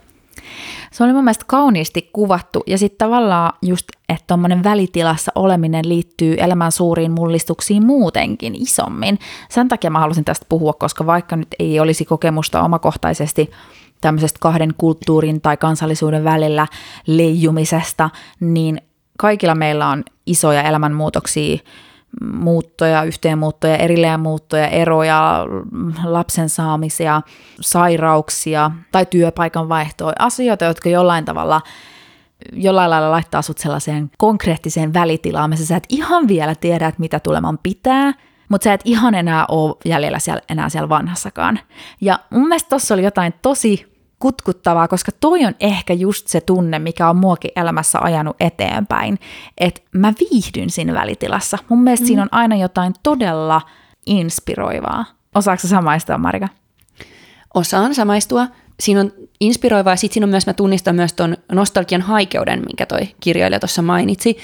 Se 0.91 1.03
oli 1.03 1.13
mun 1.13 1.23
mielestä 1.23 1.45
kauniisti 1.47 2.09
kuvattu 2.13 2.63
ja 2.67 2.77
sitten 2.77 2.97
tavallaan 2.97 3.53
just, 3.61 3.85
että 4.09 4.23
tuommoinen 4.27 4.63
välitilassa 4.63 5.31
oleminen 5.35 5.89
liittyy 5.89 6.35
elämän 6.37 6.71
suuriin 6.71 7.11
mullistuksiin 7.11 7.85
muutenkin 7.85 8.55
isommin. 8.55 9.19
Sen 9.49 9.67
takia 9.67 9.89
mä 9.89 9.99
halusin 9.99 10.25
tästä 10.25 10.45
puhua, 10.49 10.73
koska 10.73 11.05
vaikka 11.05 11.35
nyt 11.35 11.47
ei 11.59 11.79
olisi 11.79 12.05
kokemusta 12.05 12.61
omakohtaisesti 12.61 13.51
tämmöisestä 14.01 14.37
kahden 14.41 14.73
kulttuurin 14.77 15.41
tai 15.41 15.57
kansallisuuden 15.57 16.23
välillä 16.23 16.67
leijumisesta, 17.07 18.09
niin 18.39 18.81
kaikilla 19.17 19.55
meillä 19.55 19.87
on 19.87 20.03
isoja 20.25 20.63
elämänmuutoksia, 20.63 21.57
muuttoja, 22.33 23.03
yhteenmuuttoja, 23.03 23.77
erilleen 23.77 24.19
eroja, 24.71 25.45
lapsen 26.03 26.49
saamisia, 26.49 27.21
sairauksia 27.61 28.71
tai 28.91 29.05
työpaikan 29.05 29.69
vaihtoa, 29.69 30.13
asioita, 30.19 30.65
jotka 30.65 30.89
jollain 30.89 31.25
tavalla 31.25 31.61
jollain 32.53 32.89
lailla 32.89 33.11
laittaa 33.11 33.41
sut 33.41 33.57
sellaiseen 33.57 34.11
konkreettiseen 34.17 34.93
välitilaan, 34.93 35.49
missä 35.49 35.65
sä 35.65 35.77
et 35.77 35.85
ihan 35.89 36.27
vielä 36.27 36.55
tiedä, 36.55 36.87
että 36.87 36.99
mitä 36.99 37.19
tuleman 37.19 37.59
pitää, 37.63 38.13
mutta 38.49 38.63
sä 38.63 38.73
et 38.73 38.81
ihan 38.85 39.15
enää 39.15 39.45
ole 39.47 39.75
jäljellä 39.85 40.19
siellä, 40.19 40.41
enää 40.49 40.69
siellä 40.69 40.89
vanhassakaan. 40.89 41.59
Ja 42.01 42.19
mun 42.29 42.47
mielestä 42.47 42.69
tuossa 42.69 42.93
oli 42.93 43.03
jotain 43.03 43.33
tosi 43.41 43.97
kutkuttavaa, 44.19 44.87
koska 44.87 45.11
toi 45.19 45.45
on 45.45 45.55
ehkä 45.59 45.93
just 45.93 46.27
se 46.27 46.41
tunne, 46.41 46.79
mikä 46.79 47.09
on 47.09 47.15
muokin 47.15 47.51
elämässä 47.55 47.99
ajanut 48.01 48.35
eteenpäin, 48.39 49.19
että 49.57 49.81
mä 49.91 50.13
viihdyn 50.19 50.69
siinä 50.69 50.93
välitilassa. 50.93 51.57
Mun 51.69 51.83
mielestä 51.83 52.03
mm. 52.03 52.07
siinä 52.07 52.21
on 52.21 52.29
aina 52.31 52.55
jotain 52.55 52.93
todella 53.03 53.61
inspiroivaa. 54.05 55.05
Osaatko 55.35 55.67
samaistua, 55.67 56.17
Marika? 56.17 56.47
Osaan 57.53 57.95
samaistua. 57.95 58.47
Siinä 58.79 59.01
on 59.01 59.11
inspiroivaa 59.39 59.93
ja 59.93 59.97
sitten 59.97 60.13
siinä 60.13 60.25
on 60.25 60.29
myös, 60.29 60.47
mä 60.47 60.53
tunnistan 60.53 60.95
myös 60.95 61.13
ton 61.13 61.37
nostalgian 61.51 62.01
haikeuden, 62.01 62.59
minkä 62.59 62.85
toi 62.85 63.01
kirjailija 63.19 63.59
tuossa 63.59 63.81
mainitsi. 63.81 64.37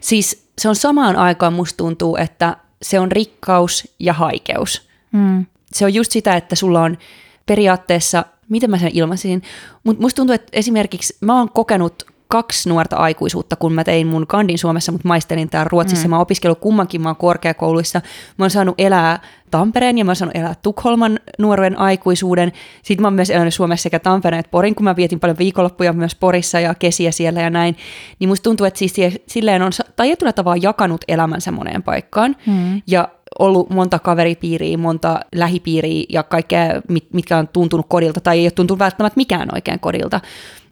Siis 0.00 0.50
se 0.58 0.68
on 0.68 0.76
samaan 0.76 1.16
aikaan 1.16 1.52
musta 1.52 1.76
tuntuu, 1.76 2.16
että 2.16 2.56
se 2.82 3.00
on 3.00 3.12
rikkaus 3.12 3.94
ja 3.98 4.12
haikeus. 4.12 4.88
Mm. 5.12 5.46
Se 5.72 5.84
on 5.84 5.94
just 5.94 6.12
sitä, 6.12 6.36
että 6.36 6.56
sulla 6.56 6.82
on 6.82 6.98
periaatteessa, 7.46 8.24
miten 8.48 8.70
mä 8.70 8.78
sen 8.78 8.90
ilmaisin, 8.94 9.42
mutta 9.84 10.02
musta 10.02 10.16
tuntuu, 10.16 10.34
että 10.34 10.48
esimerkiksi 10.52 11.16
mä 11.20 11.38
oon 11.38 11.50
kokenut 11.50 12.06
kaksi 12.28 12.68
nuorta 12.68 12.96
aikuisuutta, 12.96 13.56
kun 13.56 13.72
mä 13.72 13.84
tein 13.84 14.06
mun 14.06 14.26
kandin 14.26 14.58
Suomessa, 14.58 14.92
mutta 14.92 15.08
maistelin 15.08 15.50
täällä 15.50 15.68
Ruotsissa. 15.72 16.06
Mm. 16.06 16.10
Mä 16.10 16.16
oon 16.16 16.22
opiskellut 16.22 16.58
kummankin 16.58 17.00
maan 17.00 17.16
korkeakouluissa. 17.16 18.00
Mä 18.38 18.44
oon 18.44 18.50
saanut 18.50 18.74
elää 18.78 19.20
Tampereen 19.50 19.98
ja 19.98 20.04
mä 20.04 20.10
oon 20.10 20.16
saanut 20.16 20.36
elää 20.36 20.54
Tukholman 20.62 21.20
nuoruuden 21.38 21.78
aikuisuuden. 21.78 22.52
Sitten 22.82 23.02
mä 23.02 23.06
oon 23.06 23.14
myös 23.14 23.30
elänyt 23.30 23.54
Suomessa 23.54 23.82
sekä 23.82 23.98
Tampereen 23.98 24.40
että 24.40 24.50
Porin, 24.50 24.74
kun 24.74 24.84
mä 24.84 24.96
vietin 24.96 25.20
paljon 25.20 25.38
viikonloppuja 25.38 25.92
myös 25.92 26.14
Porissa 26.14 26.60
ja 26.60 26.74
kesiä 26.74 27.10
siellä 27.10 27.40
ja 27.40 27.50
näin. 27.50 27.76
Niin 28.18 28.28
musta 28.28 28.42
tuntuu, 28.42 28.66
että 28.66 28.78
siis 28.78 28.94
silleen 29.26 29.62
on 29.62 29.72
tietyllä 30.02 30.32
tavalla 30.32 30.60
jakanut 30.62 31.04
elämänsä 31.08 31.52
moneen 31.52 31.82
paikkaan. 31.82 32.36
Mm. 32.46 32.82
Ja 32.86 33.08
ollut 33.38 33.70
monta 33.70 33.98
kaveripiiriä, 33.98 34.78
monta 34.78 35.20
lähipiiriä 35.34 36.04
ja 36.08 36.22
kaikkea, 36.22 36.82
mitkä 37.12 37.38
on 37.38 37.48
tuntunut 37.48 37.86
kodilta 37.88 38.20
tai 38.20 38.38
ei 38.38 38.44
ole 38.44 38.50
tuntunut 38.50 38.78
välttämättä 38.78 39.16
mikään 39.16 39.48
oikein 39.54 39.80
kodilta. 39.80 40.20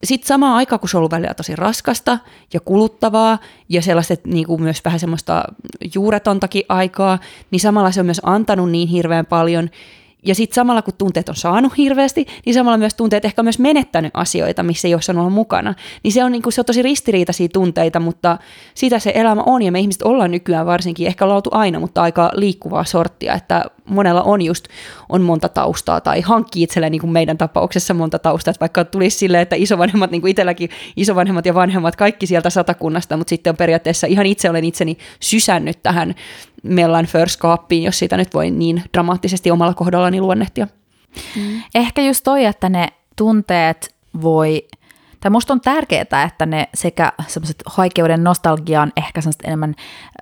Sitten 0.05 0.29
samaan 0.29 0.57
aikaan, 0.57 0.81
kun 0.81 0.89
se 0.89 0.97
on 0.97 0.99
ollut 0.99 1.13
välillä 1.13 1.35
tosi 1.35 1.57
raskasta 1.57 2.19
ja 2.55 2.61
kuluttavaa 2.61 3.39
ja 3.69 3.83
sellaista 3.83 4.15
niin 4.25 4.47
kuin 4.47 4.63
myös 4.63 4.85
vähän 4.85 5.01
semmoista 5.01 5.45
juuretontakin 5.95 6.63
aikaa, 6.69 7.19
niin 7.51 7.61
samalla 7.61 7.91
se 7.91 8.01
on 8.01 8.07
myös 8.07 8.21
antanut 8.25 8.71
niin 8.71 8.89
hirveän 8.89 9.27
paljon– 9.27 9.71
ja 10.27 10.35
sitten 10.35 10.55
samalla 10.55 10.83
kun 10.83 10.95
tunteet 10.99 11.29
on 11.29 11.37
saanut 11.37 11.77
hirveästi, 11.77 12.27
niin 12.47 12.55
samalla 12.55 12.79
myös 12.79 12.95
tunteet 12.95 13.25
ehkä 13.25 13.43
myös 13.43 13.59
menettänyt 13.59 14.11
asioita, 14.15 14.63
missä 14.63 14.89
ei 14.89 14.95
ole 14.95 15.03
saanut 15.03 15.33
mukana. 15.33 15.75
Niin 16.03 16.13
se 16.13 16.25
on, 16.25 16.33
niin 16.33 16.43
kuin, 16.43 16.53
se 16.53 16.61
on 16.61 16.65
tosi 16.65 16.83
ristiriitaisia 16.83 17.49
tunteita, 17.53 18.01
mutta 18.01 18.39
sitä 18.75 18.99
se 18.99 19.13
elämä 19.15 19.43
on 19.47 19.63
ja 19.63 19.73
me 19.73 19.81
ihmiset 19.81 20.03
ollaan 20.03 20.31
nykyään 20.31 20.67
varsinkin, 20.67 21.07
ehkä 21.07 21.25
ollaan 21.25 21.43
aina, 21.51 21.81
mutta 21.81 22.03
aika 22.03 22.31
liikkuvaa 22.35 22.85
sorttia, 22.85 23.35
että 23.35 23.65
monella 23.87 24.23
on 24.23 24.43
just 24.43 24.69
on 25.09 25.23
monta 25.23 25.49
taustaa 25.49 26.01
tai 26.01 26.21
hankkii 26.21 26.63
itselleen 26.63 26.93
niin 26.93 27.01
kuin 27.01 27.13
meidän 27.13 27.39
tapauksessa 27.39 27.95
monta 27.95 28.19
taustaa, 28.19 28.51
että 28.51 28.61
vaikka 28.61 28.85
tulisi 28.85 29.19
silleen, 29.19 29.43
että 29.43 29.57
isovanhemmat, 29.57 30.11
niin 30.11 30.21
kuin 30.21 30.31
itselläkin 30.31 30.71
isovanhemmat 30.97 31.47
ja 31.47 31.55
vanhemmat, 31.55 31.97
kaikki 31.97 32.27
sieltä 32.27 32.51
satakunnasta, 32.51 33.17
mutta 33.17 33.31
sitten 33.31 33.51
on 33.51 33.57
periaatteessa 33.57 34.07
ihan 34.07 34.27
itse 34.27 34.51
olen 34.51 34.65
itseni 34.65 34.99
sysännyt 35.21 35.83
tähän 35.83 36.15
Mellan 36.63 37.07
First-kaappiin, 37.07 37.83
jos 37.83 37.99
sitä 37.99 38.17
nyt 38.17 38.35
voi 38.35 38.51
niin 38.51 38.83
dramaattisesti 38.93 39.51
omalla 39.51 39.75
kohdallani 39.75 40.21
luonnehtia. 40.21 40.67
Mm. 41.37 41.63
Ehkä 41.75 42.03
just 42.03 42.25
toi, 42.25 42.45
että 42.45 42.69
ne 42.69 42.89
tunteet 43.17 43.95
voi, 44.23 44.69
tai 45.21 45.31
musta 45.31 45.53
on 45.53 45.61
tärkeää, 45.61 46.23
että 46.27 46.47
ne 46.47 46.69
sekä 46.75 47.13
semmoiset 47.27 47.63
haikeuden 47.67 48.25
nostalgiaan 48.25 48.93
ehkä 48.97 49.21
semmoiset 49.21 49.45
enemmän 49.45 49.75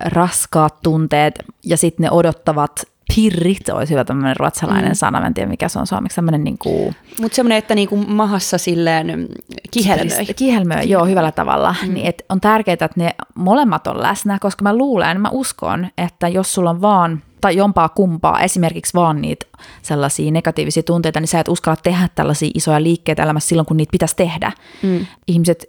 raskaat 0.05 0.81
tunteet 0.83 1.33
ja 1.65 1.77
sitten 1.77 2.03
ne 2.03 2.11
odottavat 2.11 2.94
pirrit 3.15 3.69
olisi 3.69 3.93
hyvä 3.93 4.03
tämmöinen 4.03 4.37
ruotsalainen 4.37 4.91
mm. 4.91 4.95
sana, 4.95 5.27
en 5.27 5.33
tiedä 5.33 5.49
mikä 5.49 5.69
se 5.69 5.79
on 5.79 5.87
suomeksi, 5.87 6.15
tämmöinen 6.15 6.43
niin 6.43 6.57
kuin... 6.57 6.95
Mutta 7.21 7.35
semmoinen, 7.35 7.57
että 7.57 7.75
niin 7.75 7.89
kuin 7.89 8.11
mahassa 8.11 8.57
silleen 8.57 9.27
kihelmöi. 9.71 10.25
Kihelmöi, 10.35 10.89
joo, 10.89 11.05
hyvällä 11.05 11.31
tavalla. 11.31 11.75
Mm. 11.83 11.93
Niin, 11.93 12.05
et 12.05 12.25
on 12.29 12.41
tärkeää, 12.41 12.73
että 12.73 12.89
ne 12.95 13.15
molemmat 13.35 13.87
on 13.87 14.01
läsnä, 14.01 14.37
koska 14.41 14.63
mä 14.63 14.77
luulen, 14.77 15.21
mä 15.21 15.29
uskon, 15.31 15.87
että 15.97 16.27
jos 16.27 16.53
sulla 16.53 16.69
on 16.69 16.81
vaan 16.81 17.23
tai 17.45 17.55
jompaa 17.55 17.89
kumpaa, 17.89 18.39
esimerkiksi 18.39 18.93
vaan 18.93 19.21
niitä 19.21 19.45
sellaisia 19.81 20.31
negatiivisia 20.31 20.83
tunteita, 20.83 21.19
niin 21.19 21.27
sä 21.27 21.39
et 21.39 21.47
uskalla 21.47 21.77
tehdä 21.83 22.09
tällaisia 22.15 22.51
isoja 22.53 22.83
liikkeitä 22.83 23.23
elämässä 23.23 23.47
silloin, 23.47 23.65
kun 23.65 23.77
niitä 23.77 23.91
pitäisi 23.91 24.15
tehdä. 24.15 24.51
Mm. 24.83 25.05
Ihmiset 25.27 25.65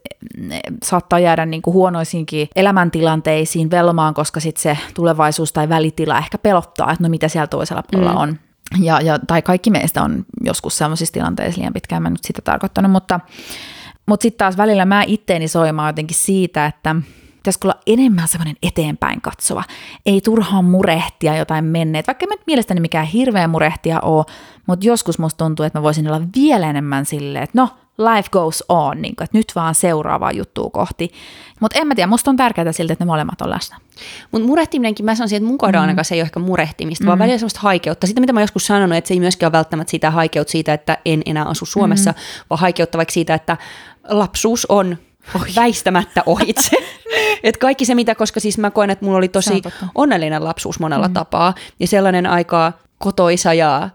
saattaa 0.85 1.19
jäädä 1.19 1.47
niin 1.47 1.63
kuin 1.63 1.75
huonoisiinkin 1.75 2.49
elämäntilanteisiin 2.57 3.71
velmaan, 3.71 4.15
koska 4.15 4.41
sitten 4.41 4.63
se 4.63 4.79
tulevaisuus 4.95 5.53
tai 5.53 5.69
välitila 5.69 6.19
ehkä 6.19 6.39
pelottaa, 6.39 6.93
että 6.93 7.05
no 7.05 7.09
mitä 7.09 7.29
siellä 7.29 7.47
toisella 7.47 7.83
puolella 7.91 8.13
mm. 8.13 8.21
on. 8.21 8.39
Ja, 8.81 9.01
ja, 9.01 9.19
tai 9.19 9.43
kaikki 9.43 9.71
meistä 9.71 10.03
on 10.03 10.25
joskus 10.45 10.79
sellaisissa 10.79 11.13
tilanteissa 11.13 11.61
liian 11.61 11.73
pitkään, 11.73 12.03
mä 12.03 12.11
nyt 12.11 12.25
sitä 12.25 12.43
tarkoittanut, 12.43 12.93
mutta, 12.93 13.21
mutta 14.07 14.23
sitten 14.23 14.39
taas 14.39 14.57
välillä 14.57 14.85
mä 14.85 15.03
itteeni 15.07 15.49
soimaan 15.49 15.89
jotenkin 15.89 16.17
siitä, 16.17 16.67
että 16.67 16.97
pitäisikö 17.47 17.69
olla 17.69 17.81
enemmän 17.87 18.29
semmoinen 18.29 18.57
eteenpäin 18.63 19.21
katsova. 19.21 19.65
Ei 20.07 20.21
turhaan 20.21 20.65
murehtia 20.65 21.37
jotain 21.37 21.65
menneet, 21.65 22.07
vaikka 22.07 22.27
mä 22.27 22.35
mielestäni 22.47 22.81
mikään 22.81 23.07
hirveä 23.07 23.49
murehtia 23.49 24.01
ole, 24.01 24.25
mutta 24.67 24.87
joskus 24.87 25.19
musta 25.19 25.45
tuntuu, 25.45 25.67
että 25.67 25.79
mä 25.79 25.83
voisin 25.83 26.09
olla 26.09 26.21
vielä 26.37 26.71
enemmän 26.71 27.07
silleen, 27.07 27.45
että 27.45 27.59
no, 27.59 27.69
life 27.99 28.29
goes 28.33 28.65
on, 28.69 29.03
niin 29.03 29.17
kuin, 29.17 29.25
että 29.25 29.39
nyt 29.39 29.53
vaan 29.55 29.75
seuraavaa 29.75 30.33
juttua 30.33 30.71
kohti. 30.71 31.13
Mutta 31.61 31.79
en 31.79 31.87
mä 31.87 31.95
tiedä, 31.95 32.07
musta 32.07 32.31
on 32.31 32.37
tärkeää 32.37 32.73
siltä, 32.73 32.93
että 32.93 33.05
ne 33.05 33.07
molemmat 33.07 33.41
on 33.41 33.51
läsnä. 33.51 33.77
Mutta 34.33 34.47
murehtiminenkin, 34.47 35.05
mä 35.05 35.15
sanoisin, 35.15 35.37
että 35.37 35.49
mun 35.49 35.59
kohdalla 35.59 35.81
mm. 35.81 35.89
ainakaan 35.89 36.05
se 36.05 36.15
ei 36.15 36.21
ole 36.21 36.27
ehkä 36.27 36.41
murehtimista, 36.41 37.05
mm. 37.05 37.09
vaan 37.09 37.19
välillä 37.19 37.39
semmoista 37.39 37.61
haikeutta. 37.61 38.07
Sitä, 38.07 38.21
mitä 38.21 38.33
mä 38.33 38.41
joskus 38.41 38.67
sanonut, 38.67 38.97
että 38.97 39.09
se 39.09 39.15
ei 39.15 39.21
myöskään 39.21 39.49
ole 39.49 39.59
välttämättä 39.59 39.91
sitä 39.91 40.11
haikeutta 40.11 40.51
siitä, 40.51 40.75
että 40.75 40.99
en 41.05 41.23
enää 41.27 41.45
asu 41.45 41.67
Suomessa, 41.67 42.11
mm. 42.11 42.17
vaan 42.51 42.61
haikeutta 42.61 42.99
vaikka 42.99 43.13
siitä, 43.13 43.35
että 43.35 43.57
lapsuus 44.09 44.67
on 44.67 44.97
Oi. 45.35 45.47
väistämättä 45.57 46.23
ohitse. 46.27 46.77
Et 47.43 47.57
kaikki 47.57 47.85
se, 47.85 47.95
mitä, 47.95 48.15
koska 48.15 48.41
siis 48.41 48.59
mä 48.59 48.71
koen, 48.71 48.91
että 48.91 49.05
mulla 49.05 49.19
oli 49.19 49.29
tosi 49.29 49.63
onnellinen 49.95 50.45
lapsuus 50.45 50.81
monella 50.81 51.09
mm. 51.09 51.15
tapaa, 51.15 51.55
ja 51.81 51.87
sellainen 51.87 52.27
aika 52.27 52.73
kotoisa 52.99 53.55
ja 53.55 53.89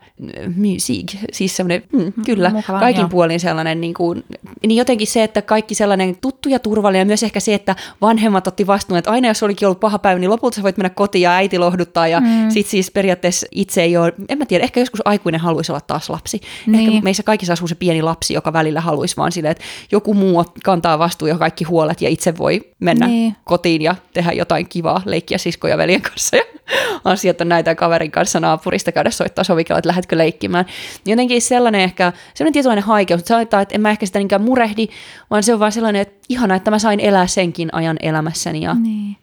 music, 0.55 1.15
siis 1.31 1.57
semmoinen, 1.57 1.83
mm, 1.93 2.13
kyllä, 2.25 2.49
Mukava, 2.49 2.79
kaikin 2.79 2.99
joo. 2.99 3.09
puolin 3.09 3.39
sellainen, 3.39 3.81
niin, 3.81 3.93
kuin, 3.93 4.23
niin 4.67 4.77
jotenkin 4.77 5.07
se, 5.07 5.23
että 5.23 5.41
kaikki 5.41 5.75
sellainen 5.75 6.17
tuttu 6.21 6.49
ja 6.49 6.59
turvallinen, 6.59 7.01
ja 7.01 7.05
myös 7.05 7.23
ehkä 7.23 7.39
se, 7.39 7.53
että 7.53 7.75
vanhemmat 8.01 8.47
otti 8.47 8.67
vastuun, 8.67 8.97
että 8.97 9.11
aina 9.11 9.27
jos 9.27 9.43
olikin 9.43 9.65
ollut 9.65 9.79
paha 9.79 9.99
päivä, 9.99 10.19
niin 10.19 10.29
lopulta 10.29 10.55
sä 10.55 10.63
voit 10.63 10.77
mennä 10.77 10.89
kotiin 10.89 11.21
ja 11.21 11.31
äiti 11.31 11.57
lohduttaa, 11.57 12.07
ja 12.07 12.19
mm. 12.19 12.49
sit 12.49 12.67
siis 12.67 12.91
periaatteessa 12.91 13.47
itse 13.51 13.81
ei 13.81 13.97
ole, 13.97 14.13
en 14.29 14.37
mä 14.37 14.45
tiedä, 14.45 14.63
ehkä 14.63 14.79
joskus 14.79 15.01
aikuinen 15.05 15.41
haluaisi 15.41 15.71
olla 15.71 15.81
taas 15.81 16.09
lapsi. 16.09 16.41
Niin. 16.67 16.89
Ehkä 16.89 17.03
meissä 17.03 17.23
kaikissa 17.23 17.53
asuu 17.53 17.67
se 17.67 17.75
pieni 17.75 18.01
lapsi, 18.01 18.33
joka 18.33 18.53
välillä 18.53 18.81
haluaisi 18.81 19.17
vaan 19.17 19.31
silleen, 19.31 19.51
että 19.51 19.63
joku 19.91 20.13
muu 20.13 20.45
kantaa 20.63 20.99
vastuun 20.99 21.29
ja 21.29 21.37
kaikki 21.37 21.63
huolet, 21.63 22.01
ja 22.01 22.09
itse 22.09 22.37
voi 22.37 22.61
mennä 22.79 23.07
niin. 23.07 23.35
kotiin 23.43 23.81
ja 23.81 23.95
tehdä 24.13 24.31
jotain 24.31 24.69
kivaa, 24.69 25.01
leikkiä 25.05 25.37
siskoja 25.37 25.77
veljen 25.77 26.01
kanssa, 26.01 26.37
ja 26.37 26.43
asiat 27.03 27.41
on 27.41 27.49
näitä 27.49 27.75
kaverin 27.75 28.11
kanssa 28.11 28.39
naapurista 28.39 28.90
ystävistä 28.91 28.95
käydä 28.95 29.09
soittaa 29.09 29.43
sovikella, 29.43 29.79
että 29.79 29.87
lähdetkö 29.87 30.17
leikkimään. 30.17 30.65
Jotenkin 31.05 31.41
sellainen 31.41 31.81
ehkä, 31.81 32.13
sellainen 32.33 32.53
tietynlainen 32.53 32.83
haikeus, 32.83 33.21
sanotaan, 33.25 33.63
että 33.63 33.75
en 33.75 33.81
mä 33.81 33.89
ehkä 33.89 34.05
sitä 34.05 34.19
niinkään 34.19 34.41
murehdi, 34.41 34.87
vaan 35.29 35.43
se 35.43 35.53
on 35.53 35.59
vaan 35.59 35.71
sellainen, 35.71 36.01
että 36.01 36.25
ihana, 36.29 36.55
että 36.55 36.71
mä 36.71 36.79
sain 36.79 36.99
elää 36.99 37.27
senkin 37.27 37.69
ajan 37.71 37.97
elämässäni. 37.99 38.61
Ja 38.61 38.73
niin. 38.73 39.17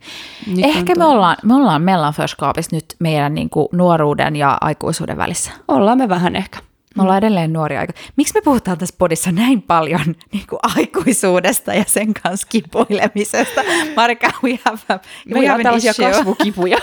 Ehkä 0.62 0.94
me 0.94 1.04
ollaan, 1.04 1.36
me 1.42 1.54
ollaan 1.54 1.82
Mellanförskaapissa 1.82 2.76
nyt 2.76 2.84
meidän 2.98 3.34
niin 3.34 3.50
kuin 3.50 3.68
nuoruuden 3.72 4.36
ja 4.36 4.58
aikuisuuden 4.60 5.16
välissä. 5.16 5.50
Ollaan 5.68 5.98
me 5.98 6.08
vähän 6.08 6.36
ehkä. 6.36 6.67
Me 6.96 7.02
ollaan 7.02 7.18
edelleen 7.18 7.52
nuori 7.52 7.76
aika. 7.76 7.92
Miksi 8.16 8.34
me 8.34 8.40
puhutaan 8.40 8.78
tässä 8.78 8.94
podissa 8.98 9.32
näin 9.32 9.62
paljon 9.62 10.00
niin 10.32 10.46
kuin 10.48 10.60
aikuisuudesta 10.76 11.74
ja 11.74 11.84
sen 11.86 12.14
kanssa 12.14 12.46
kipuilemisesta? 12.50 13.60
Marika, 13.96 14.30
we 14.44 14.58
have, 14.64 14.78
a, 14.88 14.98
we 15.34 15.46
have 15.46 15.62
tällaisia 15.62 15.90
issue. 15.90 16.10
kasvukipuja. 16.10 16.78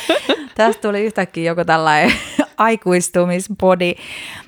Tästä 0.54 0.82
tuli 0.82 1.00
yhtäkkiä 1.00 1.44
joku 1.50 1.64
tällainen 1.64 2.12
aikuistumispodi. 2.56 3.94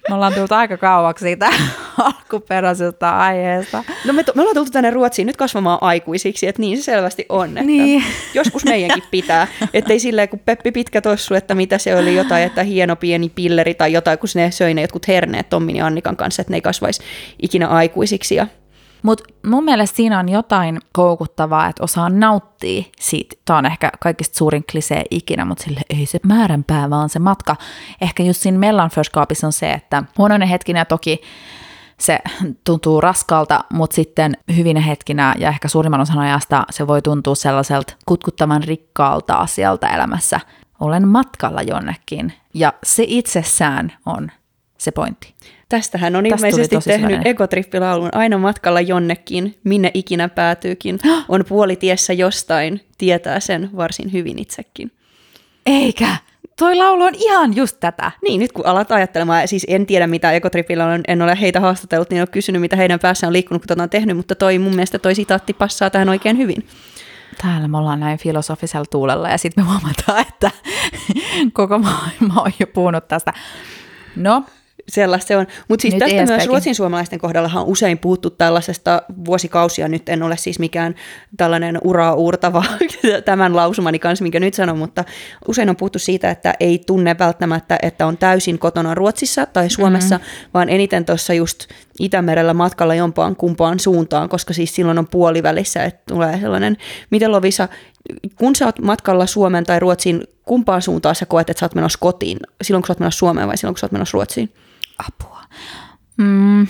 Me 0.09 0.15
ollaan 0.15 0.35
tullut 0.35 0.53
aika 0.53 0.77
kauaksi 0.77 1.23
siitä 1.23 1.51
alkuperäisestä 2.05 3.19
aiheesta. 3.19 3.85
No 4.05 4.13
me, 4.13 4.25
me 4.35 4.41
ollaan 4.41 4.55
tultu 4.55 4.71
tänne 4.71 4.91
Ruotsiin 4.91 5.27
nyt 5.27 5.37
kasvamaan 5.37 5.79
aikuisiksi, 5.81 6.47
että 6.47 6.63
niin 6.63 6.79
se 6.79 6.83
selvästi 6.83 7.27
on. 7.29 7.49
Että 7.49 7.63
niin. 7.63 8.05
Joskus 8.35 8.65
meidänkin 8.65 9.05
pitää. 9.11 9.47
Että 9.75 9.93
ei 9.93 10.01
silleen, 10.01 10.29
kun 10.29 10.39
Peppi 10.39 10.73
Pitkä 10.73 11.01
tossu, 11.01 11.35
että 11.35 11.55
mitä 11.55 11.79
se 11.79 11.97
oli 11.97 12.15
jotain, 12.15 12.45
että 12.45 12.63
hieno 12.63 12.97
pieni 12.97 13.29
pilleri 13.35 13.75
tai 13.75 13.93
jotain, 13.93 14.19
kun 14.19 14.29
ne 14.35 14.51
söi 14.51 14.75
ne 14.75 14.83
jotkut 14.83 15.09
herneet 15.09 15.49
Tommin 15.49 15.77
ja 15.77 15.87
Annikan 15.87 16.17
kanssa, 16.17 16.43
että 16.43 16.51
ne 16.51 16.57
ei 16.57 16.61
kasvaisi 16.61 17.03
ikinä 17.43 17.69
aikuisiksi. 17.69 18.35
Ja 18.35 18.47
mutta 19.05 19.25
mun 19.47 19.65
mielestä 19.65 19.97
siinä 19.97 20.19
on 20.19 20.29
jotain 20.29 20.81
koukuttavaa, 20.93 21.69
että 21.69 21.85
osaa 21.85 22.09
nauttia 22.09 22.83
siitä. 23.01 23.37
Tämä 23.45 23.59
on 23.59 23.67
ehkä 23.67 23.91
kaikista 24.01 24.39
suurin 24.39 24.65
klisee 24.73 25.05
ikinä, 25.11 25.45
mutta 25.45 25.65
sille 25.65 25.81
ei 25.91 26.07
se 26.07 26.21
määränpää, 26.23 26.91
vaan 26.91 27.09
se 27.09 27.19
matka. 27.19 27.57
Ehkä 28.01 28.23
just 28.23 28.41
siinä 28.41 28.59
mellanförskaapissa 28.59 29.47
on 29.47 29.53
se, 29.53 29.73
että 29.73 30.03
huonoinen 30.19 30.49
hetkinä 30.49 30.85
toki 30.85 31.21
se 31.99 32.19
tuntuu 32.65 33.01
raskalta, 33.01 33.65
mutta 33.73 33.95
sitten 33.95 34.37
hyvinä 34.57 34.81
hetkinä 34.81 35.35
ja 35.39 35.49
ehkä 35.49 35.69
suurimman 35.69 36.01
osan 36.01 36.19
ajasta 36.19 36.65
se 36.71 36.87
voi 36.87 37.03
tuntua 37.03 37.35
sellaiselta 37.35 37.95
kutkuttavan 38.07 38.65
rikkaalta 38.65 39.35
asialta 39.35 39.89
elämässä. 39.89 40.41
Olen 40.81 41.09
matkalla 41.09 41.63
jonnekin 41.63 42.33
ja 42.55 42.73
se 42.83 43.05
itsessään 43.07 43.93
on 44.07 44.31
se 44.79 44.91
pointti. 44.91 45.35
Tästähän 45.75 46.17
on 46.17 46.25
Tästä 46.25 46.37
ilmeisesti 46.37 46.77
tehnyt 46.87 47.21
ekotrippilaulun 47.27 48.09
aina 48.13 48.39
matkalla 48.39 48.81
jonnekin, 48.81 49.59
minne 49.65 49.91
ikinä 49.95 50.29
päätyykin. 50.29 50.99
On 51.29 51.45
puolitiessä 51.49 52.13
jostain, 52.13 52.81
tietää 52.99 53.41
sen 53.41 53.71
varsin 53.77 54.13
hyvin 54.13 54.39
itsekin. 54.39 54.91
Eikä! 55.67 56.17
Toi 56.59 56.77
laulu 56.77 57.05
on 57.05 57.15
ihan 57.15 57.57
just 57.57 57.77
tätä. 57.81 58.13
Niin, 58.23 58.41
nyt 58.41 58.53
kun 58.53 58.67
alat 58.67 58.93
ajattelemaan, 58.93 59.49
siis 59.49 59.67
en 59.69 59.87
tiedä 59.87 60.07
mitä 60.07 60.33
ekotripillä 60.33 60.87
on, 60.87 61.01
en 61.09 61.23
ole 61.23 61.41
heitä 61.41 61.61
haastatellut, 61.61 62.11
niin 62.11 62.19
en 62.19 62.23
ole 62.23 62.29
kysynyt, 62.33 62.61
mitä 62.61 62.77
heidän 62.77 63.01
päässä 63.01 63.27
on 63.27 63.33
liikkunut, 63.33 63.63
kun 63.63 63.69
tätä 63.69 63.83
on 63.83 63.91
tehnyt, 63.91 64.17
mutta 64.17 64.35
toi 64.35 64.59
mun 64.59 64.75
mielestä 64.75 64.99
toi 64.99 65.15
sitaatti 65.15 65.53
passaa 65.53 65.91
tähän 65.91 66.09
oikein 66.09 66.39
hyvin. 66.39 66.67
Täällä 67.43 67.69
me 67.69 67.79
ollaan 67.79 68.01
näin 68.01 68.19
filosofisella 68.19 68.87
tuulella 68.91 69.29
ja 69.29 69.39
sitten 69.39 69.65
me 69.65 69.71
huomataan, 69.71 70.27
että 70.29 70.51
koko 71.53 71.79
maailma 71.79 72.43
on 72.43 72.53
jo 72.61 72.67
puhunut 72.67 73.09
tästä. 73.09 73.33
No, 74.17 74.45
sellaista 74.89 75.29
se 75.29 75.37
on. 75.37 75.47
Mutta 75.69 75.83
siis 75.83 75.95
nyt 75.95 75.99
tästä 75.99 76.27
myös 76.27 76.47
ruotsin 76.47 76.75
suomalaisten 76.75 77.19
kohdalla 77.19 77.51
on 77.55 77.67
usein 77.67 77.99
puhuttu 77.99 78.31
tällaisesta 78.31 79.03
vuosikausia. 79.25 79.89
Nyt 79.89 80.09
en 80.09 80.23
ole 80.23 80.37
siis 80.37 80.59
mikään 80.59 80.95
tällainen 81.37 81.79
uraa 81.85 82.15
uurtava 82.15 82.65
tämän 83.25 83.57
lausumani 83.57 83.99
kanssa, 83.99 84.23
minkä 84.23 84.41
nyt 84.41 84.55
sanon, 84.55 84.79
mutta 84.79 85.05
usein 85.49 85.71
on 85.71 85.77
puhuttu 85.77 85.99
siitä, 85.99 86.31
että 86.31 86.55
ei 86.61 86.79
tunne 86.87 87.17
välttämättä, 87.19 87.79
että 87.83 88.07
on 88.07 88.17
täysin 88.17 88.59
kotona 88.59 88.95
Ruotsissa 88.95 89.47
tai 89.47 89.71
Suomessa, 89.71 90.19
mm-hmm. 90.19 90.51
vaan 90.55 90.69
eniten 90.69 91.05
tuossa 91.05 91.35
just 91.35 91.67
Itämerellä 92.01 92.55
matkalla 92.55 92.95
jompaan 92.95 93.37
kumpaan 93.37 93.81
suuntaan, 93.81 94.29
koska 94.29 94.55
siis 94.55 94.75
silloin 94.75 94.99
on 94.99 95.09
puolivälissä, 95.09 95.85
että 95.85 96.03
tulee 96.07 96.39
sellainen, 96.41 96.77
miten 97.11 97.33
Lovisa, 97.33 97.69
kun 98.35 98.57
sä 98.57 98.67
oot 98.67 98.79
matkalla 98.79 99.27
Suomen 99.27 99.65
tai 99.65 99.81
Ruotsiin, 99.81 100.25
kumpaan 100.45 100.83
suuntaan 100.83 101.15
sä 101.15 101.27
koet, 101.27 101.51
että 101.51 101.61
sä 101.61 101.67
oot 101.67 101.75
menossa 101.75 101.99
kotiin? 102.01 102.39
Silloin 102.63 102.83
kun 102.83 102.87
sä 102.87 102.93
oot 102.93 103.01
menossa 103.01 103.19
Suomeen 103.19 103.49
vai 103.49 103.57
silloin 103.57 103.75
kun 103.75 103.79
sä 103.79 103.87
oot 103.87 103.93
menossa 103.93 104.17
Ruotsiin? 104.17 104.53
Apua. 104.99 105.41
Mm. 106.17 106.67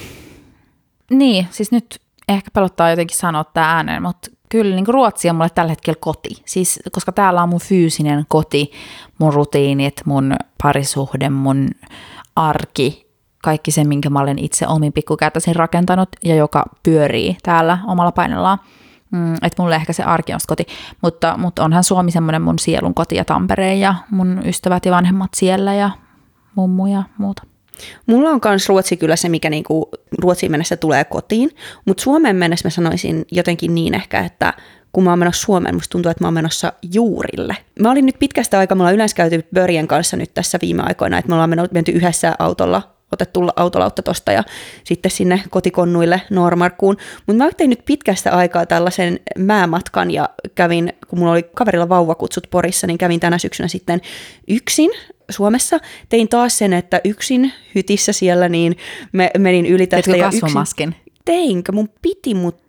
Niin, 1.11 1.47
siis 1.51 1.73
nyt 1.73 2.01
ehkä 2.29 2.51
pelottaa 2.51 2.91
jotenkin 2.91 3.17
sanoa 3.17 3.45
tämä 3.45 3.73
ääneen, 3.73 4.03
mutta 4.03 4.31
kyllä 4.49 4.75
niin 4.75 4.87
Ruotsi 4.89 5.31
on 5.31 5.37
mulle 5.37 5.51
tällä 5.51 5.71
hetkellä 5.71 5.99
koti. 6.01 6.31
Siis, 6.47 6.81
koska 6.93 7.13
täällä 7.13 7.43
on 7.43 7.49
mun 7.49 7.61
fyysinen 7.61 8.25
koti, 8.29 8.73
mun 9.19 9.33
rutiinit, 9.33 10.01
mun 10.05 10.37
parisuhde, 10.63 11.31
mun 11.31 11.69
arki, 12.37 13.11
kaikki 13.43 13.71
se, 13.71 13.85
minkä 13.85 14.11
mä 14.11 14.21
olen 14.21 14.39
itse 14.39 14.67
omin 14.67 14.93
pikkukäytäisin 14.93 15.57
rakentanut 15.57 16.09
ja 16.25 16.35
joka 16.35 16.65
pyörii 16.83 17.37
täällä 17.43 17.79
omalla 17.87 18.13
painellaan. 18.13 18.59
Mm, 19.11 19.35
että 19.35 19.63
mulle 19.63 19.75
ehkä 19.75 19.93
se 19.93 20.03
arki 20.03 20.33
on 20.35 20.41
koti, 20.47 20.67
mutta, 21.03 21.37
mutta 21.37 21.65
onhan 21.65 21.85
Suomi 21.85 22.11
semmoinen 22.11 22.43
mun 22.43 22.59
sielun 22.59 22.95
koti 22.95 23.17
ja 23.17 23.25
Tampereen 23.25 23.81
ja 23.81 23.95
mun 24.11 24.43
ystävät 24.45 24.87
ja 24.87 24.93
vanhemmat 24.93 25.31
siellä 25.37 25.75
ja 25.75 25.91
mummu 26.55 26.87
ja 26.87 27.03
muuta. 27.19 27.43
Mulla 28.07 28.31
on 28.31 28.41
myös 28.45 28.69
Ruotsi 28.69 28.97
kyllä 28.97 29.17
se, 29.17 29.29
mikä 29.29 29.51
niinku 29.51 29.91
Ruotsiin 30.19 30.53
mennessä 30.53 30.77
tulee 30.77 31.05
kotiin, 31.05 31.51
mutta 31.85 32.03
Suomeen 32.03 32.37
mennessä 32.37 32.67
mä 32.67 32.71
sanoisin 32.71 33.25
jotenkin 33.33 33.75
niin 33.75 33.95
ehkä, 33.95 34.21
että 34.21 34.53
kun 34.93 35.05
mä 35.05 35.11
oon 35.11 35.19
menossa 35.19 35.43
Suomeen, 35.43 35.75
musta 35.75 35.93
tuntuu, 35.93 36.11
että 36.11 36.25
mä 36.25 36.27
oon 36.27 36.35
menossa 36.35 36.73
juurille. 36.93 37.57
Mä 37.81 37.91
olin 37.91 38.07
nyt 38.07 38.19
pitkästä 38.19 38.59
aikaa, 38.59 38.77
me 38.77 38.83
ollaan 38.83 38.95
yleensä 38.95 39.17
käyty 39.17 39.45
Börjen 39.55 39.89
kanssa 39.89 40.17
nyt 40.17 40.35
tässä 40.35 40.59
viime 40.63 40.83
aikoina, 40.83 41.19
että 41.19 41.29
me 41.29 41.35
ollaan 41.35 41.69
menty 41.73 41.93
yhdessä 41.93 42.35
autolla 42.39 42.95
otettu 43.15 43.49
autolautta 43.57 44.03
tosta 44.03 44.33
ja 44.33 44.45
sitten 44.85 45.11
sinne 45.11 45.43
kotikonnuille 45.51 46.23
Normarkkuun. 46.31 46.97
Mutta 47.27 47.45
mä 47.45 47.51
tein 47.57 47.71
nyt 47.71 47.85
pitkästä 47.85 48.33
aikaa 48.33 48.67
tällaisen 48.67 49.21
määmatkan 49.39 50.11
ja 50.11 50.29
kävin, 50.55 50.93
kun 51.09 51.19
mulla 51.19 51.33
oli 51.33 51.43
kaverilla 51.43 51.89
vauvakutsut 51.89 52.47
Porissa, 52.51 52.87
niin 52.87 52.99
kävin 52.99 53.21
tänä 53.21 53.39
syksynä 53.39 53.69
sitten 53.69 54.01
yksin 54.49 54.91
Suomessa. 55.31 55.79
Tein 56.09 56.29
taas 56.29 56.59
sen, 56.59 56.73
että 56.73 57.01
yksin 57.05 57.53
hytissä 57.75 58.13
siellä, 58.13 58.49
niin 58.49 58.77
me 59.13 59.31
menin 59.39 59.67
yli 59.67 59.87
tästä. 59.87 60.11
ja 60.17 60.27
yksin. 60.27 60.41
Teinkö? 61.25 61.73
Mun 61.73 61.89
piti, 62.03 62.35
mutta 62.35 62.64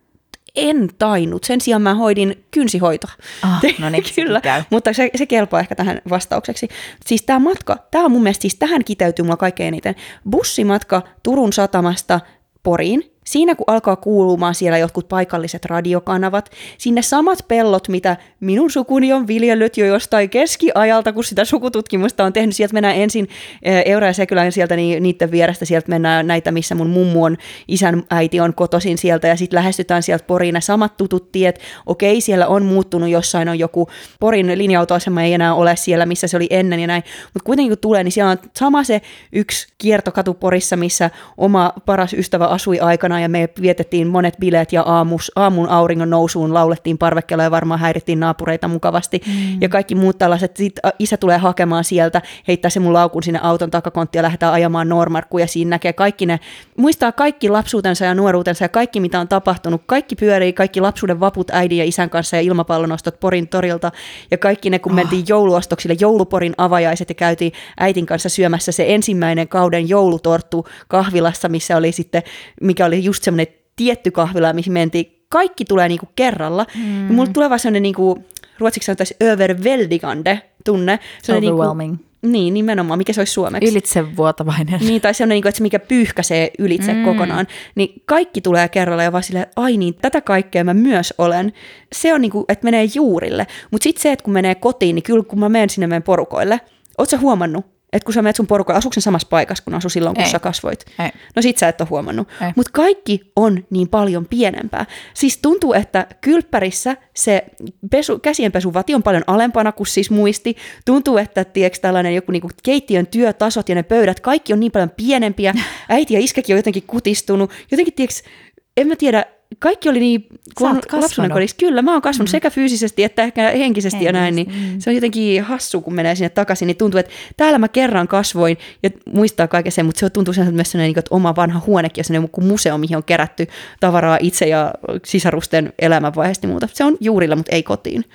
en 0.56 0.90
tainnut. 0.98 1.44
Sen 1.44 1.62
sijaan 1.62 1.82
mä 1.82 1.94
hoidin 1.94 2.46
kynsihoitoa. 2.52 3.12
Ah, 3.42 3.62
no 3.80 3.90
niin, 3.90 4.04
Kyllä, 4.16 4.42
käy. 4.42 4.64
mutta 4.70 4.94
se, 4.94 5.10
se 5.16 5.26
kelpaa 5.26 5.60
ehkä 5.60 5.76
tähän 5.76 6.02
vastaukseksi. 6.10 6.68
Siis 7.06 7.22
tämä 7.24 7.40
matka, 7.40 7.78
tämä 7.92 8.06
on 8.06 8.12
mun 8.12 8.24
mielestä, 8.24 8.42
siis 8.42 8.56
tähän 8.56 8.84
kiteytyy 8.84 9.24
mulla 9.24 9.38
kaikkein 9.38 9.68
eniten. 9.68 9.96
Bussimatka 10.32 11.02
Turun 11.24 11.54
satamasta 11.54 12.20
Poriin, 12.64 13.15
siinä 13.28 13.56
kun 13.56 13.64
alkaa 13.68 13.96
kuulumaan 13.96 14.56
siellä 14.56 14.78
jotkut 14.78 15.08
paikalliset 15.08 15.66
radiokanavat, 15.66 16.50
sinne 16.78 17.02
samat 17.02 17.40
pellot, 17.48 17.90
mitä 17.90 18.18
minun 18.40 18.72
sukuni 18.72 19.14
on 19.14 19.28
viljellyt 19.28 19.78
jo 19.78 19.86
jostain 19.86 20.30
keskiajalta, 20.30 21.14
kun 21.14 21.24
sitä 21.24 21.46
sukututkimusta 21.46 22.24
on 22.24 22.34
tehnyt, 22.34 22.56
sieltä 22.56 22.74
mennään 22.74 22.96
ensin 22.96 23.28
eh, 23.64 23.84
Eura 23.86 24.08
ja 24.08 24.14
Sekylän 24.14 24.52
sieltä 24.52 24.76
niin, 24.76 25.04
niiden 25.04 25.32
vierestä, 25.32 25.66
sieltä 25.66 25.90
mennään 25.90 26.28
näitä, 26.28 26.52
missä 26.52 26.76
mun 26.76 26.90
mummu 26.90 27.24
on, 27.24 27.38
isän 27.68 28.04
äiti 28.10 28.40
on 28.40 28.54
kotosin 28.54 28.98
sieltä, 28.98 29.28
ja 29.28 29.36
sitten 29.36 29.58
lähestytään 29.58 30.04
sieltä 30.04 30.26
Poriin 30.26 30.54
ne 30.54 30.62
samat 30.62 30.98
tutut 30.98 31.32
tiet, 31.32 31.60
okei, 31.86 32.22
siellä 32.22 32.48
on 32.48 32.66
muuttunut, 32.66 33.10
jossain 33.10 33.50
on 33.50 33.60
joku 33.60 33.90
Porin 34.20 34.58
linja-autoasema 34.58 35.22
ei 35.22 35.34
enää 35.34 35.54
ole 35.54 35.76
siellä, 35.76 36.06
missä 36.06 36.28
se 36.28 36.38
oli 36.38 36.48
ennen 36.50 36.80
ja 36.80 36.88
näin, 36.88 37.04
mutta 37.34 37.46
kuitenkin 37.46 37.72
kun 37.72 37.78
tulee, 37.78 38.04
niin 38.04 38.12
siellä 38.12 38.32
on 38.32 38.38
sama 38.58 38.84
se 38.84 39.02
yksi 39.34 39.68
kiertokatu 39.78 40.34
Porissa, 40.34 40.78
missä 40.78 41.10
oma 41.38 41.74
paras 41.86 42.14
ystävä 42.14 42.46
asui 42.46 42.80
aikana 42.80 43.15
ja 43.22 43.30
me 43.30 43.50
vietettiin 43.62 44.08
monet 44.08 44.34
bileet 44.40 44.74
ja 44.74 44.82
aamus, 44.82 45.32
aamun 45.36 45.70
auringon 45.70 46.10
nousuun 46.10 46.54
laulettiin 46.54 46.98
parvekkeella 46.98 47.44
ja 47.44 47.52
varmaan 47.52 47.80
häirittiin 47.80 48.20
naapureita 48.20 48.68
mukavasti 48.68 49.22
mm. 49.28 49.62
ja 49.62 49.70
kaikki 49.70 49.96
muut 49.96 50.18
tällaiset. 50.18 50.58
Sitten 50.58 50.92
isä 51.00 51.18
tulee 51.18 51.38
hakemaan 51.38 51.84
sieltä, 51.84 52.22
heittää 52.48 52.70
se 52.70 52.80
mun 52.80 52.94
laukun 52.94 53.24
sinne 53.24 53.40
auton 53.44 53.72
takakonttiin 53.72 54.20
ja 54.20 54.24
lähdetään 54.24 54.54
ajamaan 54.54 54.90
Normarkkuun 54.90 55.42
ja 55.42 55.48
siinä 55.48 55.70
näkee 55.70 55.94
kaikki 55.94 56.26
ne, 56.26 56.40
muistaa 56.78 57.12
kaikki 57.12 57.50
lapsuutensa 57.50 58.06
ja 58.06 58.16
nuoruutensa 58.16 58.64
ja 58.64 58.70
kaikki 58.70 59.00
mitä 59.00 59.20
on 59.20 59.28
tapahtunut, 59.28 59.82
kaikki 59.86 60.16
pyörii, 60.16 60.54
kaikki 60.54 60.82
lapsuuden 60.82 61.20
vaput 61.20 61.52
äidin 61.52 61.78
ja 61.78 61.86
isän 61.86 62.10
kanssa 62.10 62.36
ja 62.36 62.42
ilmapallonostot 62.42 63.20
Porin 63.20 63.48
torilta 63.48 63.92
ja 64.32 64.38
kaikki 64.38 64.70
ne, 64.70 64.80
kun 64.80 64.92
oh. 64.92 64.96
mentiin 64.96 65.26
jouluostoksille, 65.28 65.96
jouluporin 66.00 66.54
avajaiset 66.58 67.10
ja 67.10 67.16
käytiin 67.16 67.52
äitin 67.80 68.06
kanssa 68.06 68.30
syömässä 68.30 68.72
se 68.72 68.86
ensimmäinen 68.88 69.48
kauden 69.48 69.90
joulutorttu 69.90 70.68
kahvilassa, 70.88 71.50
missä 71.50 71.78
oli 71.78 71.92
sitten, 71.92 72.24
mikä 72.62 72.86
oli 72.86 73.05
just 73.06 73.24
semmoinen 73.24 73.54
tietty 73.76 74.12
kahvila, 74.12 74.54
mihin 74.54 74.74
mentiin. 74.74 75.26
Kaikki 75.30 75.66
tulee 75.66 75.88
niinku 75.88 76.08
kerralla. 76.16 76.66
Mm. 76.76 77.08
Ja 77.08 77.14
mulla 77.14 77.32
tulee 77.34 77.50
vaan 77.50 77.60
semmoinen 77.60 77.84
niinku, 77.84 78.26
ruotsiksi 78.60 78.86
sanotaan 78.86 79.08
överväldigande 79.24 80.42
tunne. 80.66 81.00
Overwhelming. 81.30 81.92
Niinku, 81.92 82.06
niin, 82.22 82.54
nimenomaan. 82.54 82.98
Mikä 82.98 83.14
se 83.14 83.22
olisi 83.22 83.34
suomeksi? 83.34 83.72
Ylitsevuotavainen. 83.72 84.80
Niin, 84.80 85.02
tai 85.02 85.14
sellainen, 85.14 85.36
niinku, 85.36 85.48
että 85.48 85.58
se 85.58 85.64
mikä 85.64 85.80
pyyhkäisee 85.80 86.52
ylitse 86.60 86.94
mm. 86.94 87.04
kokonaan. 87.04 87.48
Niin 87.76 88.02
kaikki 88.06 88.42
tulee 88.42 88.70
kerralla 88.70 89.04
ja 89.04 89.12
vaan 89.12 89.24
silleen, 89.24 89.48
ai 89.56 89.78
niin, 89.78 89.94
tätä 90.02 90.22
kaikkea 90.22 90.64
mä 90.64 90.74
myös 90.74 91.14
olen. 91.18 91.54
Se 91.94 92.14
on 92.14 92.22
niin 92.22 92.32
kuin, 92.32 92.46
että 92.50 92.64
menee 92.64 92.90
juurille. 92.96 93.48
Mutta 93.72 93.84
sitten 93.84 94.02
se, 94.02 94.12
että 94.12 94.24
kun 94.24 94.34
menee 94.34 94.56
kotiin, 94.56 94.96
niin 94.96 95.04
kyllä 95.04 95.24
kun 95.24 95.40
mä 95.40 95.50
menen 95.50 95.70
sinne 95.70 95.88
meidän 95.88 96.04
porukoille, 96.04 96.62
ootko 96.98 97.18
porukoille, 97.18 97.75
että 97.96 98.06
kun 98.06 98.14
sä 98.14 98.22
menet 98.22 98.36
sun 98.36 98.48
porukoille, 98.48 98.78
asuuko 98.78 99.02
samassa 99.02 99.28
paikassa, 99.30 99.64
kun 99.64 99.74
asu 99.74 99.90
silloin, 99.90 100.16
kun 100.16 100.24
Ei. 100.24 100.30
sä 100.30 100.40
kasvoit? 100.40 100.86
Ei. 101.00 101.10
No 101.36 101.42
sit 101.42 101.58
sä 101.58 101.68
et 101.68 101.82
ole 101.82 101.90
huomannut. 101.90 102.28
Mutta 102.56 102.72
kaikki 102.72 103.32
on 103.36 103.66
niin 103.70 103.90
paljon 103.90 104.26
pienempää. 104.26 104.86
Siis 105.14 105.38
tuntuu, 105.38 105.74
että 105.74 106.08
kylppärissä 106.22 106.98
se 107.16 107.46
pesu, 107.92 108.20
käsienpesuvati 108.20 108.96
on 108.96 109.04
paljon 109.04 109.24
alempana 109.28 109.72
kuin 109.72 109.88
siis 109.88 110.10
muisti. 110.10 110.56
Tuntuu, 110.86 111.18
että 111.18 111.44
tiedätkö, 111.44 111.80
tällainen 111.82 112.16
joku 112.16 112.32
niinku 112.32 112.50
keittiön 112.64 113.08
työtasot 113.08 113.70
ja 113.70 113.76
ne 113.76 113.84
pöydät, 113.84 114.20
kaikki 114.20 114.54
on 114.54 114.60
niin 114.60 114.72
paljon 114.72 114.90
pienempiä. 114.90 115.54
Äiti 115.90 116.14
ja 116.14 116.20
iskäkin 116.20 116.56
on 116.56 116.60
jotenkin 116.60 116.84
kutistunut. 116.88 117.52
Jotenkin, 117.72 117.94
tiedätkö, 117.94 118.30
en 118.78 118.88
mä 118.88 118.96
tiedä, 118.96 119.26
kaikki 119.60 119.90
oli 119.90 120.00
niin, 120.00 120.28
kun 120.58 120.82
lapsuuden 120.92 121.32
kodissa, 121.32 121.56
kyllä, 121.60 121.82
mä 121.82 121.92
oon 121.92 122.02
kasvanut 122.02 122.30
mm. 122.30 122.32
sekä 122.32 122.50
fyysisesti 122.50 123.04
että 123.04 123.24
ehkä 123.24 123.42
henkisesti, 123.42 123.66
henkisesti 123.66 124.06
ja 124.06 124.12
näin, 124.12 124.36
niin 124.36 124.48
mm. 124.48 124.80
se 124.80 124.90
on 124.90 124.96
jotenkin 124.96 125.44
hassu, 125.44 125.82
kun 125.82 125.94
menee 125.94 126.16
sinne 126.16 126.30
takaisin, 126.30 126.68
niin 126.68 126.78
tuntuu, 126.78 127.00
että 127.00 127.12
täällä 127.38 127.58
mä 127.58 127.68
kerran 127.68 128.08
kasvoin 128.08 128.58
ja 128.84 128.90
muistaa 129.14 129.48
kaiken 129.48 129.72
sen, 129.72 129.86
mutta 129.86 130.00
se 130.00 130.10
tuntuu 130.10 130.34
sen, 130.34 130.44
että 130.44 130.56
myös 130.56 130.72
sellainen, 130.72 131.00
että 131.00 131.16
oma 131.16 131.36
vanha 131.36 131.62
huonekin 131.66 132.02
on 132.02 132.06
sellainen 132.06 132.30
museo, 132.42 132.78
mihin 132.78 132.98
on 132.98 133.04
kerätty 133.04 133.48
tavaraa 133.80 134.18
itse 134.22 134.46
ja 134.46 134.74
sisarusten 135.06 135.74
elämänvaiheesta 135.80 136.48
ja 136.48 136.52
muuta. 136.52 136.68
Se 136.74 136.84
on 136.84 136.98
juurilla, 137.00 137.36
mutta 137.36 137.56
ei 137.56 137.64
kotiin. 137.64 138.06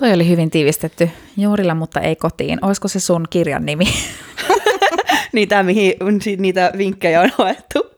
Toi 0.00 0.12
oli 0.12 0.28
hyvin 0.28 0.50
tiivistetty. 0.50 1.10
Juurilla, 1.36 1.74
mutta 1.74 2.00
ei 2.00 2.16
kotiin. 2.16 2.64
Olisiko 2.64 2.88
se 2.88 3.00
sun 3.00 3.26
kirjan 3.30 3.66
nimi? 3.66 3.84
niin 5.32 5.48
tämä, 5.48 5.62
mihin 5.62 5.94
niitä 6.38 6.72
vinkkejä 6.78 7.20
on 7.20 7.30
hoettu. 7.38 7.82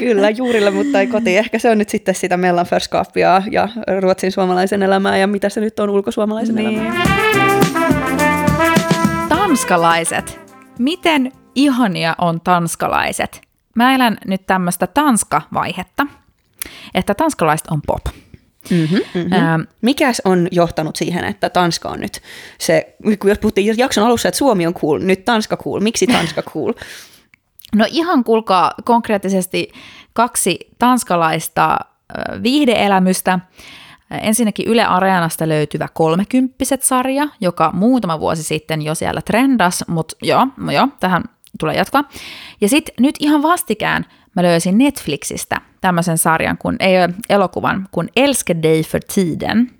Kyllä, 0.00 0.30
juurilla, 0.30 0.70
mutta 0.70 1.00
ei 1.00 1.06
kotiin. 1.06 1.38
Ehkä 1.38 1.58
se 1.58 1.70
on 1.70 1.78
nyt 1.78 1.88
sitten 1.88 2.14
sitä 2.14 2.36
mellanförskapia 2.36 3.42
ja 3.50 3.68
ruotsin 4.00 4.32
suomalaisen 4.32 4.82
elämää 4.82 5.16
ja 5.16 5.26
mitä 5.26 5.48
se 5.48 5.60
nyt 5.60 5.80
on 5.80 5.90
ulkosuomalaisen 5.90 6.54
niin. 6.54 6.80
elämää. 6.80 7.06
Tanskalaiset. 9.28 10.40
Miten 10.78 11.32
ihania 11.54 12.14
on 12.18 12.40
tanskalaiset? 12.40 13.40
Mä 13.76 13.94
elän 13.94 14.18
nyt 14.26 14.46
tämmöistä 14.46 14.86
tanska-vaihetta, 14.86 16.06
että 16.94 17.14
tanskalaiset 17.14 17.66
on 17.66 17.82
pop. 17.86 18.04
Mm-hmm, 18.70 18.98
mm-hmm. 19.14 19.32
Ähm, 19.32 19.60
Mikäs 19.82 20.22
on 20.24 20.48
johtanut 20.50 20.96
siihen, 20.96 21.24
että 21.24 21.50
Tanska 21.50 21.88
on 21.88 22.00
nyt 22.00 22.22
se, 22.58 22.94
kun 23.18 23.30
jos 23.30 23.38
puhuttiin 23.38 23.78
jakson 23.78 24.04
alussa, 24.04 24.28
että 24.28 24.38
Suomi 24.38 24.66
on 24.66 24.74
cool, 24.74 24.98
nyt 24.98 25.24
Tanska 25.24 25.56
cool. 25.56 25.80
Miksi 25.80 26.06
Tanska 26.06 26.42
cool? 26.42 26.72
No 27.74 27.86
ihan 27.90 28.24
kuulkaa 28.24 28.72
konkreettisesti 28.84 29.72
kaksi 30.12 30.58
tanskalaista 30.78 31.78
viihdeelämystä. 32.42 33.38
Ensinnäkin 34.10 34.68
Yle 34.68 34.84
Areenasta 34.84 35.48
löytyvä 35.48 35.88
kolmekymppiset 35.94 36.82
sarja, 36.82 37.28
joka 37.40 37.70
muutama 37.74 38.20
vuosi 38.20 38.42
sitten 38.42 38.82
jo 38.82 38.94
siellä 38.94 39.22
trendas, 39.22 39.84
mutta 39.88 40.16
joo, 40.22 40.46
joo, 40.72 40.88
tähän 41.00 41.24
tulee 41.58 41.74
jatkaa. 41.74 42.04
Ja 42.60 42.68
sitten 42.68 42.94
nyt 43.00 43.14
ihan 43.18 43.42
vastikään 43.42 44.06
mä 44.36 44.42
löysin 44.42 44.78
Netflixistä 44.78 45.60
tämmöisen 45.80 46.18
sarjan, 46.18 46.58
kun, 46.58 46.76
ei 46.80 46.94
elokuvan, 47.28 47.88
kun 47.90 48.08
Elske 48.16 48.56
dig 48.62 48.86
för 48.86 49.00
tiden. 49.14 49.70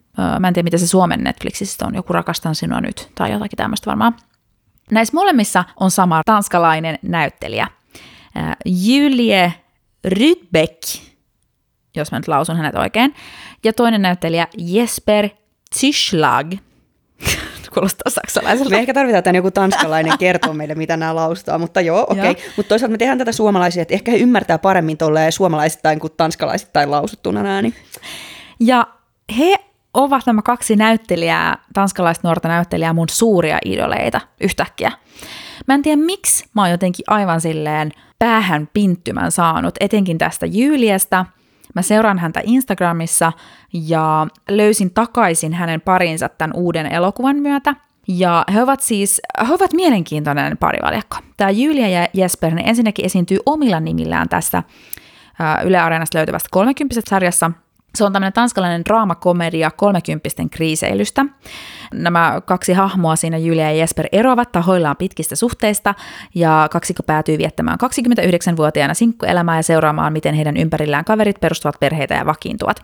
Mä 0.41 0.49
en 0.49 0.55
tiedä, 0.55 0.67
mitä 0.67 0.79
se 0.79 0.87
Suomen 0.87 1.25
Netflixistä 1.25 1.87
on, 1.87 1.95
joku 1.95 2.13
Rakastan 2.13 2.55
sinua 2.55 2.81
nyt, 2.81 3.11
tai 3.15 3.33
jotakin 3.33 3.57
tämmöistä 3.57 3.87
varmaan. 3.87 4.15
Näissä 4.91 5.15
molemmissa 5.15 5.65
on 5.81 5.91
sama 5.91 6.23
tanskalainen 6.27 6.99
näyttelijä– 7.03 7.67
Äh, 8.37 8.57
Julie 8.65 9.53
Rydbeck, 10.05 10.83
jos 11.97 12.13
mä 12.13 12.19
nyt 12.19 12.29
lausun 12.29 12.57
hänet 12.57 12.75
oikein, 12.75 13.15
ja 13.65 13.73
toinen 13.73 14.03
näyttelijä 14.03 14.47
Jesper 14.59 15.29
Zischlag. 15.77 16.53
Kuulostaa 17.75 18.11
saksalaiselta. 18.11 18.71
Me 18.71 18.79
ehkä 18.79 18.95
tarvitaan 18.95 19.23
tänne 19.23 19.39
joku 19.39 19.51
tanskalainen 19.51 20.19
kertoa 20.25 20.55
meille, 20.55 20.75
mitä 20.75 20.97
nämä 20.97 21.15
laustaa, 21.15 21.59
mutta 21.59 21.81
joo, 21.81 22.07
okei. 22.11 22.31
Okay. 22.31 22.45
Mutta 22.57 22.69
toisaalta 22.69 22.93
me 22.93 22.99
tehdään 22.99 23.19
tätä 23.19 23.33
suomalaisia, 23.33 23.83
että 23.83 23.95
ehkä 23.95 24.11
he 24.11 24.17
ymmärtää 24.17 24.59
paremmin 24.59 24.97
tolleen 24.97 25.33
suomalaisittain 25.33 26.01
kuin 26.01 26.13
tanskalaisittain 26.17 26.91
lausuttuna 26.91 27.43
nämä. 27.43 27.63
Niin. 27.63 27.75
Ja 28.61 28.87
he 29.39 29.57
ovat 29.95 30.27
nämä 30.27 30.43
kaksi 30.43 30.77
näyttelijää, 30.77 31.59
tanskalaiset 31.73 32.25
nuorta 32.25 32.49
näyttelijää, 32.49 32.93
mun 32.93 33.09
suuria 33.09 33.59
idoleita 33.65 34.21
yhtäkkiä. 34.41 34.93
Mä 35.67 35.75
en 35.75 35.83
tiedä 35.83 36.03
miksi 36.03 36.45
mä 36.55 36.63
oon 36.63 36.71
jotenkin 36.71 37.05
aivan 37.09 37.41
silleen 37.41 37.93
päähän 38.21 38.69
pinttymän 38.73 39.33
saanut, 39.33 39.75
etenkin 39.81 40.19
tästä 40.19 40.47
Jyyliästä. 40.47 41.27
Mä 41.75 41.83
seuraan 41.83 42.19
häntä 42.19 42.41
Instagramissa 42.45 43.33
ja 43.73 44.27
löysin 44.49 44.91
takaisin 44.91 45.53
hänen 45.53 45.81
parinsa 45.81 46.29
tämän 46.29 46.57
uuden 46.57 46.87
elokuvan 46.87 47.37
myötä. 47.37 47.75
Ja 48.09 48.45
he 48.55 48.63
ovat 48.63 48.81
siis, 48.81 49.21
he 49.49 49.55
ovat 49.55 49.73
mielenkiintoinen 49.73 50.57
parivaljakko. 50.57 51.17
Tämä 51.37 51.51
Julia 51.51 51.89
ja 51.89 52.09
Jesper 52.15 52.55
ne 52.55 52.63
ensinnäkin 52.67 53.05
esiintyy 53.05 53.39
omilla 53.47 53.81
nimillään 53.81 54.29
tässä 54.29 54.63
Yle 55.65 55.79
Areenasta 55.79 56.19
löytyvästä 56.19 56.49
30 56.51 57.11
sarjassa– 57.11 57.51
se 57.95 58.05
on 58.05 58.13
tämmöinen 58.13 58.33
tanskalainen 58.33 58.85
draamakomedia 58.85 59.71
kolmekymppisten 59.71 60.51
kriiseilystä. 60.51 61.27
Nämä 61.95 62.41
kaksi 62.45 62.73
hahmoa 62.73 63.17
siinä, 63.17 63.39
Julia 63.39 63.65
ja 63.65 63.77
Jesper, 63.77 64.07
eroavat 64.13 64.53
tahoillaan 64.53 64.97
pitkistä 64.97 65.37
suhteista, 65.37 65.95
ja 66.35 66.69
kaksikko 66.71 67.03
päätyy 67.03 67.39
viettämään 67.39 67.79
29-vuotiaana 67.85 68.95
sinkkuelämää 68.95 69.57
ja 69.57 69.63
seuraamaan, 69.63 70.13
miten 70.13 70.35
heidän 70.35 70.57
ympärillään 70.57 71.05
kaverit 71.05 71.41
perustuvat 71.41 71.81
perheitä 71.81 72.15
ja 72.15 72.27
vakiintuvat. 72.27 72.83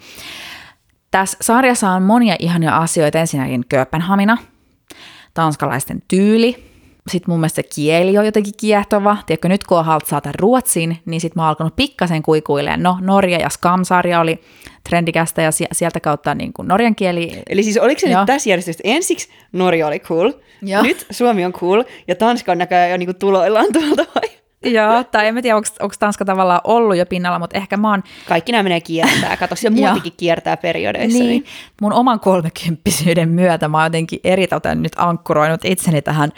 Tässä 1.11 1.38
sarjassa 1.40 1.90
on 1.90 2.02
monia 2.02 2.36
ihania 2.38 2.76
asioita. 2.76 3.18
Ensinnäkin 3.18 3.64
Kööpenhamina, 3.68 4.38
tanskalaisten 5.34 6.02
tyyli, 6.09 6.66
sitten 7.11 7.32
mun 7.32 7.40
mielestä 7.40 7.57
se 7.57 7.68
kieli 7.74 8.18
on 8.18 8.26
jotenkin 8.26 8.52
kiehtova. 8.57 9.16
Tiedätkö, 9.26 9.48
nyt 9.48 9.64
kun 9.64 9.78
on 9.78 10.00
saada 10.04 10.30
ruotsin, 10.38 10.98
niin 11.04 11.20
sitten 11.20 11.40
mä 11.40 11.42
oon 11.42 11.48
alkanut 11.48 11.76
pikkasen 11.76 12.22
kuikuilemaan. 12.22 12.82
No, 12.82 12.98
Norja 13.00 13.38
ja 13.38 13.48
Skam-sarja 13.48 14.20
oli 14.20 14.40
trendikästä 14.88 15.42
ja 15.42 15.50
sieltä 15.72 16.00
kautta 16.00 16.34
niin 16.34 16.52
kuin 16.52 16.68
norjan 16.68 16.94
kieli. 16.94 17.42
Eli 17.48 17.62
siis 17.62 17.78
oliko 17.78 18.00
se 18.00 18.09
Joo. 18.09 18.20
nyt 18.20 18.26
tässä 18.26 18.50
järjestystä? 18.50 18.82
Ensiksi 18.84 19.28
Norja 19.52 19.86
oli 19.86 20.00
cool, 20.00 20.32
Joo. 20.62 20.82
nyt 20.82 21.07
Suomi 21.11 21.44
on 21.44 21.52
cool 21.52 21.84
ja 22.09 22.14
Tanska 22.14 22.52
on 22.52 22.59
näköjään 22.59 22.90
jo 22.90 22.96
niin 22.96 23.07
kuin 23.07 23.16
tuloillaan 23.16 23.72
tuolta 23.72 24.04
vai? 24.14 24.36
Joo, 24.64 25.04
tai 25.04 25.26
en 25.26 25.34
mä 25.34 25.42
tiedä, 25.42 25.57
onko 25.57 25.94
Tanska 25.98 26.24
tavallaan 26.24 26.61
ollut 26.64 26.96
jo 26.96 27.07
pinnalla, 27.07 27.38
mutta 27.38 27.57
ehkä 27.57 27.76
mä 27.76 27.90
oon... 27.90 28.02
Kaikki 28.28 28.52
nämä 28.52 28.62
menee 28.62 28.80
kiertää, 28.80 29.36
kato, 29.36 29.57
siellä 29.57 29.76
muutikin 29.80 30.12
kiertää 30.16 30.57
periodeissa. 30.57 31.18
Niin, 31.18 31.28
niin, 31.28 31.44
mun 31.80 31.92
oman 31.92 32.20
kolmekymppisyyden 32.20 33.28
myötä 33.28 33.68
mä 33.68 33.78
oon 33.78 33.86
jotenkin 33.86 34.20
eritoten 34.24 34.82
nyt 34.82 34.92
ankkuroinut 34.96 35.64
itseni 35.64 36.02
tähän 36.02 36.32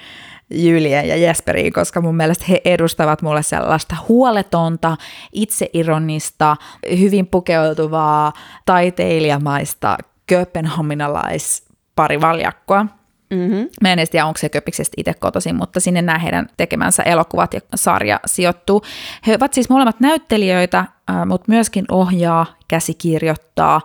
Julie 0.50 1.06
ja 1.06 1.16
Jesperiin, 1.16 1.72
koska 1.72 2.00
mun 2.00 2.16
mielestä 2.16 2.44
he 2.48 2.60
edustavat 2.64 3.22
mulle 3.22 3.42
sellaista 3.42 3.96
huoletonta, 4.08 4.96
itseironista, 5.32 6.56
hyvin 6.98 7.26
pukeutuvaa, 7.26 8.32
taiteilijamaista, 8.66 9.98
kööpenhaminalais 10.26 11.64
parivaljakkoa. 11.94 12.86
Mm-hmm. 13.30 13.68
Mä 13.80 13.92
en 13.92 13.98
edes 13.98 14.10
tiedä, 14.10 14.26
onko 14.26 14.38
se 14.38 14.48
Köpiksestä 14.48 14.94
itse 14.96 15.14
kotoisin, 15.14 15.56
mutta 15.56 15.80
sinne 15.80 16.02
nämä 16.02 16.18
heidän 16.18 16.48
tekemänsä 16.56 17.02
elokuvat 17.02 17.54
ja 17.54 17.60
sarja 17.74 18.20
sijoittuu. 18.26 18.82
He 19.26 19.34
ovat 19.34 19.52
siis 19.52 19.68
molemmat 19.68 20.00
näyttelijöitä, 20.00 20.84
mutta 21.26 21.44
myöskin 21.48 21.84
ohjaa, 21.90 22.46
käsikirjoittaa 22.68 23.80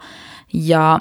ja 0.54 1.00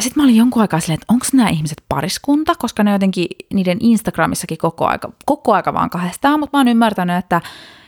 sitten 0.00 0.22
mä 0.22 0.24
olin 0.24 0.36
jonkun 0.36 0.62
aikaa 0.62 0.80
silleen, 0.80 0.94
että 0.94 1.12
onko 1.12 1.26
nämä 1.32 1.48
ihmiset 1.48 1.82
pariskunta, 1.88 2.54
koska 2.54 2.82
ne 2.82 2.92
jotenkin 2.92 3.26
niiden 3.52 3.78
Instagramissakin 3.80 4.58
koko 4.58 4.86
aika, 4.86 5.12
koko 5.26 5.52
aika 5.54 5.74
vaan 5.74 5.90
kahdestaan, 5.90 6.40
mutta 6.40 6.56
mä 6.56 6.60
oon 6.60 6.68
ymmärtänyt, 6.68 7.16
että 7.16 7.40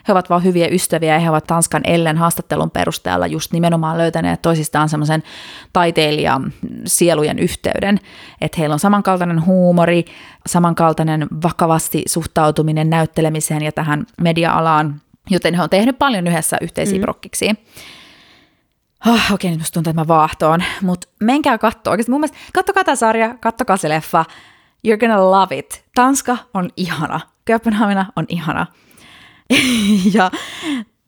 he 0.09 0.13
ovat 0.13 0.31
vaan 0.31 0.45
hyviä 0.45 0.69
ystäviä 0.71 1.15
ja 1.15 1.21
he 1.21 1.31
ovat 1.31 1.45
Tanskan 1.45 1.83
Ellen 1.85 2.17
haastattelun 2.17 2.71
perusteella 2.71 3.27
just 3.27 3.53
nimenomaan 3.53 3.99
löytäneet 3.99 4.43
toisistaan 4.43 4.89
semmoisen 4.89 5.23
taiteilijan 5.73 6.53
sielujen 6.87 7.39
yhteyden, 7.39 8.01
että 8.41 8.57
heillä 8.59 8.73
on 8.73 8.79
samankaltainen 8.79 9.47
huumori, 9.47 10.05
samankaltainen 10.47 11.27
vakavasti 11.43 12.03
suhtautuminen 12.07 12.91
näyttelemiseen 12.91 13.63
ja 13.63 13.73
tähän 13.73 14.07
media-alaan, 14.21 15.01
joten 15.31 15.55
he 15.55 15.63
on 15.63 15.71
tehnyt 15.71 15.99
paljon 15.99 16.27
yhdessä 16.27 16.57
yhteisiä 16.61 16.99
mm. 16.99 17.03
prokkiksi. 17.03 17.51
Oh, 19.07 19.33
okei, 19.33 19.51
nyt 19.51 19.59
musta 19.59 19.75
tuntuu, 19.75 19.91
että 19.91 20.01
mä 20.01 20.09
vaahtoon, 20.09 20.65
mutta 20.83 21.09
menkää 21.21 21.59
katsoa. 21.59 21.91
Oikeasti 21.91 22.11
mun 22.11 22.21
mielestä, 22.21 22.39
kattokaa 22.53 22.85
tämä 22.85 22.97
sarja, 22.97 23.35
kattokaa 23.41 23.77
se 23.77 23.89
leffa. 23.89 24.25
You're 24.89 24.99
gonna 24.99 25.31
love 25.31 25.59
it. 25.59 25.85
Tanska 25.95 26.37
on 26.55 26.71
ihana. 26.77 27.21
Kööpenhamina 27.45 28.07
on 28.17 28.25
ihana. 28.29 28.67
ja 30.15 30.31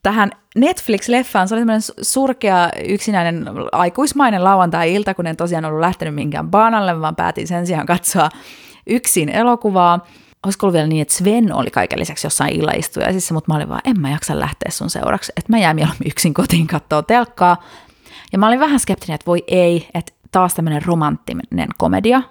tähän 0.03 0.31
Netflix-leffaan, 0.59 1.49
se 1.49 1.55
oli 1.55 1.61
tämmöinen 1.61 1.83
surkea 2.03 2.69
yksinäinen 2.89 3.45
aikuismainen 3.73 4.45
lauantai-ilta, 4.45 5.15
kun 5.15 5.27
en 5.27 5.37
tosiaan 5.37 5.65
ollut 5.65 5.81
lähtenyt 5.81 6.15
minkään 6.15 6.51
baanalle, 6.51 7.01
vaan 7.01 7.17
päätin 7.17 7.47
sen 7.47 7.67
sijaan 7.67 7.87
katsoa 7.87 8.29
yksin 8.87 9.29
elokuvaa. 9.29 10.07
Olisiko 10.45 10.67
ollut 10.67 10.75
vielä 10.75 10.87
niin, 10.87 11.03
että 11.03 11.15
Sven 11.15 11.53
oli 11.53 11.71
kaiken 11.71 11.99
lisäksi 11.99 12.27
jossain 12.27 12.55
illaistujaisissa, 12.55 13.35
mutta 13.35 13.53
mä 13.53 13.57
olin 13.57 13.69
vaan, 13.69 13.81
en 13.85 14.01
mä 14.01 14.11
jaksa 14.11 14.41
lähteä 14.41 14.71
sun 14.71 14.91
seuraksi, 14.91 15.33
että 15.37 15.53
mä 15.53 15.59
jään 15.59 15.77
mieluummin 15.77 16.11
yksin 16.11 16.35
kotiin 16.35 16.67
katsoa 16.67 17.03
telkkaa. 17.03 17.65
Ja 18.33 18.39
mä 18.39 18.49
olin 18.49 18.61
vähän 18.61 18.81
skeptinen, 18.81 19.15
että 19.15 19.27
voi 19.27 19.45
ei, 19.47 19.89
että 19.95 20.13
taas 20.33 20.55
tämmöinen 20.55 20.83
romanttinen 20.83 21.69
komedia, 21.79 22.23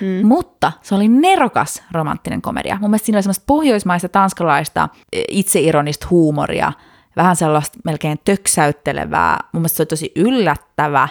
Mm. 0.00 0.26
Mutta 0.26 0.72
se 0.82 0.94
oli 0.94 1.08
nerokas 1.08 1.82
romanttinen 1.92 2.42
komedia. 2.42 2.78
Mun 2.80 2.90
mielestä 2.90 3.06
siinä 3.06 3.16
oli 3.16 3.22
semmoista 3.22 3.44
pohjoismaista, 3.46 4.08
tanskalaista, 4.08 4.88
e, 5.12 5.22
itseironista 5.28 6.06
huumoria, 6.10 6.72
vähän 7.16 7.36
sellaista 7.36 7.78
melkein 7.84 8.18
töksäyttelevää. 8.24 9.38
Mun 9.52 9.60
mielestä 9.60 9.76
se 9.76 9.82
oli 9.82 9.86
tosi 9.86 10.12
yllättävä. 10.16 11.08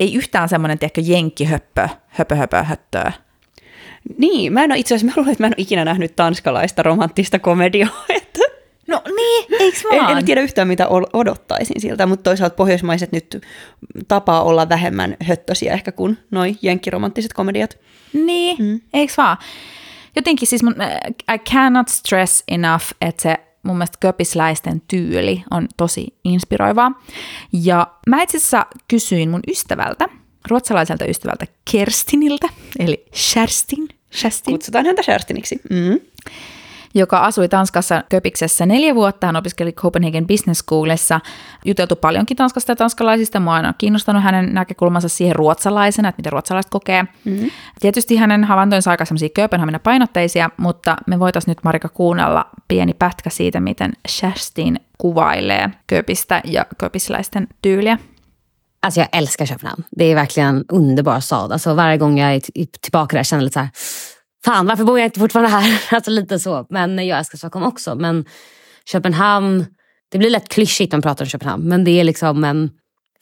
Ei 0.00 0.14
yhtään 0.14 0.48
semmoinen, 0.48 0.78
tiedätkö, 0.78 1.00
jenkkihöppö, 1.04 1.88
höpö, 2.08 2.34
höpö, 2.34 2.62
höttöä. 2.62 3.12
Niin, 4.18 4.52
mä 4.52 4.64
en 4.64 4.72
ole 4.72 4.78
itse 4.78 4.94
asiassa, 4.94 5.06
mä 5.06 5.12
luulen, 5.16 5.32
että 5.32 5.42
mä 5.42 5.46
en 5.46 5.54
ole 5.56 5.62
ikinä 5.62 5.84
nähnyt 5.84 6.16
tanskalaista 6.16 6.82
romanttista 6.82 7.38
komediaa. 7.38 8.04
Että 8.08 8.40
No 8.86 9.02
niin, 9.16 9.46
eikö 9.60 9.78
vaan? 9.90 10.10
En, 10.10 10.18
en 10.18 10.24
tiedä 10.24 10.40
yhtään, 10.40 10.68
mitä 10.68 10.88
odottaisin 11.12 11.80
siltä, 11.80 12.06
mutta 12.06 12.22
toisaalta 12.22 12.54
pohjoismaiset 12.54 13.12
nyt 13.12 13.40
tapaa 14.08 14.42
olla 14.42 14.68
vähemmän 14.68 15.16
höttösiä 15.22 15.72
ehkä 15.72 15.92
kuin 15.92 16.18
noi 16.30 16.56
jenkkiromanttiset 16.62 17.32
komediat. 17.32 17.78
Niin, 18.12 18.56
mm. 18.58 18.80
eikö 18.94 19.12
vaan? 19.16 19.36
Jotenkin 20.16 20.48
siis 20.48 20.62
mun, 20.62 20.74
I 21.34 21.38
cannot 21.38 21.88
stress 21.88 22.42
enough, 22.48 22.84
että 23.00 23.22
se 23.22 23.36
mun 23.62 23.76
mielestä 23.76 23.98
köpisläisten 24.00 24.82
tyyli 24.88 25.44
on 25.50 25.68
tosi 25.76 26.06
inspiroivaa. 26.24 27.02
Ja 27.52 27.86
mä 28.08 28.22
itse 28.22 28.36
asiassa 28.36 28.66
kysyin 28.88 29.30
mun 29.30 29.40
ystävältä, 29.48 30.08
ruotsalaiselta 30.48 31.04
ystävältä 31.04 31.46
Kerstiniltä, 31.72 32.48
eli 32.78 33.06
Sherstin. 33.14 33.83
Sherstin. 34.14 34.54
Kutsutaan 34.54 34.86
häntä 34.86 35.02
Sherstiniksi. 35.02 35.60
Mm 35.70 36.00
joka 36.94 37.18
asui 37.18 37.48
Tanskassa 37.48 38.04
Köpiksessä 38.08 38.66
neljä 38.66 38.94
vuotta. 38.94 39.26
Hän 39.26 39.36
opiskeli 39.36 39.72
Copenhagen 39.72 40.26
Business 40.26 40.60
Schoolissa. 40.60 41.20
Juteltu 41.64 41.96
paljonkin 41.96 42.36
Tanskasta 42.36 42.72
ja 42.72 42.76
tanskalaisista. 42.76 43.40
Mua 43.40 43.54
on 43.54 43.74
kiinnostanut 43.78 44.22
hänen 44.22 44.54
näkökulmansa 44.54 45.08
siihen 45.08 45.36
ruotsalaisena, 45.36 46.08
että 46.08 46.18
miten 46.18 46.32
ruotsalaiset 46.32 46.70
kokee. 46.70 47.02
Mm-hmm. 47.02 47.50
Tietysti 47.80 48.16
hänen 48.16 48.44
havaintoinsa 48.44 48.90
aika 48.90 49.04
semmoisia 49.04 49.28
Kööpenhamina 49.28 49.78
painotteisia, 49.78 50.50
mutta 50.56 50.96
me 51.06 51.18
voitaisiin 51.18 51.50
nyt 51.50 51.64
Marika 51.64 51.88
kuunnella 51.88 52.46
pieni 52.68 52.94
pätkä 52.94 53.30
siitä, 53.30 53.60
miten 53.60 53.92
Shastin 54.08 54.80
kuvailee 54.98 55.70
Köpistä 55.86 56.40
ja 56.44 56.66
köpisläisten 56.78 57.48
tyyliä. 57.62 57.98
Alltså 58.84 59.00
jag 59.00 59.08
älskar 59.12 59.46
Köpenhamn. 59.46 59.84
Det 59.90 60.04
är 60.04 60.14
verkligen 60.14 60.56
en 60.56 60.64
underbar 60.68 61.20
stad. 61.20 61.52
Alltså 61.52 61.74
varje 61.74 61.98
gång 61.98 62.18
jag 62.18 62.34
är 62.34 62.40
tillbaka 62.80 63.16
där 63.16 63.24
känner 63.24 63.42
jag 63.42 63.44
lite 63.44 63.52
så 63.54 63.60
här, 63.60 63.70
fan 64.44 64.66
varför 64.66 64.84
bor 64.84 64.98
jag 64.98 65.06
inte 65.06 65.20
fortfarande 65.20 65.50
här? 65.50 65.82
Alltså 65.90 66.10
lite 66.10 66.38
så. 66.38 66.66
Men 66.70 67.06
jag 67.06 67.18
älskar 67.18 67.38
Stockholm 67.38 67.66
också. 67.66 67.94
Men 67.94 68.24
Köpenhamn, 68.84 69.66
det 70.10 70.18
blir 70.18 70.30
lätt 70.30 70.48
klyschigt 70.48 70.92
när 70.92 70.96
man 70.96 71.02
pratar 71.02 71.24
om 71.24 71.28
Köpenhamn. 71.28 71.68
Men 71.68 71.84
det 71.84 72.00
är 72.00 72.04
liksom 72.04 72.44
en 72.44 72.70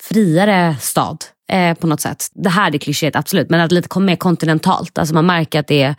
friare 0.03 0.77
stad 0.81 1.25
eh, 1.53 1.75
på 1.75 1.87
något 1.87 2.01
sätt. 2.01 2.27
Det 2.35 2.51
här 2.51 2.75
är 2.75 2.79
klyschigt 2.79 3.17
absolut. 3.17 3.51
Men 3.51 3.61
att 3.61 3.73
lite 3.73 4.01
mer 4.01 4.17
kontinentalt. 4.17 4.99
Alltså 4.99 5.15
man 5.15 5.27
märker 5.27 5.61
att 5.61 5.69
det 5.69 5.83
är, 5.83 5.95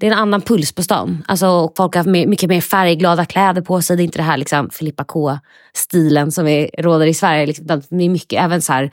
det 0.00 0.06
är 0.06 0.10
en 0.10 0.18
annan 0.18 0.40
puls 0.40 0.72
på 0.72 0.82
stan. 0.82 1.24
Alltså 1.28 1.72
folk 1.76 1.94
har 1.94 2.26
mycket 2.26 2.48
mer 2.48 2.60
färgglada 2.60 3.24
kläder 3.24 3.62
på 3.62 3.82
sig. 3.82 3.96
Det 3.96 4.02
är 4.02 4.04
inte 4.04 4.18
det 4.18 4.22
här 4.22 4.36
liksom 4.36 4.70
Filippa 4.70 5.04
K-stilen 5.04 6.32
som 6.32 6.46
är, 6.46 6.70
råder 6.78 7.06
i 7.06 7.14
Sverige. 7.14 7.46
Liksom, 7.46 7.66
det 7.66 8.04
är 8.04 8.08
mycket, 8.08 8.42
även 8.42 8.62
så 8.62 8.72
här, 8.72 8.90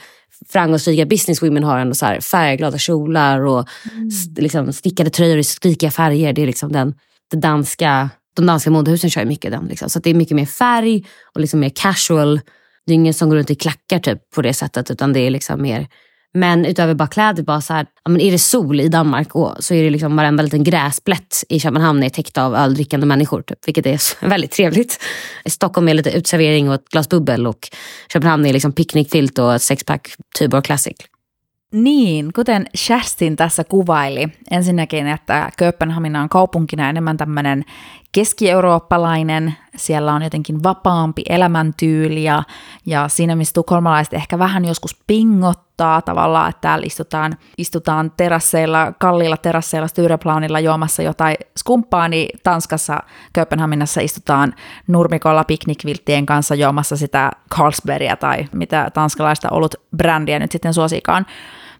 framgångsrika 0.49 1.05
businesswomen 1.05 1.63
har 1.63 1.79
ändå 1.79 1.95
så 1.95 2.05
här 2.05 2.19
färgglada 2.19 2.77
kjolar 2.77 3.45
och 3.45 3.67
mm. 3.93 4.09
liksom 4.37 4.73
stickade 4.73 5.09
tröjor 5.09 5.37
i 5.37 5.43
skrikiga 5.43 5.91
färger. 5.91 6.33
Det 6.33 6.41
är 6.41 6.47
liksom 6.47 6.71
den, 6.71 6.93
det 7.31 7.37
danska, 7.37 8.09
de 8.35 8.45
danska 8.45 8.69
modehusen 8.69 9.09
kör 9.09 9.25
mycket 9.25 9.51
den. 9.51 9.65
Liksom. 9.65 9.89
Så 9.89 9.99
det 9.99 10.09
är 10.09 10.13
mycket 10.13 10.35
mer 10.35 10.45
färg 10.45 11.05
och 11.33 11.41
liksom 11.41 11.59
mer 11.59 11.71
casual. 11.75 12.41
Det 12.85 12.93
är 12.93 12.95
ingen 12.95 13.13
som 13.13 13.29
går 13.29 13.37
runt 13.37 13.51
i 13.51 13.55
klackar 13.55 13.99
typ 13.99 14.31
på 14.35 14.41
det 14.41 14.53
sättet 14.53 14.91
utan 14.91 15.13
det 15.13 15.19
är 15.19 15.29
liksom 15.29 15.61
mer 15.61 15.87
men 16.33 16.65
utöver 16.65 16.93
bara 16.93 17.07
kläder, 17.07 17.43
bara 17.43 17.61
så 17.61 17.73
här, 17.73 17.85
ja, 18.03 18.11
men 18.11 18.21
är 18.21 18.31
det 18.31 18.39
sol 18.39 18.79
i 18.79 18.87
Danmark 18.87 19.35
och, 19.35 19.55
så 19.59 19.73
är 19.73 19.83
det 19.83 19.89
liksom 19.89 20.15
varenda 20.15 20.43
liten 20.43 20.63
gräsplätt 20.63 21.43
i 21.49 21.59
Köpenhamn 21.59 22.03
är 22.03 22.09
täckt 22.09 22.37
av 22.37 22.55
öldrickande 22.55 23.05
människor. 23.05 23.41
Typ, 23.41 23.67
vilket 23.67 23.85
är 23.85 24.25
väldigt 24.29 24.51
trevligt. 24.51 24.99
I 25.45 25.49
Stockholm 25.49 25.87
är 25.87 25.93
lite 25.93 26.11
utservering 26.11 26.69
och 26.69 26.75
ett 26.75 26.89
glas 26.89 27.09
bubbel 27.09 27.47
och 27.47 27.69
Köpenhamn 28.13 28.45
är 28.45 28.53
liksom 28.53 28.71
picknickfilt 28.71 29.39
och 29.39 29.55
ett 29.55 29.61
sexpack 29.61 30.07
Tuborg 30.39 30.63
Classic. 30.63 30.97
Niin, 31.71 32.33
kuten 32.33 32.67
Kerstin 32.73 33.35
tässä 33.35 33.63
kuvaili, 33.63 34.27
ensinnäkin, 34.51 35.07
että 35.07 35.51
Kööpenhamina 35.59 36.21
on 36.21 36.29
kaupunkina 36.29 36.89
enemmän 36.89 37.17
tämmöinen 37.17 37.65
keski-eurooppalainen, 38.11 39.55
siellä 39.75 40.13
on 40.13 40.21
jotenkin 40.21 40.63
vapaampi 40.63 41.21
elämäntyyli 41.29 42.23
ja, 42.23 42.43
ja 42.85 43.07
siinä 43.07 43.35
missä 43.35 43.53
tukholmalaiset 43.53 44.13
ehkä 44.13 44.39
vähän 44.39 44.65
joskus 44.65 44.97
pingottaa 45.07 46.01
tavallaan, 46.01 46.49
että 46.49 46.61
täällä 46.61 46.85
istutaan, 46.85 47.37
istutaan 47.57 48.11
terasseilla, 48.17 48.93
kalliilla 48.99 49.37
terasseilla, 49.37 49.87
Styreplaanilla 49.87 50.59
juomassa 50.59 51.03
jotain 51.03 51.35
skumppaa, 51.57 52.07
niin 52.07 52.39
Tanskassa, 52.43 52.99
Kööpenhaminassa 53.33 54.01
istutaan 54.01 54.53
nurmikolla 54.87 55.43
piknikvilttien 55.43 56.25
kanssa 56.25 56.55
juomassa 56.55 56.97
sitä 56.97 57.31
Carlsbergia 57.55 58.15
tai 58.15 58.45
mitä 58.51 58.91
tanskalaista 58.93 59.49
ollut 59.51 59.75
brändiä 59.97 60.39
nyt 60.39 60.51
sitten 60.51 60.73
suosikaan. 60.73 61.25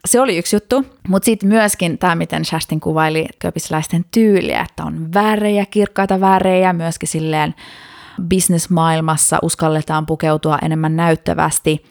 Se 0.04 0.20
oli 0.20 0.38
yksi 0.38 0.56
juttu, 0.56 0.86
mutta 1.08 1.26
sitten 1.26 1.48
myöskin 1.48 1.98
tämä, 1.98 2.14
miten 2.14 2.44
Shastin 2.44 2.80
kuvaili 2.80 3.26
köpisläisten 3.38 4.04
tyyliä, 4.10 4.60
että 4.60 4.84
on 4.84 5.12
värejä, 5.14 5.66
kirkkaita 5.66 6.20
värejä, 6.20 6.72
myöskin 6.72 7.08
silleen 7.08 7.54
bisnesmaailmassa 8.22 9.38
uskalletaan 9.42 10.06
pukeutua 10.06 10.58
enemmän 10.62 10.96
näyttävästi. 10.96 11.84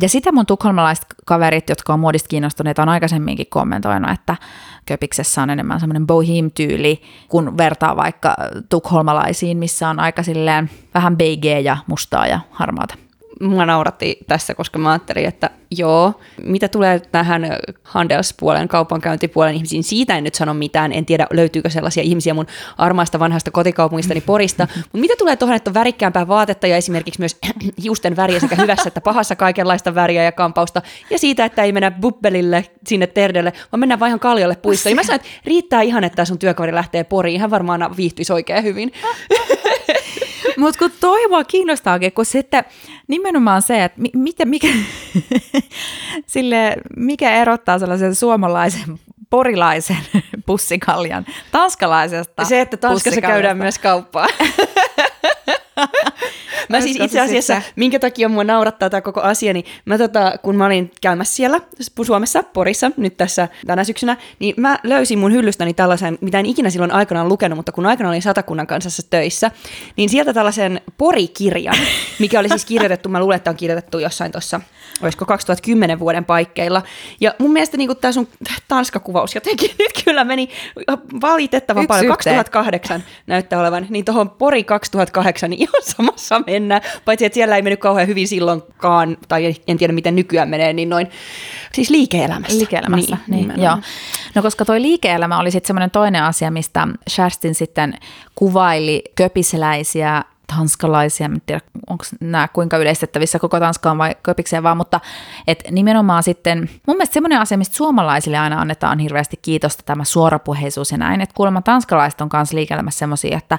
Ja 0.00 0.08
sitä 0.08 0.32
mun 0.32 0.46
tukholmalaiset 0.46 1.06
kaverit, 1.24 1.68
jotka 1.68 1.92
on 1.92 2.00
muodista 2.00 2.28
kiinnostuneita, 2.28 2.82
on 2.82 2.88
aikaisemminkin 2.88 3.46
kommentoinut, 3.46 4.10
että 4.10 4.36
Köpiksessä 4.86 5.42
on 5.42 5.50
enemmän 5.50 5.80
semmoinen 5.80 6.06
bohim-tyyli, 6.06 7.02
kun 7.28 7.56
vertaa 7.56 7.96
vaikka 7.96 8.36
tukholmalaisiin, 8.68 9.58
missä 9.58 9.88
on 9.88 10.00
aika 10.00 10.22
silleen 10.22 10.70
vähän 10.94 11.16
beigea 11.16 11.60
ja 11.60 11.76
mustaa 11.86 12.26
ja 12.26 12.40
harmaata 12.50 12.94
mua 13.42 13.66
nauratti 13.66 14.18
tässä, 14.26 14.54
koska 14.54 14.78
mä 14.78 14.90
ajattelin, 14.90 15.26
että 15.26 15.50
joo, 15.78 16.20
mitä 16.42 16.68
tulee 16.68 17.00
tähän 17.00 17.56
handelspuolen, 17.82 18.68
kaupankäyntipuolen 18.68 19.54
ihmisiin, 19.54 19.84
siitä 19.84 20.18
en 20.18 20.24
nyt 20.24 20.34
sano 20.34 20.54
mitään, 20.54 20.92
en 20.92 21.06
tiedä 21.06 21.26
löytyykö 21.30 21.70
sellaisia 21.70 22.02
ihmisiä 22.02 22.34
mun 22.34 22.46
armaasta 22.78 23.18
vanhasta 23.18 23.50
kotikaupungistani 23.50 24.20
Porista, 24.32 24.68
mutta 24.76 24.98
mitä 24.98 25.14
tulee 25.18 25.36
tuohon, 25.36 25.56
että 25.56 25.70
on 25.70 25.74
värikkäämpää 25.74 26.28
vaatetta 26.28 26.66
ja 26.66 26.76
esimerkiksi 26.76 27.20
myös 27.20 27.36
hiusten 27.82 28.16
väriä 28.16 28.40
sekä 28.40 28.56
hyvässä 28.56 28.88
että 28.88 29.00
pahassa 29.00 29.36
kaikenlaista 29.36 29.94
väriä 29.94 30.24
ja 30.24 30.32
kampausta, 30.32 30.82
ja 31.10 31.18
siitä, 31.18 31.44
että 31.44 31.62
ei 31.62 31.72
mennä 31.72 31.90
bubbelille 31.90 32.64
sinne 32.86 33.06
terdelle, 33.06 33.52
vaan 33.72 33.80
mennään 33.80 34.00
vaan 34.00 34.08
ihan 34.08 34.20
kaljolle 34.20 34.56
puistoon. 34.56 34.90
Ja 34.90 34.96
mä 34.96 35.02
sanoin, 35.02 35.20
että 35.20 35.28
riittää 35.44 35.82
ihan, 35.82 36.04
että 36.04 36.24
sun 36.24 36.38
työkaveri 36.38 36.74
lähtee 36.74 37.04
Poriin, 37.04 37.40
hän 37.40 37.50
varmaan 37.50 37.96
viihtyisi 37.96 38.32
oikein 38.32 38.64
hyvin. 38.64 38.92
Mutta 40.56 40.78
kun 40.78 40.90
toi 41.00 41.28
mua 41.28 41.44
kiinnostaakin, 41.44 42.12
kun 42.12 42.24
sitten 42.26 42.64
nimenomaan 43.08 43.62
se, 43.62 43.84
että 43.84 44.00
mi- 44.00 44.10
mitä, 44.14 44.44
mikä, 44.44 44.68
sille, 46.26 46.76
mikä 46.96 47.34
erottaa 47.34 47.78
sellaisen 47.78 48.14
suomalaisen 48.14 48.98
porilaisen 49.30 49.96
pussikaljan 50.46 51.26
tanskalaisesta 51.52 52.44
Se, 52.44 52.60
että 52.60 52.76
Tanskassa 52.76 53.20
käydään 53.20 53.58
myös 53.58 53.78
kauppaa. 53.78 54.26
Mä 56.68 56.80
siis 56.80 56.96
itse 56.96 57.08
se 57.08 57.20
asiassa, 57.20 57.62
minkä 57.76 57.98
takia 57.98 58.28
mua 58.28 58.44
naurattaa 58.44 58.90
tämä 58.90 59.00
koko 59.00 59.20
asia, 59.20 59.52
niin 59.52 59.64
mä 59.84 59.98
tota, 59.98 60.38
kun 60.42 60.56
mä 60.56 60.66
olin 60.66 60.90
käymässä 61.00 61.34
siellä 61.34 61.60
Suomessa, 62.06 62.42
Porissa, 62.42 62.90
nyt 62.96 63.16
tässä 63.16 63.48
tänä 63.66 63.84
syksynä, 63.84 64.16
niin 64.38 64.54
mä 64.56 64.78
löysin 64.82 65.18
mun 65.18 65.32
hyllystäni 65.32 65.74
tällaisen, 65.74 66.18
mitä 66.20 66.38
en 66.38 66.46
ikinä 66.46 66.70
silloin 66.70 66.92
aikanaan 66.92 67.28
lukenut, 67.28 67.56
mutta 67.56 67.72
kun 67.72 67.86
aikana 67.86 68.08
olin 68.08 68.22
Satakunnan 68.22 68.66
kanssa 68.66 69.02
töissä, 69.10 69.50
niin 69.96 70.08
sieltä 70.08 70.32
tällaisen 70.32 70.80
porikirjan, 70.98 71.76
mikä 72.18 72.40
oli 72.40 72.48
siis 72.48 72.64
kirjoitettu, 72.64 73.08
mä 73.08 73.20
luulen, 73.20 73.36
että 73.36 73.50
on 73.50 73.56
kirjoitettu 73.56 73.98
jossain 73.98 74.32
tuossa, 74.32 74.60
olisiko 75.02 75.24
2010 75.24 75.98
vuoden 75.98 76.24
paikkeilla. 76.24 76.82
Ja 77.20 77.34
mun 77.38 77.52
mielestä 77.52 77.76
niin 77.76 77.96
tämä 78.00 78.12
sun 78.12 78.28
Tanska-kuvaus 78.68 79.34
jotenkin 79.34 79.70
nyt 79.78 80.04
kyllä 80.04 80.24
meni 80.24 80.48
valitettavan 81.20 81.82
Yksi 81.82 81.88
paljon. 81.88 82.12
yhteen. 82.12 82.36
2008 82.36 83.04
näyttää 83.26 83.60
olevan, 83.60 83.86
niin 83.90 84.04
tuohon 84.04 84.30
Pori 84.30 84.64
2008 84.64 85.50
niin 85.50 85.60
ihan 85.60 85.82
samassa 85.82 86.42
mennään, 86.52 86.82
paitsi 87.04 87.24
että 87.24 87.34
siellä 87.34 87.56
ei 87.56 87.62
mennyt 87.62 87.80
kauhean 87.80 88.08
hyvin 88.08 88.28
silloinkaan, 88.28 89.16
tai 89.28 89.54
en 89.66 89.78
tiedä 89.78 89.92
miten 89.92 90.16
nykyään 90.16 90.48
menee, 90.48 90.72
niin 90.72 90.88
noin, 90.88 91.10
siis 91.74 91.90
liike-elämässä. 91.90 92.58
Liike-elämässä, 92.58 93.16
niin, 93.16 93.22
niin 93.26 93.40
nimenomaan. 93.40 93.78
joo. 93.78 94.32
No 94.34 94.42
koska 94.42 94.64
toi 94.64 94.82
liike-elämä 94.82 95.38
oli 95.38 95.50
sitten 95.50 95.66
semmoinen 95.66 95.90
toinen 95.90 96.22
asia, 96.22 96.50
mistä 96.50 96.88
Sherstin 97.10 97.54
sitten 97.54 97.94
kuvaili 98.34 99.02
köpisläisiä 99.14 100.22
tanskalaisia, 100.56 101.24
en 101.24 101.42
tiedä 101.46 101.60
onko 101.90 102.04
nämä 102.20 102.48
kuinka 102.48 102.76
yleistettävissä 102.76 103.38
koko 103.38 103.60
Tanskaan 103.60 103.98
vai 103.98 104.16
köpikseen 104.22 104.62
vaan, 104.62 104.76
mutta 104.76 105.00
et 105.46 105.64
nimenomaan 105.70 106.22
sitten, 106.22 106.58
mun 106.86 106.96
mielestä 106.96 107.14
semmoinen 107.14 107.40
asia, 107.40 107.58
mistä 107.58 107.76
suomalaisille 107.76 108.38
aina 108.38 108.60
annetaan 108.60 108.98
hirveästi 108.98 109.36
kiitosta, 109.42 109.82
tämä 109.86 110.04
suorapuheisuus 110.04 110.92
ja 110.92 110.98
näin, 110.98 111.20
että 111.20 111.34
kuulemma 111.34 111.62
tanskalaiset 111.62 112.20
on 112.20 112.28
kanssa 112.28 112.56
liike-elämässä 112.56 112.98
semmoisia, 112.98 113.38
että 113.38 113.58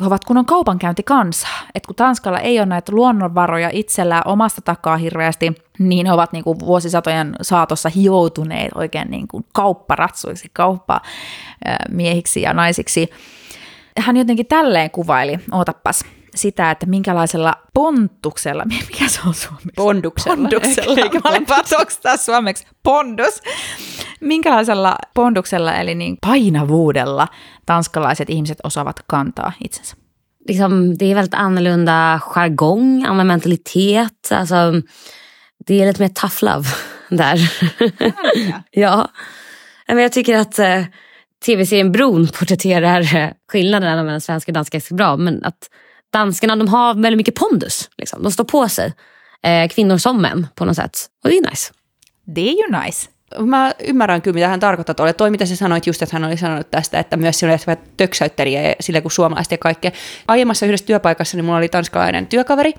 he 0.00 0.06
ovat 0.06 0.24
kunnon 0.24 0.46
kaupankäyntikansaa, 0.46 1.60
että 1.74 1.86
kun 1.86 1.96
Tanskalla 1.96 2.38
ei 2.38 2.58
ole 2.58 2.66
näitä 2.66 2.92
luonnonvaroja 2.92 3.70
itsellään 3.72 4.22
omasta 4.24 4.60
takaa 4.60 4.96
hirveästi, 4.96 5.54
niin 5.78 6.06
he 6.06 6.12
ovat 6.12 6.32
niin 6.32 6.44
kuin 6.44 6.58
vuosisatojen 6.60 7.36
saatossa 7.42 7.88
hioutuneet 7.88 8.70
oikein 8.74 9.10
niin 9.10 9.28
kuin 9.28 9.46
kaupparatsuiksi, 9.52 10.50
kauppamiehiksi 10.52 12.42
ja 12.42 12.52
naisiksi. 12.52 13.10
Hän 13.98 14.16
jotenkin 14.16 14.46
tälleen 14.46 14.90
kuvaili, 14.90 15.38
ootapas, 15.52 16.04
sitä, 16.34 16.70
että 16.70 16.86
minkälaisella 16.86 17.54
pontuksella, 17.74 18.64
mikä 18.90 19.08
se 19.08 19.20
on 19.26 19.34
suomeksi? 19.34 19.70
Ponduksella. 19.76 20.36
Ponduksella. 20.36 20.90
Eikä- 20.90 21.02
eikä 21.02 21.20
Mä 21.24 21.30
olin 21.30 21.46
tämä 22.02 22.16
suomeksi 22.16 22.66
pondus? 22.82 23.42
Minkälaisella 24.20 24.96
ponduksella, 25.14 25.74
eli 25.74 25.94
niin 25.94 26.16
painavuudella 26.20 27.28
tanskalaiset 27.66 28.30
ihmiset 28.30 28.58
osaavat 28.64 28.96
kantaa 29.06 29.52
itsensä? 29.64 29.96
liksom, 30.50 30.96
det 30.96 31.10
är 31.10 31.14
väldigt 31.14 31.34
annorlunda 31.34 32.20
jargong, 32.34 33.06
annan 33.06 33.26
mentalitet. 33.26 34.32
Alltså, 34.32 34.82
det 35.66 35.82
är 35.82 35.86
lite 35.86 36.02
mer 36.02 36.08
tough 36.08 36.42
love 36.42 36.68
där. 37.08 37.38
ja. 38.70 39.10
Men 39.88 39.98
jag 39.98 40.12
tycker 40.12 40.38
att 40.38 40.58
eh, 40.58 40.84
tv-serien 41.44 41.92
Bron 41.92 42.26
porträtterar 42.26 43.16
eh, 43.16 43.30
skillnaderna 43.48 44.02
mellan 44.02 44.20
svenska 44.20 44.50
och 44.50 44.54
danska 44.54 44.78
ganska 44.78 44.94
bra. 44.94 45.16
Men 45.16 45.44
att 45.44 45.70
danskarna 46.12 46.56
de 46.56 46.68
har 46.68 46.94
väldigt 46.94 47.16
mycket 47.16 47.34
pondus. 47.34 47.90
Liksom. 47.98 48.22
De 48.22 48.32
står 48.32 48.44
på 48.44 48.68
sig. 48.68 48.92
Eh, 49.42 49.68
kvinnor 49.68 49.98
som 49.98 50.22
män 50.22 50.46
på 50.54 50.64
något 50.64 50.76
sätt. 50.76 51.10
Och 51.24 51.30
det 51.30 51.36
är 51.36 51.50
nice. 51.50 51.72
Det 52.24 52.40
är 52.40 52.52
ju 52.52 52.84
nice. 52.84 53.08
Mä 53.38 53.72
ymmärrän 53.78 54.22
kyllä, 54.22 54.34
mitä 54.34 54.48
hän 54.48 54.60
tarkoittaa 54.60 54.94
tuolle. 54.94 55.12
Toi, 55.12 55.30
mitä 55.30 55.46
sä 55.46 55.56
sanoit 55.56 55.86
just, 55.86 56.02
että 56.02 56.16
hän 56.16 56.24
oli 56.24 56.36
sanonut 56.36 56.70
tästä, 56.70 56.98
että 56.98 57.16
myös 57.16 57.38
siinä 57.38 57.58
oli 57.68 57.76
töksäyttelijä 57.96 58.62
ja 58.62 58.74
sillä 58.80 59.00
kuin 59.00 59.12
suomalaiset 59.12 59.52
ja 59.52 59.58
kaikkea. 59.58 59.90
Aiemmassa 60.28 60.66
yhdessä 60.66 60.86
työpaikassa 60.86 61.36
niin 61.36 61.44
mulla 61.44 61.58
oli 61.58 61.68
tanskalainen 61.68 62.26
työkaveri, 62.26 62.74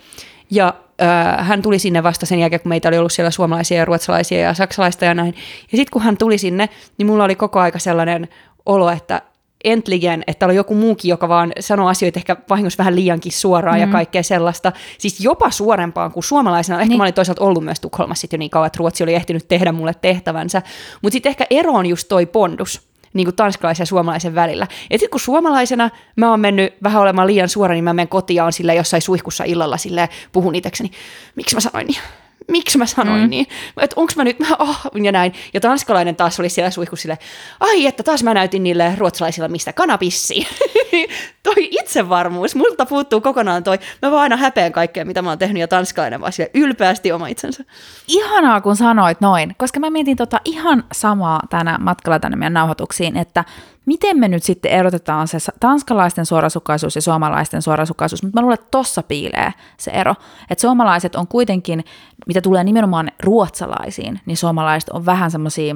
ja 0.52 0.74
äh, 1.02 1.48
hän 1.48 1.62
tuli 1.62 1.80
sinne 1.80 2.04
vasta 2.04 2.26
sen 2.26 2.40
jälkeen, 2.40 2.62
kun 2.62 2.70
meitä 2.70 2.88
oli 2.88 2.98
ollut 2.98 3.12
siellä 3.12 3.32
suomalaisia 3.32 3.78
ja 3.78 3.86
ruotsalaisia 3.86 4.40
ja 4.40 4.54
saksalaista 4.54 5.06
ja 5.06 5.14
näin. 5.14 5.36
Ja 5.72 5.78
sitten 5.78 5.92
kun 5.92 6.02
hän 6.02 6.18
tuli 6.18 6.38
sinne, 6.38 6.70
niin 6.98 7.08
mulla 7.08 7.24
oli 7.24 7.36
koko 7.36 7.60
aika 7.60 7.80
sellainen 7.80 8.28
olo, 8.66 8.90
että 8.90 9.22
entligen, 9.64 10.24
että 10.28 10.46
oli 10.46 10.56
joku 10.56 10.76
muukin, 10.76 11.10
joka 11.10 11.30
vaan 11.30 11.54
sanoo 11.60 11.88
asioita 11.88 12.20
ehkä 12.20 12.38
vahingossa 12.50 12.78
vähän 12.78 12.96
liiankin 12.96 13.32
suoraan 13.32 13.78
mm. 13.78 13.82
ja 13.82 13.88
kaikkea 13.88 14.24
sellaista. 14.24 14.72
Siis 14.98 15.20
jopa 15.20 15.52
suorempaan 15.52 16.12
kuin 16.12 16.24
suomalaisena. 16.24 16.80
Ehkä 16.80 16.90
niin. 16.90 16.98
mä 16.98 17.04
olin 17.04 17.14
toisaalta 17.14 17.44
ollut 17.44 17.64
myös 17.64 17.80
Tukholmassa 17.80 18.22
sit 18.22 18.34
jo 18.34 18.38
niin 18.38 18.52
kauan, 18.52 18.68
että 18.68 18.78
Ruotsi 18.78 19.04
oli 19.04 19.14
ehtinyt 19.14 19.48
tehdä 19.48 19.72
mulle 19.72 19.94
tehtävänsä. 20.02 20.62
Mutta 21.02 21.14
sitten 21.14 21.30
ehkä 21.30 21.46
ero 21.50 21.74
on 21.74 21.86
just 21.86 22.08
toi 22.08 22.26
pondus 22.26 22.92
niin 23.14 23.26
kuin 23.26 23.36
tanskalaisen 23.36 23.82
ja 23.84 23.88
suomalaisen 23.88 24.36
välillä. 24.36 24.68
Et 24.90 25.00
sit 25.00 25.12
kun 25.12 25.20
suomalaisena 25.20 25.90
mä 26.16 26.30
oon 26.30 26.40
mennyt 26.40 26.74
vähän 26.84 27.02
olemaan 27.02 27.28
liian 27.28 27.50
suora, 27.50 27.74
niin 27.74 27.84
mä 27.84 27.94
menen 27.94 28.08
kotiin 28.08 28.36
ja 28.36 28.46
on 28.46 28.54
sille 28.54 28.76
jossain 28.76 29.02
suihkussa 29.02 29.44
illalla 29.44 29.78
sille 29.78 30.10
puhun 30.32 30.56
itsekseni, 30.56 30.92
miksi 31.36 31.56
mä 31.56 31.60
sanoin 31.62 31.88
niin? 31.88 32.00
Miksi 32.48 32.78
mä 32.78 32.86
sanoin 32.86 33.22
mm. 33.22 33.30
niin? 33.30 33.48
Että 33.82 33.94
onks 34.00 34.16
mä 34.16 34.24
nyt, 34.24 34.38
oh, 34.60 34.82
ja 35.04 35.12
näin. 35.12 35.34
Ja 35.54 35.60
tanskalainen 35.60 36.16
taas 36.16 36.40
oli 36.40 36.50
siellä 36.50 36.70
suihkussa 36.70 37.02
sille, 37.02 37.18
ai 37.60 37.86
että 37.86 38.04
taas 38.04 38.24
mä 38.24 38.34
näytin 38.34 38.64
niille 38.64 38.96
ruotsalaisille, 38.98 39.48
mistä 39.48 39.74
kanapissi. 39.74 40.48
toi 41.44 41.68
itsevarmuus, 41.72 42.56
multa 42.56 42.86
puuttuu 42.86 43.22
kokonaan 43.22 43.64
toi. 43.64 43.80
Mä 44.02 44.12
vaan 44.12 44.22
aina 44.22 44.38
häpeän 44.38 44.72
kaikkea, 44.72 45.06
mitä 45.06 45.22
mä 45.22 45.30
oon 45.30 45.40
tehnyt, 45.40 45.62
ja 45.62 45.68
tanskalainen 45.68 46.22
vaan 46.22 46.32
sille 46.32 46.52
ylpeästi 46.54 47.12
oma 47.12 47.28
itsensä. 47.28 47.64
Ihanaa, 48.08 48.62
kun 48.62 48.76
sanoit 48.76 49.22
noin, 49.22 49.56
koska 49.58 49.80
mä 49.80 49.90
mietin 49.90 50.18
tota 50.18 50.40
ihan 50.46 50.84
samaa 50.92 51.42
tänä 51.50 51.78
matkalla 51.78 52.20
tänne 52.20 52.38
meidän 52.38 52.54
nauhoituksiin, 52.54 53.18
että 53.18 53.46
miten 53.86 54.20
me 54.20 54.28
nyt 54.28 54.44
sitten 54.44 54.72
erotetaan 54.72 55.28
se 55.28 55.38
tanskalaisten 55.60 56.26
suorasukkaisuus 56.26 56.96
ja 56.96 57.02
suomalaisten 57.02 57.62
suorasukkaisuus, 57.62 58.24
mutta 58.24 58.38
mä 58.38 58.42
luulen, 58.42 58.54
että 58.54 58.68
tossa 58.72 59.04
piilee 59.04 59.54
se 59.78 59.92
ero, 59.92 60.16
että 60.50 60.62
suomalaiset 60.62 61.16
on 61.16 61.28
kuitenkin, 61.28 61.84
mitä 62.28 62.42
tulee 62.42 62.64
nimenomaan 62.64 63.12
ruotsalaisiin, 63.24 64.20
niin 64.26 64.38
suomalaiset 64.38 64.90
on 64.90 65.06
vähän 65.06 65.32
semmoisia, 65.32 65.76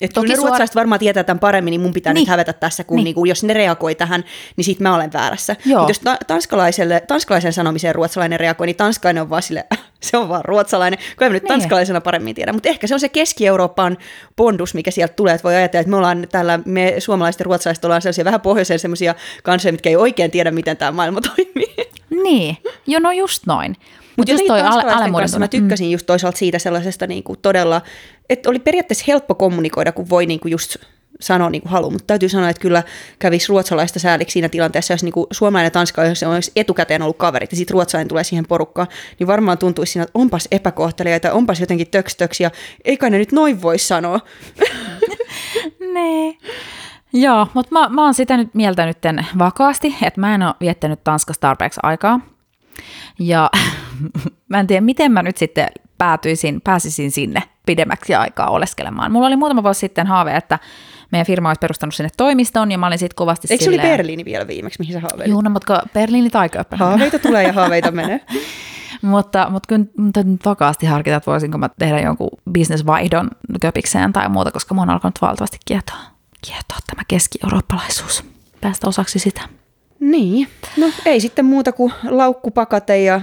Et 0.00 0.10
Toki 0.14 0.28
ne 0.28 0.36
ruotsalaiset 0.36 0.76
varmaan 0.76 0.98
tietää 0.98 1.24
tämän 1.24 1.38
paremmin, 1.38 1.70
niin 1.70 1.80
mun 1.80 1.92
pitää 1.92 2.12
niin. 2.12 2.20
Nyt 2.20 2.28
hävetä 2.28 2.52
tässä, 2.52 2.84
kun 2.84 2.96
Niin. 2.96 2.98
niin. 2.98 3.04
Niin 3.04 3.14
kuin, 3.14 3.28
jos 3.28 3.44
ne 3.44 3.54
reagoi 3.54 3.94
tähän, 3.94 4.24
niin 4.56 4.64
sit 4.64 4.80
mä 4.80 4.94
olen 4.94 5.12
väärässä. 5.12 5.56
Mutta 5.64 5.90
jos 5.90 5.98
ta- 6.00 6.18
tanskalaiselle, 6.26 7.00
tanskalaisen 7.00 7.52
sanomiseen 7.52 7.94
ruotsalainen 7.94 8.40
reagoi, 8.40 8.66
niin 8.66 8.76
tanskainen 8.76 9.22
on 9.22 9.30
vaan 9.30 9.42
sille, 9.42 9.66
se 10.02 10.16
on 10.16 10.28
vaan 10.28 10.44
ruotsalainen, 10.44 10.98
kun 11.18 11.26
en 11.26 11.32
nyt 11.32 11.42
Niin. 11.42 11.48
tanskalaisena 11.48 12.00
paremmin 12.00 12.34
tiedä. 12.34 12.52
Mutta 12.52 12.68
ehkä 12.68 12.86
se 12.86 12.94
on 12.94 13.00
se 13.00 13.08
Keski-Euroopan 13.08 13.96
pondus, 14.36 14.74
mikä 14.74 14.90
sieltä 14.90 15.14
tulee, 15.14 15.34
että 15.34 15.42
voi 15.44 15.54
ajatella, 15.56 15.80
että 15.80 15.90
me 15.90 15.96
ollaan 15.96 16.26
täällä, 16.32 16.58
me 16.64 16.94
suomalaiset 16.98 17.40
ja 17.40 17.44
ruotsalaiset 17.44 17.84
ollaan 17.84 18.02
sellaisia 18.02 18.24
vähän 18.24 18.40
pohjoisen 18.40 18.78
sellaisia 18.78 19.14
kansoja, 19.42 19.72
mitkä 19.72 19.88
ei 19.88 19.96
oikein 19.96 20.30
tiedä, 20.30 20.50
miten 20.50 20.76
tämä 20.76 20.92
maailma 20.92 21.20
toimii. 21.36 21.74
niin, 22.22 22.56
jo 22.86 22.98
no 23.00 23.12
just 23.12 23.46
noin. 23.46 23.76
Mutta 24.16 24.32
just 24.32 24.46
toi 24.46 24.60
alemuuden 24.60 25.12
kanssa 25.12 25.38
mä. 25.38 25.44
Mm. 25.44 25.50
tykkäsin 25.50 25.90
just 25.90 26.06
toisaalta 26.06 26.38
siitä 26.38 26.58
sellaisesta 26.58 27.06
niin 27.06 27.22
kuin 27.22 27.38
todella, 27.42 27.82
että 28.30 28.50
oli 28.50 28.58
periaatteessa 28.58 29.04
helppo 29.08 29.34
kommunikoida, 29.34 29.92
kun 29.92 30.08
voi 30.10 30.26
niin 30.26 30.40
kuin 30.40 30.52
just 30.52 30.76
sanoa 31.20 31.50
niin 31.50 31.62
kuin 31.62 31.72
haluaa, 31.72 31.90
mutta 31.90 32.06
täytyy 32.06 32.28
sanoa, 32.28 32.48
että 32.48 32.60
kyllä 32.60 32.82
kävisi 33.18 33.48
ruotsalaista 33.48 33.98
sääliksi 33.98 34.32
siinä 34.32 34.48
tilanteessa, 34.48 34.94
jos 34.94 35.02
niin 35.02 35.12
kuin 35.12 35.26
suomalainen 35.30 35.66
ja 35.66 35.70
tanska 35.70 36.04
jos 36.04 36.22
olisi 36.22 36.52
etukäteen 36.56 37.02
ollut 37.02 37.16
kaverit 37.16 37.52
ja 37.52 37.56
sitten 37.56 37.74
ruotsalainen 37.74 38.08
tulee 38.08 38.24
siihen 38.24 38.46
porukkaan, 38.46 38.88
niin 39.18 39.26
varmaan 39.26 39.58
tuntuisi 39.58 39.92
siinä, 39.92 40.02
että 40.02 40.18
onpas 40.18 40.48
epäkohtelijaita, 40.50 41.32
onpas 41.32 41.60
jotenkin 41.60 41.90
töks 41.90 42.16
töks 42.16 42.40
ja 42.40 42.50
ei 42.84 42.96
kai 42.96 43.10
ne 43.10 43.18
nyt 43.18 43.32
noin 43.32 43.62
voi 43.62 43.78
sanoa. 43.78 44.20
Nee. 45.92 46.34
Joo, 47.12 47.46
mutta 47.54 47.72
mä, 47.72 47.88
mä 47.88 48.04
oon 48.04 48.14
sitä 48.14 48.36
nyt 48.36 48.54
mieltä 48.54 48.86
nyt 48.86 48.98
vakaasti, 49.38 49.96
että 50.02 50.20
mä 50.20 50.34
en 50.34 50.42
ole 50.42 50.54
viettänyt 50.60 51.04
Tanskassa 51.04 51.40
tarpeeksi 51.40 51.80
aikaa. 51.82 52.20
Ja 53.18 53.50
mä 54.48 54.60
en 54.60 54.66
tiedä, 54.66 54.80
miten 54.80 55.12
mä 55.12 55.22
nyt 55.22 55.36
sitten 55.36 55.68
päätyisin, 55.98 56.60
pääsisin 56.60 57.10
sinne 57.10 57.42
pidemmäksi 57.66 58.14
aikaa 58.14 58.50
oleskelemaan. 58.50 59.12
Mulla 59.12 59.26
oli 59.26 59.36
muutama 59.36 59.62
vuosi 59.62 59.80
sitten 59.80 60.06
haave, 60.06 60.36
että 60.36 60.58
meidän 61.12 61.26
firma 61.26 61.48
olisi 61.48 61.58
perustanut 61.60 61.94
sinne 61.94 62.10
toimiston, 62.16 62.72
ja 62.72 62.78
mä 62.78 62.86
olin 62.86 62.98
sitten 62.98 63.16
kovasti 63.16 63.48
Eikö 63.50 63.64
se 63.64 63.70
oli 63.70 63.76
silleen- 63.76 63.96
Berliini 63.96 64.24
vielä 64.24 64.46
viimeksi, 64.46 64.78
mihin 64.78 64.92
sä 64.94 65.00
haaveilit? 65.00 65.30
Juu, 65.30 65.40
no, 65.40 65.50
mutta 65.50 65.82
Berliini 65.94 66.30
tai 66.30 66.48
Kööpenhamina. 66.48 66.96
Haaveita 66.98 67.18
tulee 67.18 67.42
ja 67.44 67.52
haaveita 67.52 67.90
menee. 67.90 68.20
mutta, 69.02 69.46
mutta 69.50 69.66
kyllä 69.68 69.84
täytyy 70.12 70.32
nyt 70.32 70.44
vakaasti 70.44 70.86
harkita, 70.86 71.16
että 71.16 71.30
voisinko 71.30 71.58
mä 71.58 71.70
tehdä 71.78 72.00
jonkun 72.00 72.30
bisnesvaihdon 72.50 73.30
köpikseen 73.60 74.12
tai 74.12 74.28
muuta, 74.28 74.50
koska 74.50 74.74
mun 74.74 74.82
on 74.82 74.90
alkanut 74.90 75.18
valtavasti 75.22 75.58
kietoa, 75.64 75.96
kietoa 76.46 76.78
tämä 76.86 77.02
keski-eurooppalaisuus. 77.08 78.24
Päästä 78.60 78.88
osaksi 78.88 79.18
sitä. 79.18 79.40
Niin, 80.00 80.48
no 80.76 80.86
ei 81.04 81.20
sitten 81.20 81.44
muuta 81.44 81.72
kuin 81.72 81.92
laukkupakate 82.08 83.02
ja 83.02 83.20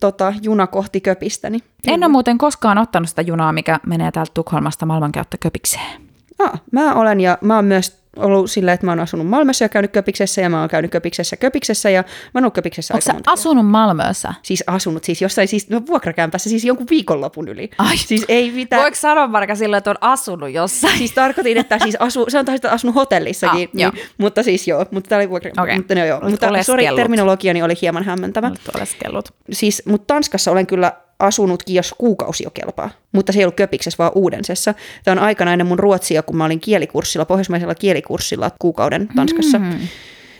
tota, 0.00 0.32
juna 0.42 0.66
kohti 0.66 1.00
köpistä. 1.00 1.50
Niin 1.50 1.62
En 1.86 2.04
ole 2.04 2.12
muuten 2.12 2.38
koskaan 2.38 2.78
ottanut 2.78 3.08
sitä 3.08 3.22
junaa, 3.22 3.52
mikä 3.52 3.80
menee 3.86 4.10
täältä 4.10 4.30
Tukholmasta 4.34 4.86
maailmankäyttö 4.86 5.36
köpikseen. 5.40 6.02
Ah, 6.38 6.60
mä 6.72 6.94
olen 6.94 7.20
ja 7.20 7.38
mä 7.40 7.56
oon 7.56 7.64
myös 7.64 8.04
ollut 8.16 8.50
sillä, 8.50 8.72
että 8.72 8.86
mä 8.86 8.92
oon 8.92 9.00
asunut 9.00 9.26
Malmössä 9.26 9.64
ja 9.64 9.68
käynyt 9.68 9.92
Köpiksessä 9.92 10.40
ja 10.40 10.50
mä 10.50 10.60
oon 10.60 10.68
käynyt 10.68 10.90
Köpiksessä 10.90 11.36
Köpiksessä 11.36 11.90
ja 11.90 12.02
mä 12.02 12.08
oon 12.34 12.44
ollut 12.44 12.54
Köpiksessä 12.54 12.94
Onko 12.94 13.02
aika 13.06 13.12
monta 13.12 13.30
asunut 13.32 13.66
Malmössä? 13.70 14.34
Siis 14.42 14.64
asunut 14.66 15.04
siis 15.04 15.22
jossain 15.22 15.48
siis 15.48 15.70
no, 15.70 15.82
vuokrakämpässä 15.86 16.50
siis 16.50 16.64
jonkun 16.64 16.86
viikonlopun 16.90 17.48
yli. 17.48 17.70
Ai. 17.78 17.96
Siis 17.96 18.24
ei 18.28 18.50
mitään. 18.50 18.82
Voiko 18.82 18.94
sanoa 18.96 19.26
Marka 19.26 19.54
sillä, 19.54 19.76
että 19.76 19.90
on 19.90 19.96
asunut 20.00 20.50
jossain? 20.50 20.98
Siis 20.98 21.12
tarkoitin, 21.12 21.56
että 21.58 21.78
siis 21.78 21.96
asu, 21.98 22.26
sanotaan, 22.28 22.56
että 22.56 22.70
asunut 22.70 22.94
hotellissakin, 22.94 23.68
Ah, 23.74 23.80
joo. 23.80 23.90
niin, 23.94 24.04
mutta 24.18 24.42
siis 24.42 24.68
joo, 24.68 24.86
mutta 24.90 25.08
tämä 25.08 25.18
oli 25.18 25.30
vuokra, 25.30 25.50
Okei. 25.62 25.76
mutta 25.76 25.94
no 25.94 26.04
joo, 26.04 26.18
Olet 26.18 26.30
mutta 26.30 26.46
sorry, 26.46 26.56
oleskellut. 26.82 26.96
terminologiani 26.96 27.62
oli 27.62 27.74
hieman 27.82 28.04
hämmentävä. 28.04 28.46
Olet 28.46 28.76
oleskellut. 28.76 29.34
Siis, 29.52 29.82
mutta 29.86 30.14
Tanskassa 30.14 30.50
olen 30.50 30.66
kyllä 30.66 30.92
asunutkin, 31.18 31.74
jos 31.74 31.94
kuukausi 31.98 32.44
jo 32.44 32.50
kelpaa. 32.50 32.90
Mutta 33.12 33.32
se 33.32 33.38
ei 33.38 33.44
ollut 33.44 33.56
Köpiksessä, 33.56 33.98
vaan 33.98 34.12
Uudensessa. 34.14 34.74
Tämä 35.04 35.20
on 35.20 35.26
aikana 35.26 35.52
ennen 35.52 35.66
mun 35.66 35.78
ruotsia, 35.78 36.22
kun 36.22 36.36
mä 36.36 36.44
olin 36.44 36.60
kielikurssilla, 36.60 37.24
pohjoismaisella 37.24 37.74
kielikurssilla 37.74 38.50
kuukauden 38.58 39.08
Tanskassa. 39.16 39.58
Mm. 39.58 39.78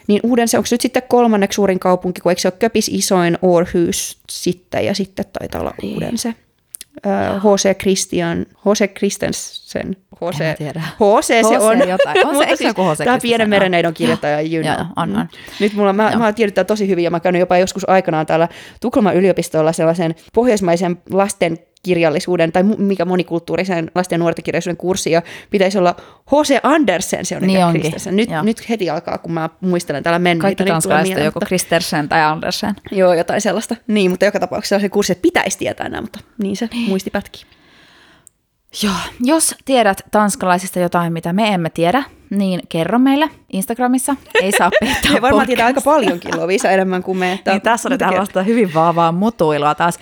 Niin 0.07 0.21
Uudense, 0.23 0.59
onko 0.59 0.69
nyt 0.71 0.81
sitten 0.81 1.03
kolmanneksi 1.09 1.57
suurin 1.57 1.79
kaupunki, 1.79 2.21
kun 2.21 2.33
eikö 2.33 2.41
se 2.41 2.49
ole 2.49 2.55
Köpis 2.59 2.89
isoin, 2.89 3.39
Århus 3.43 4.19
sitten 4.31 4.85
ja 4.85 4.95
sitten 4.95 5.25
taitaa 5.39 5.61
olla 5.61 5.75
Uudense. 5.83 6.35
H.C. 7.39 7.75
Christian, 7.79 8.47
H.C. 8.55 8.95
Christensen, 8.95 9.97
H.C. 10.17 10.41
H.C. 11.01 11.27
se 11.49 11.59
on. 11.59 11.89
jotain. 11.89 12.27
On 12.27 12.37
se, 12.57 12.69
H.C. 12.69 13.05
Tämä 13.05 13.19
pienen 13.23 13.51
merenneidon 13.51 13.95
kirjoittaja 13.95 14.41
you 14.41 14.65
Joo, 14.67 14.87
on, 14.97 15.17
on. 15.17 15.29
Nyt 15.61 15.75
mulla, 15.75 15.93
mä, 15.93 16.11
Joo. 16.11 16.19
mä 16.19 16.33
tiedän 16.33 16.67
tosi 16.67 16.89
hyvin 16.89 17.05
ja 17.05 17.11
mä 17.11 17.15
oon 17.15 17.21
käynyt 17.21 17.41
jopa 17.41 17.59
joskus 17.59 17.89
aikanaan 17.89 18.27
täällä 18.27 18.49
Tukholman 18.81 19.17
yliopistolla 19.17 19.73
sellaisen 19.73 20.15
pohjoismaisen 20.35 20.97
lasten 21.11 21.59
kirjallisuuden 21.85 22.53
tai 22.53 22.63
mikä 22.63 23.05
monikulttuurisen 23.05 23.91
lasten 23.95 24.17
ja 24.17 24.19
nuorten 24.19 24.45
kirjallisuuden 24.45 24.77
kurssi 24.77 25.11
ja 25.11 25.23
pitäisi 25.51 25.79
olla 25.79 25.97
H.C. 26.27 26.61
Andersen, 26.63 27.25
se 27.25 27.37
on 27.37 27.43
Niin 27.43 27.65
onkin, 27.65 27.81
Christensen. 27.81 28.17
Nyt, 28.17 28.31
joo. 28.31 28.43
nyt 28.43 28.69
heti 28.69 28.91
alkaa, 28.91 29.19
kun 29.19 29.33
mä 29.33 29.51
muistelen 29.61 30.03
täällä. 30.03 30.37
Kaikki 30.39 30.65
niin 30.65 30.75
on 30.75 30.83
mieleen, 31.03 31.25
joko 31.25 31.41
Kristersen 31.41 32.09
tai 32.09 32.23
Andersen. 32.23 32.75
Joo, 32.93 33.15
jotain 33.15 33.41
sellaista. 33.41 33.77
Niin, 33.87 34.11
mutta 34.11 34.25
joka 34.25 34.41
tapauksessa 34.41 34.79
se 34.79 34.89
kurssi, 34.89 35.13
että 35.13 35.23
pitäisi 35.23 35.59
tietää 35.59 35.89
nämä, 35.89 36.01
mutta 36.01 36.19
niin 36.39 36.57
se 36.57 36.69
muisti 36.89 37.11
pätkii. 37.11 37.43
Joo, 38.83 38.95
jos 39.21 39.55
tiedät 39.65 40.03
tanskalaisista 40.11 40.81
jotain, 40.81 41.13
mitä 41.13 41.33
me 41.33 41.55
emme 41.55 41.71
tiedä, 41.71 42.05
niin 42.31 42.61
kerro 42.69 42.99
meille 42.99 43.31
Instagramissa. 43.53 44.17
Ei 44.43 44.53
saa 44.53 44.71
peittää 44.81 45.13
He 45.13 45.23
varmaan 45.23 45.47
tietää 45.47 45.67
aika 45.67 45.81
paljonkin 45.81 46.41
Lovisa 46.41 46.71
enemmän 46.71 47.03
kuin 47.03 47.19
me. 47.19 47.33
Että 47.33 47.51
Niin 47.51 47.63
tässä 47.63 47.89
oli 47.89 47.99
tällaista 47.99 48.43
hyvin 48.43 48.75
vaavaa 48.75 49.13
mutuilua 49.13 49.75
taas. 49.75 49.99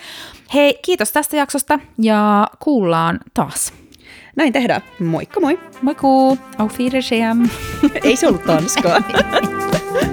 Hei, 0.53 0.79
kiitos 0.85 1.11
tästä 1.11 1.37
jaksosta 1.37 1.79
ja 1.97 2.47
kuullaan 2.59 3.19
taas. 3.33 3.73
Näin 4.35 4.53
tehdään. 4.53 4.81
Moikka 4.99 5.39
moi. 5.39 5.59
Moi 5.81 5.95
kuu, 5.95 6.37
auf 6.57 6.79
Wiedersehen. 6.79 7.51
Ei 8.03 8.15
se 8.15 8.27
ollut 8.27 8.43
Tanskaa. 8.43 9.01